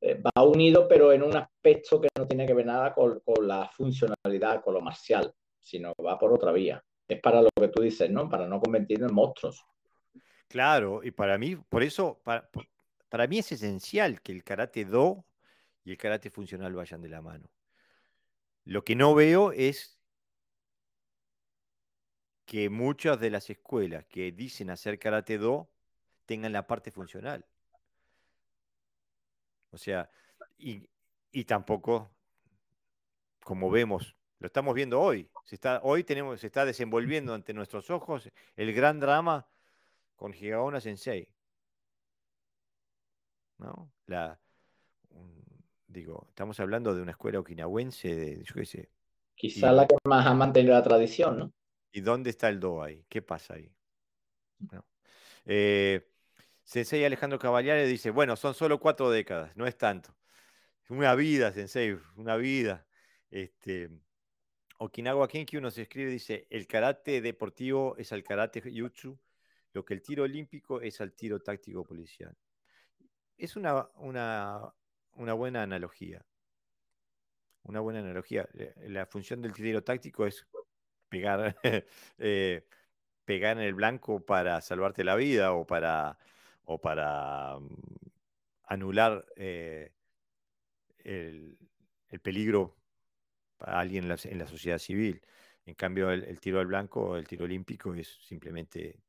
[0.00, 3.46] eh, va unido, pero en un aspecto que no tiene que ver nada con, con,
[3.46, 6.82] la funcionalidad, con lo marcial, sino va por otra vía.
[7.08, 8.28] Es para lo que tú dices, ¿no?
[8.28, 9.64] Para no convertirnos en monstruos.
[10.48, 12.48] Claro, y para mí, por eso, para,
[13.08, 15.24] para mí es esencial que el karate do
[15.84, 17.48] y el karate funcional vayan de la mano.
[18.64, 19.98] Lo que no veo es
[22.44, 25.68] que muchas de las escuelas que dicen hacer karate do
[26.26, 27.44] tengan la parte funcional.
[29.70, 30.08] O sea,
[30.58, 30.88] y,
[31.44, 32.10] tampoco,
[33.44, 35.30] como vemos, lo estamos viendo hoy.
[35.44, 39.46] Se está, hoy tenemos, se está desenvolviendo ante nuestros ojos el gran drama
[40.16, 41.35] con Higaona Sensei.
[43.58, 43.92] ¿No?
[44.06, 44.38] La,
[45.86, 48.90] digo, estamos hablando de una escuela okinawense de, yo qué sé.
[49.34, 51.52] Quizá la que más ha mantenido la tradición, ¿no?
[51.92, 53.04] ¿Y dónde está el do ahí?
[53.08, 53.70] ¿Qué pasa ahí?
[55.44, 56.06] Eh,
[56.62, 60.14] Sensei Alejandro Cavaliere dice, bueno, son solo cuatro décadas, no es tanto.
[60.88, 62.86] Una vida, Sensei, una vida.
[63.30, 63.90] Este,
[64.78, 69.18] Okinawa Kenkyu nos escribe, dice, el karate deportivo es al karate jutsu,
[69.72, 72.36] lo que el tiro olímpico es al tiro táctico policial.
[73.36, 74.72] Es una, una,
[75.14, 76.24] una buena analogía.
[77.64, 78.48] Una buena analogía.
[78.86, 80.46] La función del tiro táctico es
[81.08, 81.56] pegar,
[82.18, 82.66] eh,
[83.24, 86.18] pegar en el blanco para salvarte la vida o para,
[86.64, 87.68] o para mm,
[88.64, 89.92] anular eh,
[90.98, 91.58] el,
[92.22, 92.76] peligro
[93.58, 95.20] para alguien en la, sociedad civil.
[95.66, 99.00] En cambio, el, tiro al blanco, el tiro olímpico, es simplemente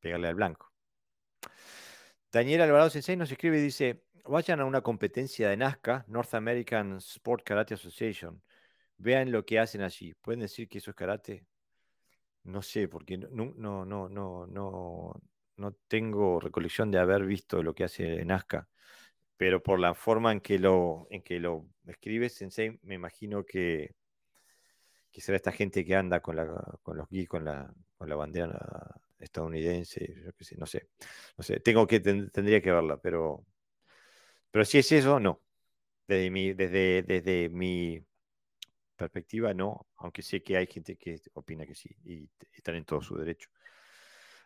[0.00, 0.75] pegarle al blanco.
[2.36, 6.98] Daniel Alvarado Sensei nos escribe y dice, vayan a una competencia de Nazca, North American
[6.98, 8.42] Sport Karate Association.
[8.98, 10.12] Vean lo que hacen allí.
[10.12, 11.46] ¿Pueden decir que eso es karate?
[12.44, 15.22] No sé, porque no, no, no, no, no,
[15.56, 18.68] no tengo recolección de haber visto lo que hace Nazca,
[19.38, 23.94] pero por la forma en que lo, en que lo escribe Sensei, me imagino que,
[25.10, 26.46] que será esta gente que anda con, la,
[26.82, 30.88] con los guis, con la, con la bandera estadounidense, yo qué sé, no sé,
[31.36, 33.44] no sé, tengo que, tendría que verla, pero
[34.56, 35.42] pero si es eso, no.
[36.08, 38.02] Desde mi, desde, desde mi
[38.96, 43.02] perspectiva, no, aunque sé que hay gente que opina que sí y están en todo
[43.02, 43.50] su derecho.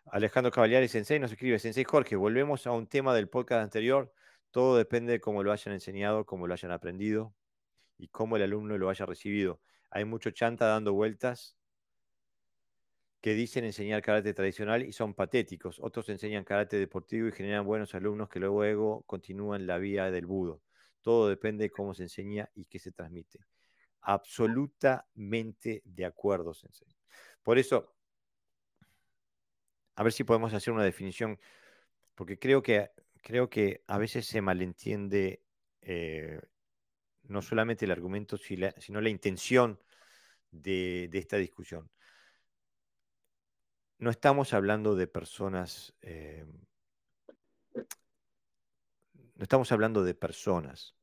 [0.07, 4.13] Alejandro Cavaliari Sensei nos escribe, Sensei Jorge, volvemos a un tema del podcast anterior,
[4.51, 7.33] todo depende de cómo lo hayan enseñado, cómo lo hayan aprendido
[7.97, 9.61] y cómo el alumno lo haya recibido.
[9.91, 11.57] Hay mucho chanta dando vueltas
[13.21, 15.79] que dicen enseñar karate tradicional y son patéticos.
[15.81, 20.63] Otros enseñan karate deportivo y generan buenos alumnos que luego continúan la vía del budo.
[21.03, 23.41] Todo depende de cómo se enseña y qué se transmite.
[24.01, 26.89] Absolutamente de acuerdo, Sensei.
[27.43, 27.95] Por eso,
[29.97, 31.39] a ver si podemos hacer una definición,
[32.15, 32.91] porque creo que,
[33.23, 35.43] creo que a veces se malentiende
[35.83, 36.41] eh,
[37.25, 39.79] no solamente el argumento, sino la intención
[40.51, 41.91] de esta discusión
[44.01, 46.47] no estamos hablando de personas, eh,
[47.75, 50.97] no estamos hablando de personas,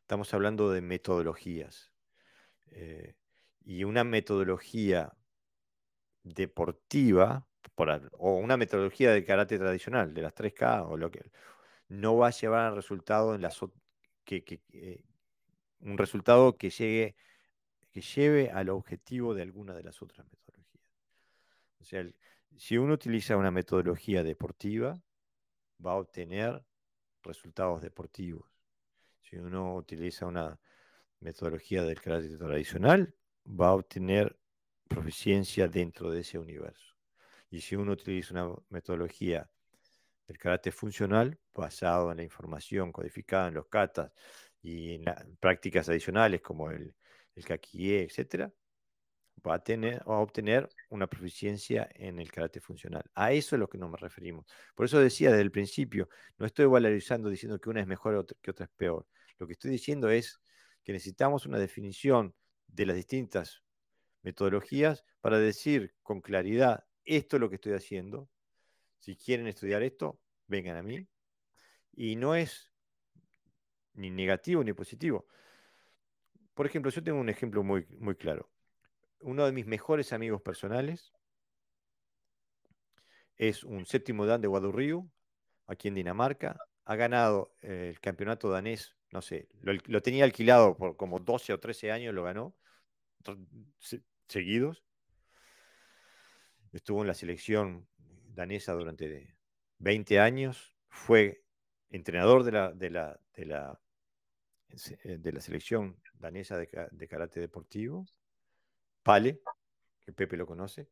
[0.00, 1.92] estamos hablando de metodologías.
[2.70, 3.14] Eh,
[3.62, 5.12] y una metodología
[6.22, 7.46] deportiva,
[8.12, 11.30] o una metodología de karate tradicional, de las 3K, o lo que
[11.88, 13.60] no va a llevar al resultado en las
[14.24, 15.04] que, eh,
[15.80, 17.16] un resultado que llegue
[17.90, 20.70] que lleve al objetivo de alguna de las otras metodologías.
[21.80, 22.06] O sea,
[22.56, 25.00] si uno utiliza una metodología deportiva,
[25.84, 26.64] va a obtener
[27.22, 28.50] resultados deportivos.
[29.22, 30.58] Si uno utiliza una
[31.20, 33.14] metodología del karate tradicional,
[33.46, 34.38] va a obtener
[34.88, 36.96] proficiencia dentro de ese universo.
[37.50, 39.50] Y si uno utiliza una metodología
[40.26, 44.12] del karate funcional, basado en la información codificada en los katas
[44.62, 45.04] y en
[45.38, 46.94] prácticas adicionales como el,
[47.34, 48.52] el kakie, etc.,
[49.46, 53.04] va a, tener, a obtener una proficiencia en el karate funcional.
[53.14, 54.46] A eso es lo que nos referimos.
[54.74, 56.08] Por eso decía desde el principio,
[56.38, 59.06] no estoy valorizando diciendo que una es mejor que otra es peor.
[59.38, 60.40] Lo que estoy diciendo es
[60.84, 62.34] que necesitamos una definición
[62.66, 63.62] de las distintas
[64.22, 68.28] metodologías para decir con claridad, esto es lo que estoy haciendo.
[68.98, 71.08] Si quieren estudiar esto, vengan a mí.
[71.92, 72.70] Y no es
[73.94, 75.26] ni negativo ni positivo.
[76.54, 78.50] Por ejemplo, yo tengo un ejemplo muy, muy claro
[79.20, 81.12] uno de mis mejores amigos personales
[83.36, 85.08] es un séptimo dan de Guadurrío,
[85.66, 86.58] aquí en Dinamarca.
[86.84, 91.60] Ha ganado eh, el campeonato danés, no sé, lo, tenía alquilado por como 12 o
[91.60, 92.54] 13 años, lo ganó
[94.28, 94.84] seguidos.
[96.72, 97.88] Estuvo en la selección
[98.34, 99.34] danesa durante
[99.78, 101.42] 20 años, fue
[101.90, 103.80] entrenador de la, de la, de la,
[105.04, 108.06] de la selección danesa de karate deportivo
[109.02, 109.40] Pale,
[110.00, 110.88] que Pepe lo conoce.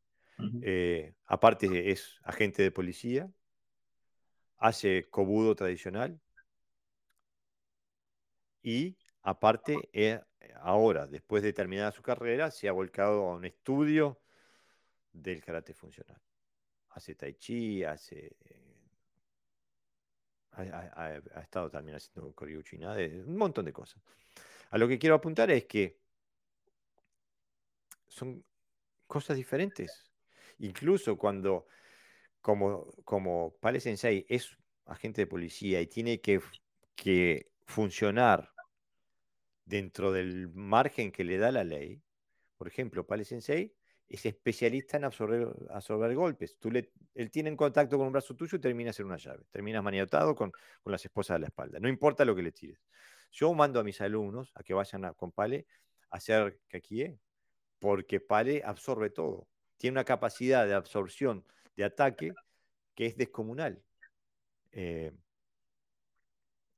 [0.62, 3.28] Eh, aparte es agente de policía,
[4.56, 6.20] hace cobudo tradicional
[8.62, 9.76] y aparte
[10.60, 14.20] ahora, después de terminar su carrera, se ha volcado a un estudio
[15.12, 16.20] del karate funcional.
[16.90, 18.36] Hace tai chi, hace...
[20.52, 24.02] Ha, estado también haciendo China, un montón de cosas.
[24.70, 25.98] A lo que quiero apuntar es que
[28.19, 28.45] son
[29.07, 30.11] cosas diferentes.
[30.59, 31.66] Incluso cuando,
[32.40, 36.40] como, como Pale Sensei es agente de policía y tiene que,
[36.95, 38.51] que funcionar
[39.65, 42.03] dentro del margen que le da la ley,
[42.57, 43.74] por ejemplo, Pale Sensei
[44.09, 46.57] es especialista en absorber, absorber golpes.
[46.59, 49.45] Tú le, él tiene en contacto con un brazo tuyo y termina ser una llave.
[49.51, 50.51] Terminas maniatado con,
[50.82, 51.78] con, las esposas de la espalda.
[51.78, 52.81] No importa lo que le tires.
[53.31, 55.66] Yo mando a mis alumnos a que vayan con Pale
[56.11, 57.19] a hacer kakie,
[57.79, 59.49] porque Pale absorbe todo.
[59.77, 61.45] Tiene una capacidad de absorción
[61.77, 62.33] de ataque
[62.95, 63.83] que es descomunal.
[64.73, 65.13] Eh,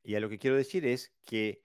[0.02, 1.62] y a lo que quiero decir es que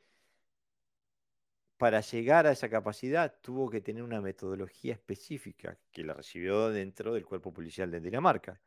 [1.77, 7.13] para llegar a esa capacidad tuvo que tener una metodología específica que la recibió dentro
[7.13, 8.61] del cuerpo policial de Dinamarca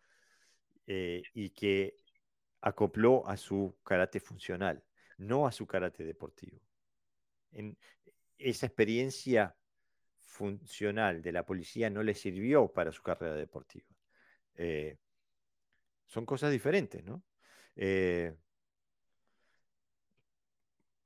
[0.87, 1.97] eh, y que
[2.61, 4.85] acopló a su karate funcional,
[5.17, 6.61] no a su karate deportivo.
[7.53, 7.79] En
[8.37, 9.57] esa experiencia
[10.39, 13.89] funcional de la policía no le sirvió para su carrera deportiva.
[14.55, 14.97] Eh,
[16.07, 17.23] son cosas diferentes, ¿no?
[17.75, 18.35] Eh,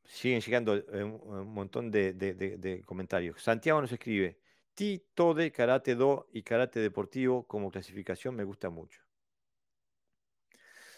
[0.04, 3.42] siguen llegando eh, un montón de, comentarios.
[3.42, 4.38] Santiago nos escribe,
[4.74, 9.00] Ti, Tode, Karate Do y Karate Deportivo como clasificación me gusta mucho.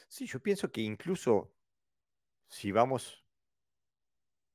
[0.08, 1.52] Sí, yo pienso que incluso
[2.48, 3.23] si vamos,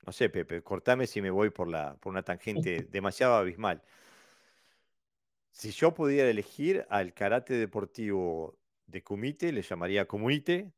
[0.05, 3.83] no sé, Pepe, cortame si me voy por, la, por una tangente demasiado abismal.
[5.51, 10.71] Si yo pudiera elegir al karate deportivo de Kumite, le llamaría Kumite,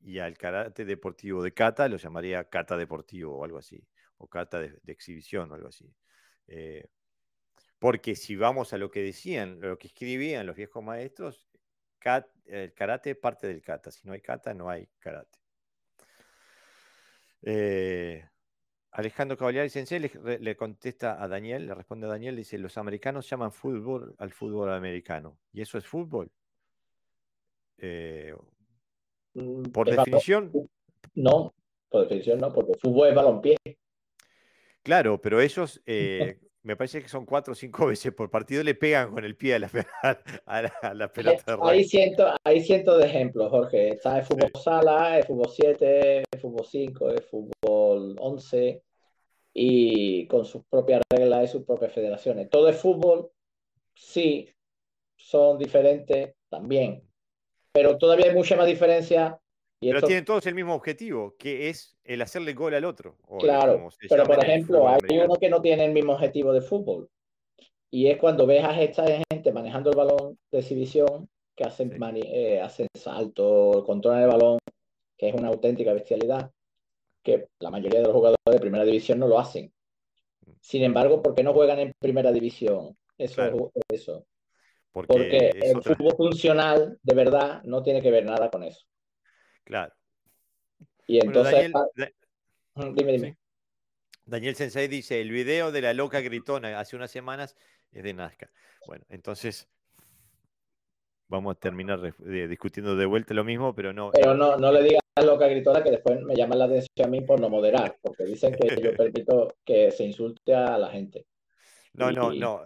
[0.00, 3.82] y al karate deportivo de kata lo llamaría kata deportivo o algo así,
[4.18, 5.92] o kata de, exhibición o algo así.
[6.46, 6.88] Eh,
[7.78, 11.48] porque si vamos a lo que decían, lo que escribían los viejos maestros,
[12.46, 13.90] el karate es parte del kata.
[13.90, 15.38] Si no hay kata, no hay karate.
[17.42, 18.24] Eh,
[18.96, 23.28] Alejandro Cavaliari Sensei le, le, contesta a Daniel, le responde a Daniel, dice, los americanos
[23.28, 25.38] llaman fútbol al fútbol americano.
[25.52, 26.30] ¿Y eso es fútbol?
[27.78, 28.34] Eh,
[29.36, 30.50] Mm, por definición.
[31.14, 31.54] No,
[31.90, 33.56] por definición no, porque el fútbol es balompié.
[34.82, 38.74] Claro, pero ellos, eh, me parece que son cuatro o cinco veces por partido, le
[38.74, 39.70] pegan con el pie a la,
[40.46, 43.90] a la, pelota hay, cientos, hay cientos de ejemplos, Jorge.
[43.90, 48.82] Está el fútbol sala, el fútbol 7, el fútbol 5, el fútbol 11,
[49.54, 52.50] y con sus propias reglas y sus propias federaciones.
[52.50, 53.30] Todo es fútbol,
[53.94, 54.48] sí,
[55.16, 57.02] son diferentes también,
[57.72, 59.38] pero todavía hay mucha más diferencia.
[59.80, 63.16] Y pero tienen todos el mismo objetivo, que es el hacerle gol al otro.
[63.38, 67.10] claro, pero por ejemplo, hay uno que no tiene el mismo objetivo de fútbol.
[67.90, 72.60] Y es cuando ves a esta gente manejando el balón de exhibición, que hacen, eh,
[72.60, 74.58] hacen salto, controlan el balón,
[75.16, 76.50] que es una auténtica bestialidad,
[77.22, 79.72] que la mayoría de los jugadores de primera división no lo hacen.
[80.44, 80.50] Mm.
[80.60, 82.96] Sin embargo, ¿por qué no juegan en primera división?
[83.16, 84.26] Eso es eso.
[84.92, 88.86] Porque, el fútbol funcional, de verdad, no tiene que ver nada con eso.
[89.66, 89.92] Claro.
[91.08, 91.72] Y entonces.
[92.94, 93.36] Dime, dime.
[94.24, 97.56] Daniel Sensei dice: el video de la loca gritona hace unas semanas
[97.92, 98.50] es de Nazca.
[98.86, 99.68] Bueno, entonces
[101.28, 102.00] vamos a terminar
[102.48, 104.12] discutiendo de vuelta lo mismo, pero no.
[104.12, 107.08] Pero no, no le digas a la loca gritona que después me llama la atención
[107.08, 110.90] a mí por no moderar, porque dicen que yo permito que se insulte a la
[110.90, 111.26] gente.
[111.92, 112.62] No, no, no.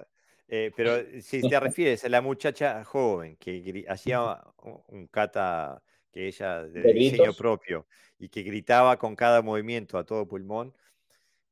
[0.49, 4.43] Eh, pero si te refieres a la muchacha joven que hacía
[4.89, 5.81] un kata
[6.11, 7.87] que ella de, diseño propio
[8.19, 10.75] y que gritaba con cada movimiento a todo pulmón,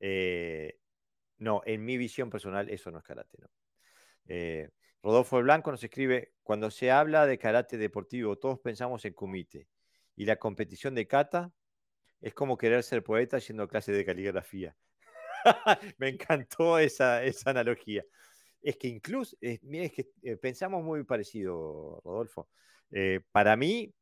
[0.00, 0.78] eh,
[1.38, 3.38] no, en mi visión personal eso no es karate.
[3.40, 3.48] ¿no?
[4.26, 4.68] Eh,
[5.02, 9.68] Rodolfo Blanco nos escribe, cuando se habla de karate deportivo, todos pensamos en kumite
[10.16, 11.52] y la competición de kata
[12.20, 14.76] es como querer ser poeta yendo a clase de caligrafía.
[15.98, 18.04] Me encantó esa, esa analogía.
[18.60, 22.48] Es que incluso, es, que eh, pensamos muy parecido, Rodolfo.
[22.90, 23.94] Eh, para mí,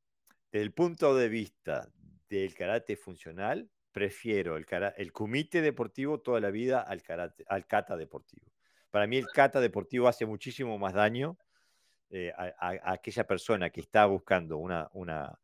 [0.57, 1.87] desde el punto de vista
[2.31, 4.65] del karate funcional, prefiero el,
[4.97, 8.51] el kumite deportivo toda la vida al, karate, al kata deportivo.
[8.91, 11.37] Para mí el kata deportivo hace muchísimo más daño
[12.09, 12.55] eh, a,
[12.91, 15.39] aquella persona que está buscando una, una,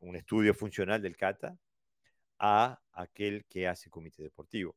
[0.00, 1.56] un estudio funcional del kata
[2.38, 4.76] a aquel que hace kumite deportivo.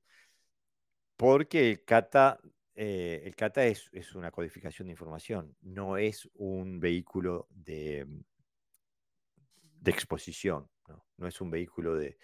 [1.18, 2.40] Porque el kata
[2.76, 8.06] eh, el kata es, una codificación de información, no es un vehículo de,
[9.86, 10.68] de exposición,
[11.18, 11.28] ¿no?
[11.28, 12.18] es un vehículo de,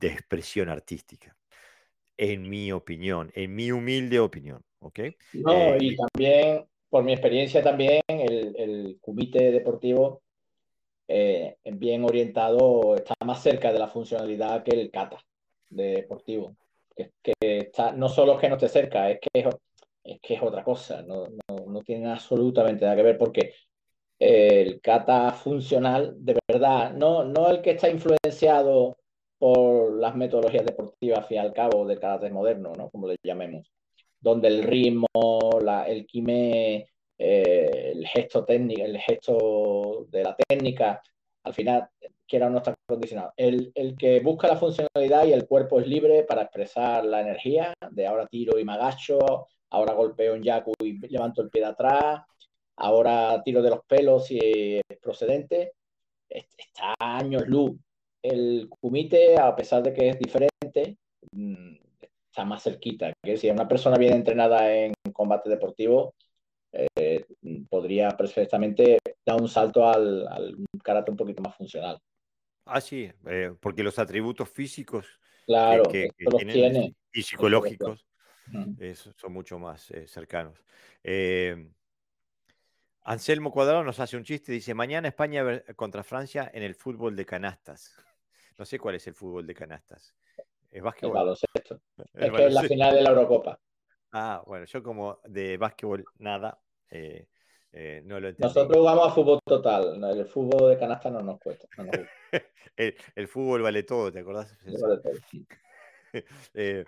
[0.00, 1.36] expresión artística.
[2.16, 4.62] en mi opinión, en mi humilde opinión.
[4.80, 5.00] ¿ok?
[5.34, 10.22] No, eh, y también, por mi experiencia también, el, el comité deportivo
[11.06, 15.18] eh, bien orientado, está más cerca de la funcionalidad que el kata
[15.68, 16.56] deportivo.
[16.96, 20.42] Que, que está, no solo es que no esté cerca, es que es, que es
[20.42, 23.54] otra cosa, no, no, no tiene absolutamente nada que ver porque
[24.20, 28.98] el kata funcional, de verdad, no, no el que está influenciado
[29.38, 32.90] por las metodologías deportivas, al al cabo, del karate moderno, ¿no?
[32.90, 33.72] Como le llamemos,
[34.20, 35.08] donde el ritmo,
[35.62, 36.86] la, el kime,
[37.16, 41.02] eh, el gesto técnico, el gesto de la técnica,
[41.44, 41.88] al final,
[42.28, 43.32] quiera no está condicionado.
[43.36, 47.72] El, el, que busca la funcionalidad y el cuerpo es libre para expresar la energía,
[47.90, 51.68] de ahora tiro y me agacho, ahora golpeo en yaku y levanto el pie de
[51.68, 52.20] atrás,
[52.80, 55.74] ahora tiro de los pelos y es procedente,
[56.28, 57.72] está años luz.
[58.22, 60.98] El kumite, a pesar de que es diferente,
[61.32, 61.74] mm,
[62.26, 63.12] está más cerquita.
[63.22, 66.14] Que si una persona bien entrenada en combate deportivo,
[66.72, 67.24] eh,
[67.68, 71.98] podría perfectamente dar un salto al, al karate un poquito más funcional.
[72.64, 76.10] Ah, sí, eh, porque los atributos físicos claro, que,
[76.52, 78.06] tiene, y psicológicos
[79.16, 80.62] son mucho más eh, cercanos.
[83.02, 85.44] Anselmo Cuadrado nos hace un chiste, dice, mañana España
[85.74, 87.96] contra Francia en el fútbol de canastas.
[88.58, 90.14] No sé cuál es el fútbol de canastas.
[90.70, 91.36] ¿Es básquetbol?
[92.14, 93.58] Es que es la final de la Eurocopa.
[94.12, 96.60] Ah, bueno, yo como de básquetbol nada,
[96.90, 97.26] eh,
[97.72, 98.52] eh, no lo entiendo.
[98.52, 101.68] Nosotros vamos a fútbol total, el fútbol de canasta no nos cuesta.
[102.76, 104.56] el, fútbol vale todo, ¿te acordás?
[104.64, 105.12] Vale todo.
[106.54, 106.84] eh,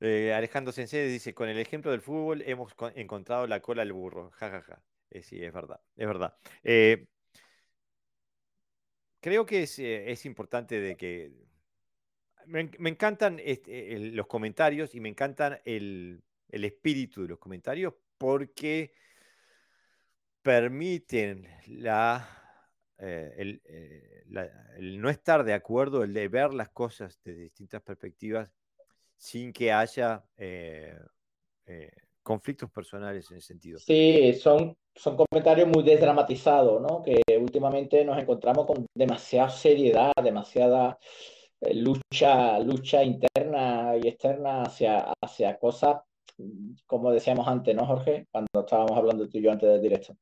[0.00, 4.30] Eh, Alejandro Sensei dice, con el ejemplo del fútbol hemos encontrado la cola al burro.
[4.32, 4.82] Ja, ja, ja.
[5.10, 6.36] Eh, sí, es verdad, es verdad.
[6.62, 7.06] Eh,
[9.20, 11.32] creo que es, importante de que...
[12.46, 13.40] Me, encantan
[14.12, 18.92] los comentarios y me encantan el, espíritu de los comentarios porque
[20.42, 22.28] permiten la,
[22.98, 23.62] el,
[25.00, 28.52] no estar de acuerdo, el de ver las cosas de distintas perspectivas
[29.24, 30.98] sin que haya eh,
[31.64, 31.90] eh,
[32.22, 33.78] conflictos personales en ese sentido.
[33.78, 37.02] Sí, son, son comentarios muy desdramatizados, ¿no?
[37.02, 40.98] Que últimamente nos encontramos con demasiada seriedad, demasiada
[41.62, 46.02] eh, lucha, lucha interna y externa hacia, hacia cosas,
[46.84, 48.26] como decíamos antes, ¿no, Jorge?
[48.30, 50.14] Cuando estábamos hablando tú y yo antes del directo.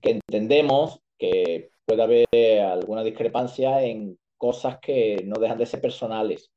[0.00, 6.50] Que entendemos que puede haber alguna discrepancia en cosas que no dejan de ser personales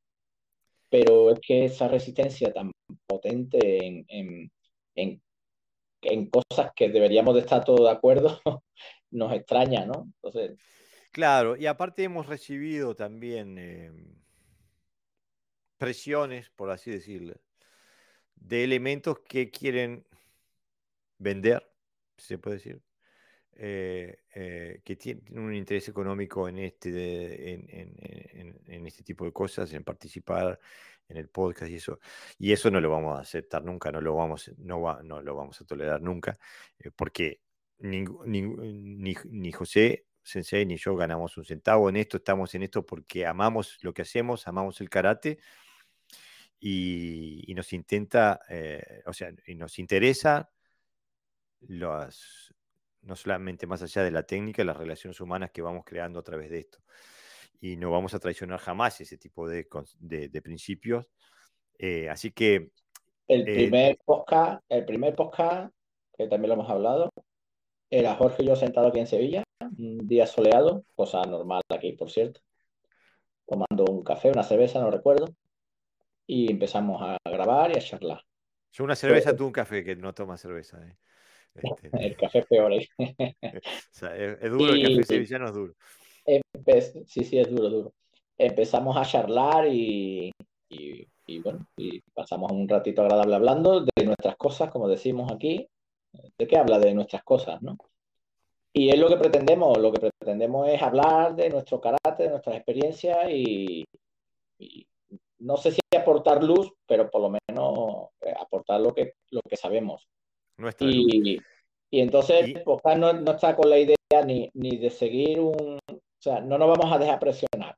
[0.94, 2.72] pero es que esa resistencia tan
[3.07, 4.06] potente en,
[4.94, 5.24] en,
[6.03, 8.40] en, cosas que deberíamos de estar todos de acuerdo
[9.10, 10.03] nos extraña, ¿no?
[10.22, 10.56] Entonces...
[11.11, 13.91] Claro, y aparte hemos recibido también eh,
[15.80, 17.41] presiones, por así decirlo,
[18.36, 20.06] de elementos que quieren
[21.18, 21.68] vender,
[22.18, 22.84] se puede decir,
[23.56, 29.84] eh, eh, que tienen un interés económico en este, en, este tipo de cosas, en
[29.84, 30.60] participar
[31.08, 32.00] en el podcast y eso.
[32.40, 35.62] Y eso no lo vamos a aceptar nunca, no lo vamos, no no lo vamos
[35.62, 36.40] a tolerar nunca,
[36.80, 37.42] eh, porque
[37.80, 43.26] ni, ni, José Sensei ni yo ganamos un centavo en esto, estamos en esto porque
[43.28, 45.38] amamos lo que hacemos, amamos el karate
[46.60, 48.40] y, nos intenta,
[49.06, 50.50] o sea, y nos interesa
[51.68, 52.54] los,
[53.04, 56.50] no solamente más allá de la técnica, las relaciones humanas que vamos creando a través
[56.50, 56.80] de esto.
[57.60, 59.68] Y no vamos a traicionar jamás ese tipo de,
[60.00, 61.10] de, principios.
[61.78, 62.72] Eh, así que...
[63.28, 65.74] El eh, primer, podcast, el primer podcast,
[66.18, 67.10] que también lo hemos hablado,
[67.90, 69.44] era Jorge y yo sentado aquí en Sevilla,
[69.78, 72.42] un día soleado, cosa normal aquí, por cierto,
[73.46, 75.28] tomando un café, una cerveza, no recuerdo,
[76.28, 78.22] y empezamos a grabar y a charlar.
[78.72, 80.84] Yo una cerveza, tú un café, que no toma cerveza.
[80.86, 80.98] ¿eh?
[81.56, 82.74] Este, el café es peor.
[82.74, 82.88] ¿eh?
[82.98, 85.74] es, duro, el café sevillano es duro.
[87.06, 87.94] sí, sí, es duro, duro.
[88.38, 90.32] Empezamos a charlar y,
[90.70, 95.68] y, bueno, y pasamos un ratito agradable hablando de nuestras cosas, como decimos aquí.
[96.38, 96.80] ¿De qué habla?
[96.80, 97.78] De nuestras cosas, ¿no?
[98.72, 102.56] Y es lo que pretendemos, lo que pretendemos es hablar de nuestro carácter, de nuestras
[102.56, 103.86] experiencias y,
[105.40, 109.58] no sé si aportar luz, pero por lo menos eh, aportar lo que, lo que
[109.58, 110.08] sabemos
[110.80, 111.38] y,
[111.90, 115.80] y, entonces, pues, no, está con la idea ni, ni de seguir un.
[115.88, 117.76] O sea, no nos vamos a dejar presionar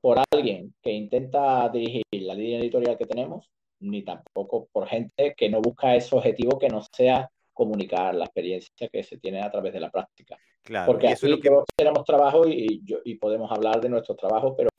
[0.00, 3.50] por alguien que intenta dirigir la línea editorial que tenemos,
[3.80, 8.88] ni tampoco por gente que no busca ese objetivo que no sea comunicar la experiencia
[8.88, 10.36] que se tiene a través de la práctica.
[10.62, 11.50] Claro, Porque así es lo que...
[11.76, 14.70] tenemos trabajo y, y podemos hablar de nuestro trabajo, pero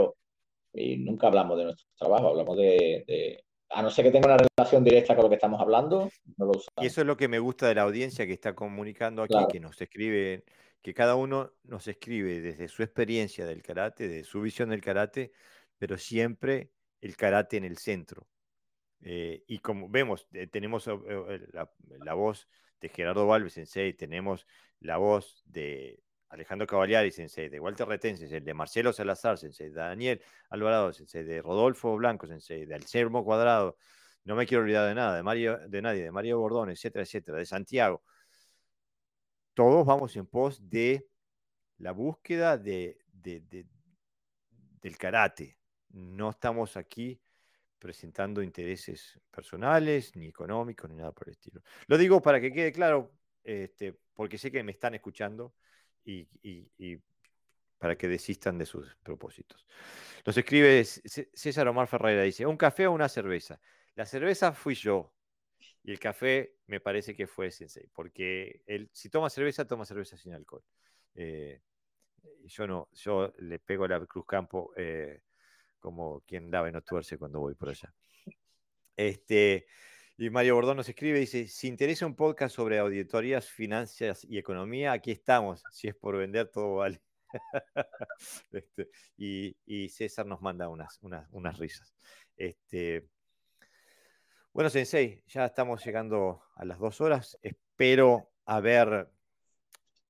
[0.74, 4.84] y nunca hablamos de nuestro trabajo, hablamos de, a no ser que tenga una relación
[4.84, 6.84] directa con lo que estamos hablando, no lo usamos.
[6.84, 9.60] Y eso es lo que me gusta de la audiencia que está comunicando aquí, que
[9.60, 10.44] nos escribe,
[10.82, 15.32] que cada uno nos escribe desde su experiencia del karate, de su visión del karate,
[15.78, 16.72] pero siempre
[17.02, 18.28] el karate en el centro.
[19.02, 22.50] Eh, y como vemos, eh, tenemos eh, la, voz
[22.82, 24.46] de Gerardo Valves Sensei, tenemos
[24.80, 29.76] la voz de Alejandro Cavaliari Sensei, de Walter Retén Sensei, de Marcelo Salazar Sensei, de
[29.76, 33.78] Daniel Alvarado Sensei, de Rodolfo Blanco Sensei, de Alcermo Cuadrado,
[34.26, 37.38] no me quiero olvidar de nada, de, Mario, de nadie, de Mario Bordón, etcétera, etcétera,
[37.38, 38.04] de Santiago.
[39.54, 41.10] Todos vamos en pos de
[41.78, 45.58] la búsqueda de, del karate.
[45.90, 47.20] No estamos aquí
[47.80, 51.62] presentando intereses personales, ni económicos, ni nada por el estilo.
[51.88, 55.56] Lo digo para que quede claro, este, porque sé que me están escuchando
[56.06, 56.98] y,
[57.78, 59.66] para que desistan de sus propósitos.
[60.26, 63.60] Nos escribe César Omar Ferreira, dice, ¿un café o una cerveza?
[63.96, 65.14] La cerveza fui yo
[65.84, 70.18] y el café me parece que fue Sensei, porque él, si toma cerveza, toma cerveza
[70.18, 70.64] sin alcohol.
[71.16, 71.62] Eh,
[72.46, 75.22] yo no, yo le pego la Cruz Campo eh,
[75.80, 77.94] como quien lava y no tuerce cuando voy por allá.
[78.96, 79.68] Este,
[80.22, 84.92] y Mario Bordón nos escribe, dice, si interesa un podcast sobre auditorías, finanzas y economía,
[84.92, 85.64] aquí estamos.
[85.72, 87.02] Si es por vender, todo vale.
[88.52, 91.94] Este, y, César nos manda unas, unas, risas.
[92.36, 93.08] Este,
[94.52, 97.40] bueno, Sensei, ya estamos llegando a las dos horas.
[97.42, 99.10] Espero haber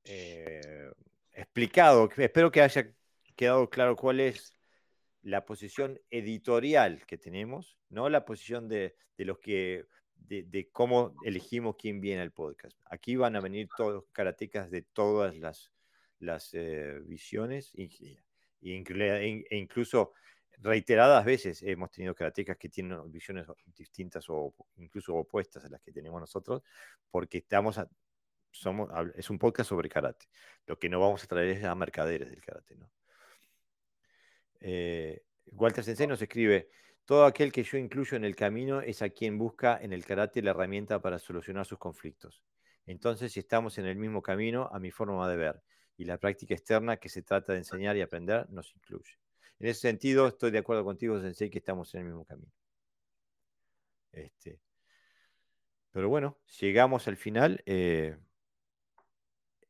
[0.06, 0.90] eh,
[1.34, 2.92] explicado, espero que haya
[3.36, 4.60] quedado claro cuál es
[5.22, 9.86] la posición editorial que tenemos, no la posición de, los que,
[10.28, 12.78] de, cómo elegimos quién viene al podcast.
[12.86, 15.72] Aquí van a venir todos karatecas de todas las,
[16.20, 17.90] las eh, visiones e,
[19.52, 20.14] incluso
[20.62, 25.92] reiteradas veces hemos tenido karatecas que tienen visiones distintas o incluso opuestas a las que
[25.92, 26.62] tenemos nosotros,
[27.10, 27.80] porque estamos
[28.52, 30.26] somos, es un podcast sobre karate.
[30.66, 32.92] Lo que no vamos a traer es a mercaderes del karate, ¿no?
[34.62, 35.24] Eh,
[35.54, 36.70] Walter Sensei nos escribe,
[37.10, 40.44] todo aquel que yo incluyo en el camino es a quien busca en el karate
[40.44, 42.44] la herramienta para solucionar sus conflictos.
[42.86, 45.64] Entonces, si estamos en el mismo camino, a mi forma de ver,
[45.98, 49.18] y la práctica externa que se trata de enseñar y aprender nos incluye.
[49.58, 52.52] En ese sentido, estoy de acuerdo contigo, Sensei, que estamos en el mismo camino.
[54.12, 54.60] Este,
[55.90, 57.64] pero bueno, llegamos al final.
[57.66, 58.20] Eh,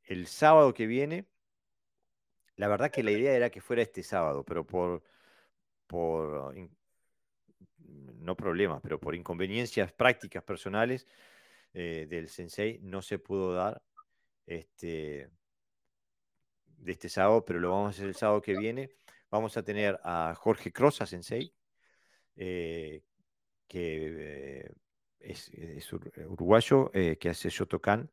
[0.04, 1.26] el sábado que viene
[2.58, 5.04] la verdad que la idea era que fuera este sábado, pero por,
[5.88, 6.54] por
[8.30, 11.08] no problemas, pero por inconveniencias prácticas personales
[11.74, 13.82] eh, del sensei no se pudo dar
[14.46, 15.30] este,
[16.78, 18.92] de este sábado, pero lo vamos a hacer el sábado que viene.
[19.32, 21.54] Vamos a tener a Jorge Crosa Sensei,
[22.36, 23.02] eh,
[23.68, 24.72] que eh,
[25.20, 25.92] es,
[26.28, 28.12] uruguayo, que hace Shotokan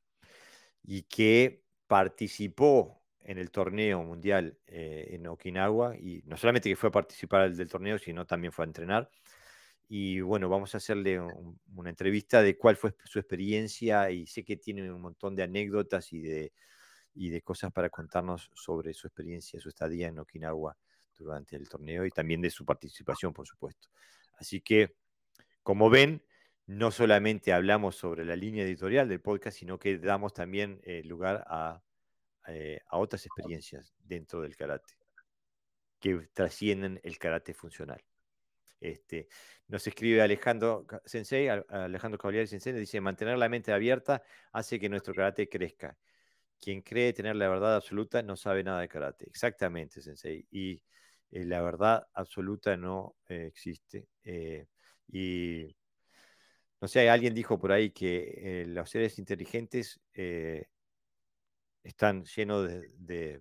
[0.82, 6.93] y que participó en el torneo mundial en Okinawa y no solamente que fue a
[6.93, 9.10] participar del torneo, sino también fue a entrenar.
[9.88, 11.20] Y bueno, vamos a hacerle
[11.74, 16.12] una entrevista de cuál fue su experiencia y sé que tiene un montón de anécdotas
[16.12, 16.52] y de,
[17.14, 20.76] y de cosas para contarnos sobre su experiencia, su estadía en Okinawa
[21.18, 23.88] durante el torneo y también de su participación, por supuesto.
[24.38, 24.96] Así que,
[25.62, 26.24] como ven,
[26.66, 31.44] no solamente hablamos sobre la línea editorial del podcast, sino que damos también eh, lugar
[31.48, 31.82] a
[32.48, 34.94] eh, a otras experiencias dentro del karate
[35.98, 38.04] que trascienden el karate funcional.
[38.81, 39.28] Este,
[39.69, 44.23] nos escribe Alejandro Sensei, Alejandro Cavalieri Sensei, dice, mantener la mente abierta
[44.53, 45.97] hace que nuestro karate crezca.
[46.61, 49.27] Quien cree tener la verdad absoluta no sabe nada de karate.
[49.28, 50.47] Exactamente, Sensei.
[50.51, 50.82] Y
[51.31, 54.09] eh, la verdad absoluta no eh, existe.
[55.09, 55.77] y
[56.81, 59.98] no sé, alguien dijo por ahí que los seres inteligentes
[61.82, 63.40] están llenos de,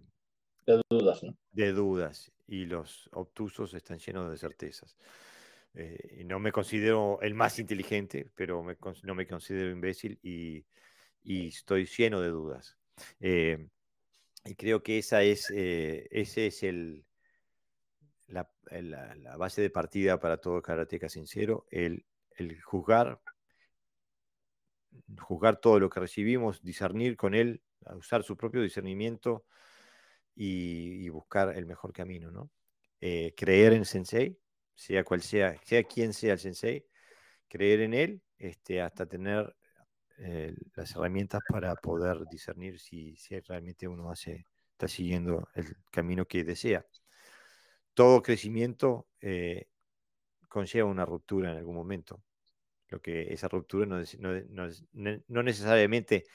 [0.89, 1.21] dudas.
[1.51, 4.95] De dudas y los obtusos están llenos de certezas.
[5.73, 8.65] Eh, no me considero el más inteligente, pero
[9.03, 10.65] no me considero imbécil y,
[11.23, 12.77] estoy lleno de dudas.
[13.19, 13.67] Eh,
[14.45, 16.07] y creo que esa es, eh,
[18.27, 18.47] la,
[19.37, 22.05] base de partida para todo karateca sincero, el,
[22.63, 23.19] juzgar
[25.61, 27.61] todo lo que recibimos, discernir con él
[27.93, 29.45] usar su propio discernimiento
[30.35, 32.51] y, buscar el mejor camino, ¿no?
[32.99, 34.37] Eh, creer en Sensei,
[34.73, 36.85] sea cual sea, sea quien sea el Sensei,
[37.47, 39.55] creer en él este, hasta tener
[40.17, 46.25] eh, las herramientas para poder discernir si, si realmente uno hace, está siguiendo el camino
[46.25, 46.85] que desea.
[47.93, 49.67] todo crecimiento eh,
[50.47, 52.23] conlleva una ruptura en algún momento.
[52.89, 54.01] Lo que esa ruptura no,
[55.27, 56.25] no, necesariamente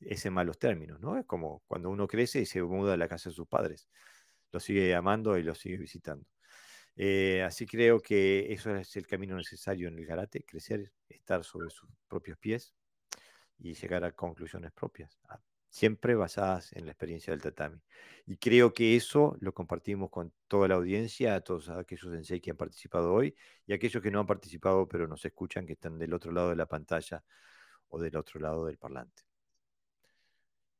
[0.00, 1.18] es en malos términos, ¿no?
[1.18, 3.88] Es como cuando uno crece y se muda a la casa de sus padres.
[4.52, 6.26] Lo sigue amando y lo sigue visitando.
[6.96, 11.70] Eh, así creo que eso es el camino necesario en el karate, crecer, estar sobre
[11.70, 12.74] sus propios pies
[13.58, 15.18] y llegar a conclusiones propias,
[15.68, 17.80] siempre basadas en la experiencia del tatami.
[18.26, 22.50] Y creo que eso lo compartimos con toda la audiencia, a todos aquellos sensei que
[22.50, 23.36] han participado hoy
[23.66, 26.56] y aquellos que no han participado pero nos escuchan, que están del otro lado de
[26.56, 27.24] la pantalla
[27.88, 29.25] o del otro lado del parlante.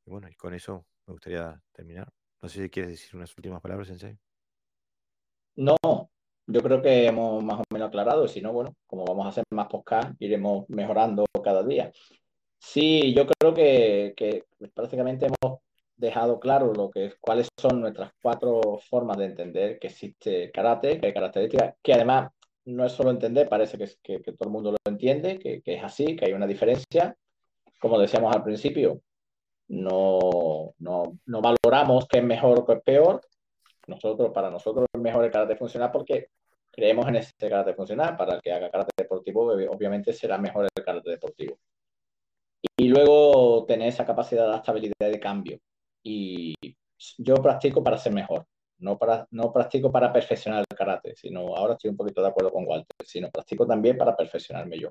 [0.06, 2.08] Y bueno, y con eso me gustaría terminar.
[2.40, 4.16] No sé si quieres decir unas últimas palabras, Sensei.
[5.56, 5.76] No,
[6.46, 9.44] yo creo que hemos más o menos aclarado, si no, bueno, como vamos a hacer
[9.50, 11.90] más podcast, iremos mejorando cada día.
[12.58, 15.60] Sí, yo creo que, que prácticamente hemos
[15.96, 21.06] dejado claro lo que cuáles son nuestras cuatro formas de entender que existe karate, que
[21.06, 22.30] hay características, que además
[22.66, 26.16] no es solo entender, parece que, que, todo el mundo lo entiende, que, es así,
[26.16, 27.16] que hay una diferencia.
[27.80, 29.00] Como decíamos al principio,
[29.68, 33.20] no, no, no valoramos qué es mejor o qué es peor,
[33.86, 36.28] nosotros, para nosotros es mejor el carácter funcional porque
[36.70, 38.16] creemos en ese carácter funcional.
[38.16, 41.58] Para el que haga carácter deportivo, obviamente será mejor el carácter deportivo.
[42.76, 45.58] Y luego tener esa capacidad de adaptabilidad de cambio.
[46.02, 46.54] Y
[47.18, 48.46] yo practico para ser mejor.
[48.78, 52.52] No, para, no practico para perfeccionar el karate, sino ahora estoy un poquito de acuerdo
[52.52, 54.90] con Walter, sino practico también para perfeccionarme yo.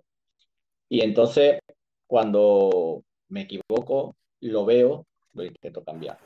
[0.90, 1.60] Y entonces,
[2.08, 6.18] cuando me equivoco, lo veo, lo intento cambiar.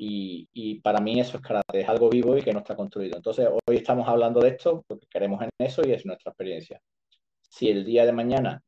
[0.00, 3.16] Y, para mí eso es karate, es algo vivo y que no está construido.
[3.16, 6.80] Entonces, hoy estamos hablando de esto porque queremos en eso y es nuestra experiencia.
[7.40, 8.62] Si el día de mañana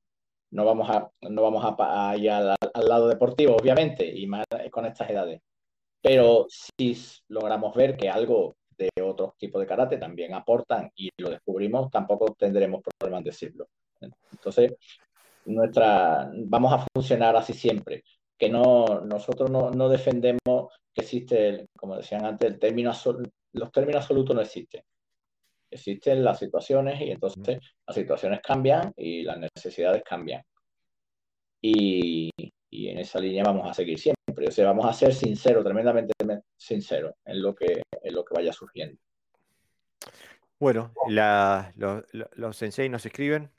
[0.51, 5.09] no vamos a, no vamos a, ir al, lado deportivo, obviamente, y más con estas
[5.11, 5.41] edades,
[6.03, 6.97] pero si
[7.29, 12.35] logramos ver que algo de otros tipos de karate también aportan y lo descubrimos, tampoco
[12.37, 13.69] tendremos problemas en decirlo.
[14.33, 14.75] Entonces,
[15.45, 18.03] nuestra, vamos a funcionar así siempre
[18.41, 22.91] que no, nosotros no, defendemos que existe, como decían antes, el término
[23.53, 24.83] los términos absolutos no existen.
[25.71, 30.43] Existen las situaciones y entonces las situaciones cambian y las necesidades cambian.
[31.61, 32.31] Y,
[32.71, 34.49] y en esa línea vamos a seguir siempre.
[34.49, 36.15] O sea, vamos a ser sinceros, tremendamente
[36.57, 38.99] sinceros en lo que, en lo que vaya surgiendo.
[40.59, 40.95] Bueno,
[41.77, 43.51] los, los sensei nos escriben,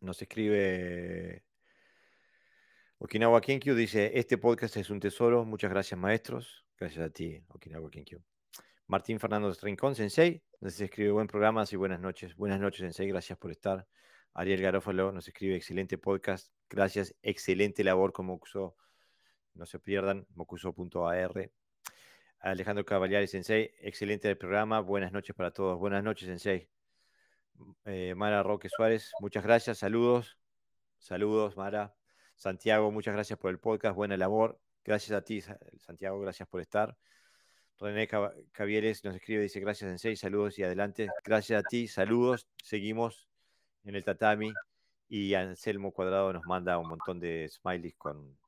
[0.00, 1.44] nos escribe
[3.04, 7.90] Okinawa Kenkyu dice, este podcast es un tesoro, muchas gracias maestros, gracias a ti, Okinawa
[7.90, 8.18] Kenkyu.
[8.86, 12.34] Martín Fernando Rincón, Sensei, nos escribe buen programa y buenas noches.
[12.34, 13.86] Buenas noches, Sensei, gracias por estar.
[14.32, 18.74] Ariel Garófalo nos escribe excelente podcast, gracias, excelente labor con Mokuso,
[19.52, 21.50] no se pierdan, mokuso.ar.
[22.38, 25.78] Alejandro Cavaliari, Sensei, excelente el programa, buenas noches para todos.
[25.78, 26.70] Buenas noches, Sensei.
[27.84, 30.38] Eh, Mara Roque Suárez, muchas gracias, saludos,
[30.96, 31.94] saludos, Mara.
[32.36, 34.58] Santiago, muchas gracias por el podcast, buena labor.
[34.84, 35.40] Gracias a ti,
[35.78, 36.96] Santiago, gracias por estar.
[37.78, 38.08] René
[38.52, 41.08] Cavieres nos escribe, dice gracias en seis, saludos y adelante.
[41.24, 42.46] Gracias a ti, saludos.
[42.62, 43.28] Seguimos
[43.84, 44.52] en el tatami
[45.08, 48.38] y Anselmo Cuadrado nos manda un montón de smileys con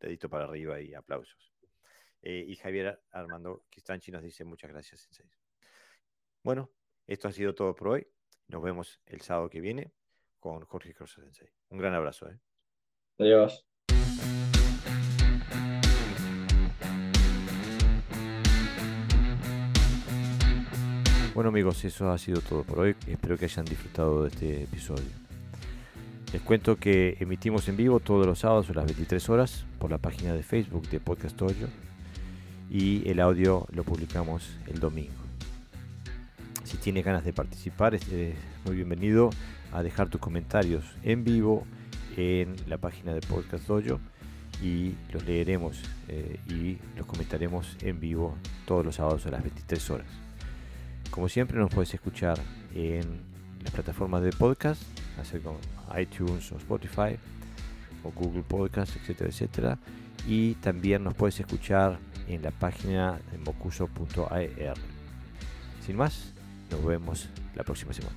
[0.00, 1.52] dedito para arriba y aplausos.
[2.22, 5.26] Eh, y Javier Armando Quistanchi nos dice muchas gracias, Sensei.
[6.42, 6.70] Bueno,
[7.06, 8.06] esto ha sido todo por hoy.
[8.48, 9.92] Nos vemos el sábado que viene
[10.38, 11.48] con Jorge Cross Sensei.
[11.70, 12.30] Un gran abrazo.
[12.30, 12.38] ¿eh?
[13.18, 13.64] Adiós.
[21.32, 22.96] Bueno amigos, eso ha sido todo por hoy.
[23.06, 25.04] Espero que hayan disfrutado de este episodio.
[26.32, 29.98] Les cuento que emitimos en vivo todos los sábados a las 23 horas por la
[29.98, 31.68] página de Facebook de Podcast Toyo
[32.68, 35.12] y el audio lo publicamos el domingo.
[36.64, 38.08] Si tienes ganas de participar, es
[38.64, 39.30] muy bienvenido
[39.72, 41.64] a dejar tus comentarios en vivo
[42.16, 44.00] en la página de Podcast Dojo
[44.62, 48.36] y los leeremos eh, y los comentaremos en vivo
[48.66, 50.06] todos los sábados a las 23 horas.
[51.10, 52.38] Como siempre nos puedes escuchar
[52.74, 53.20] en
[53.62, 54.82] las plataformas de podcast,
[55.20, 55.58] así como
[55.98, 57.16] iTunes o Spotify
[58.02, 59.78] o Google Podcast, etcétera, etcétera.
[60.26, 64.76] Y también nos puedes escuchar en la página de mocuso.ar.
[65.84, 66.32] Sin más,
[66.70, 68.16] nos vemos la próxima semana.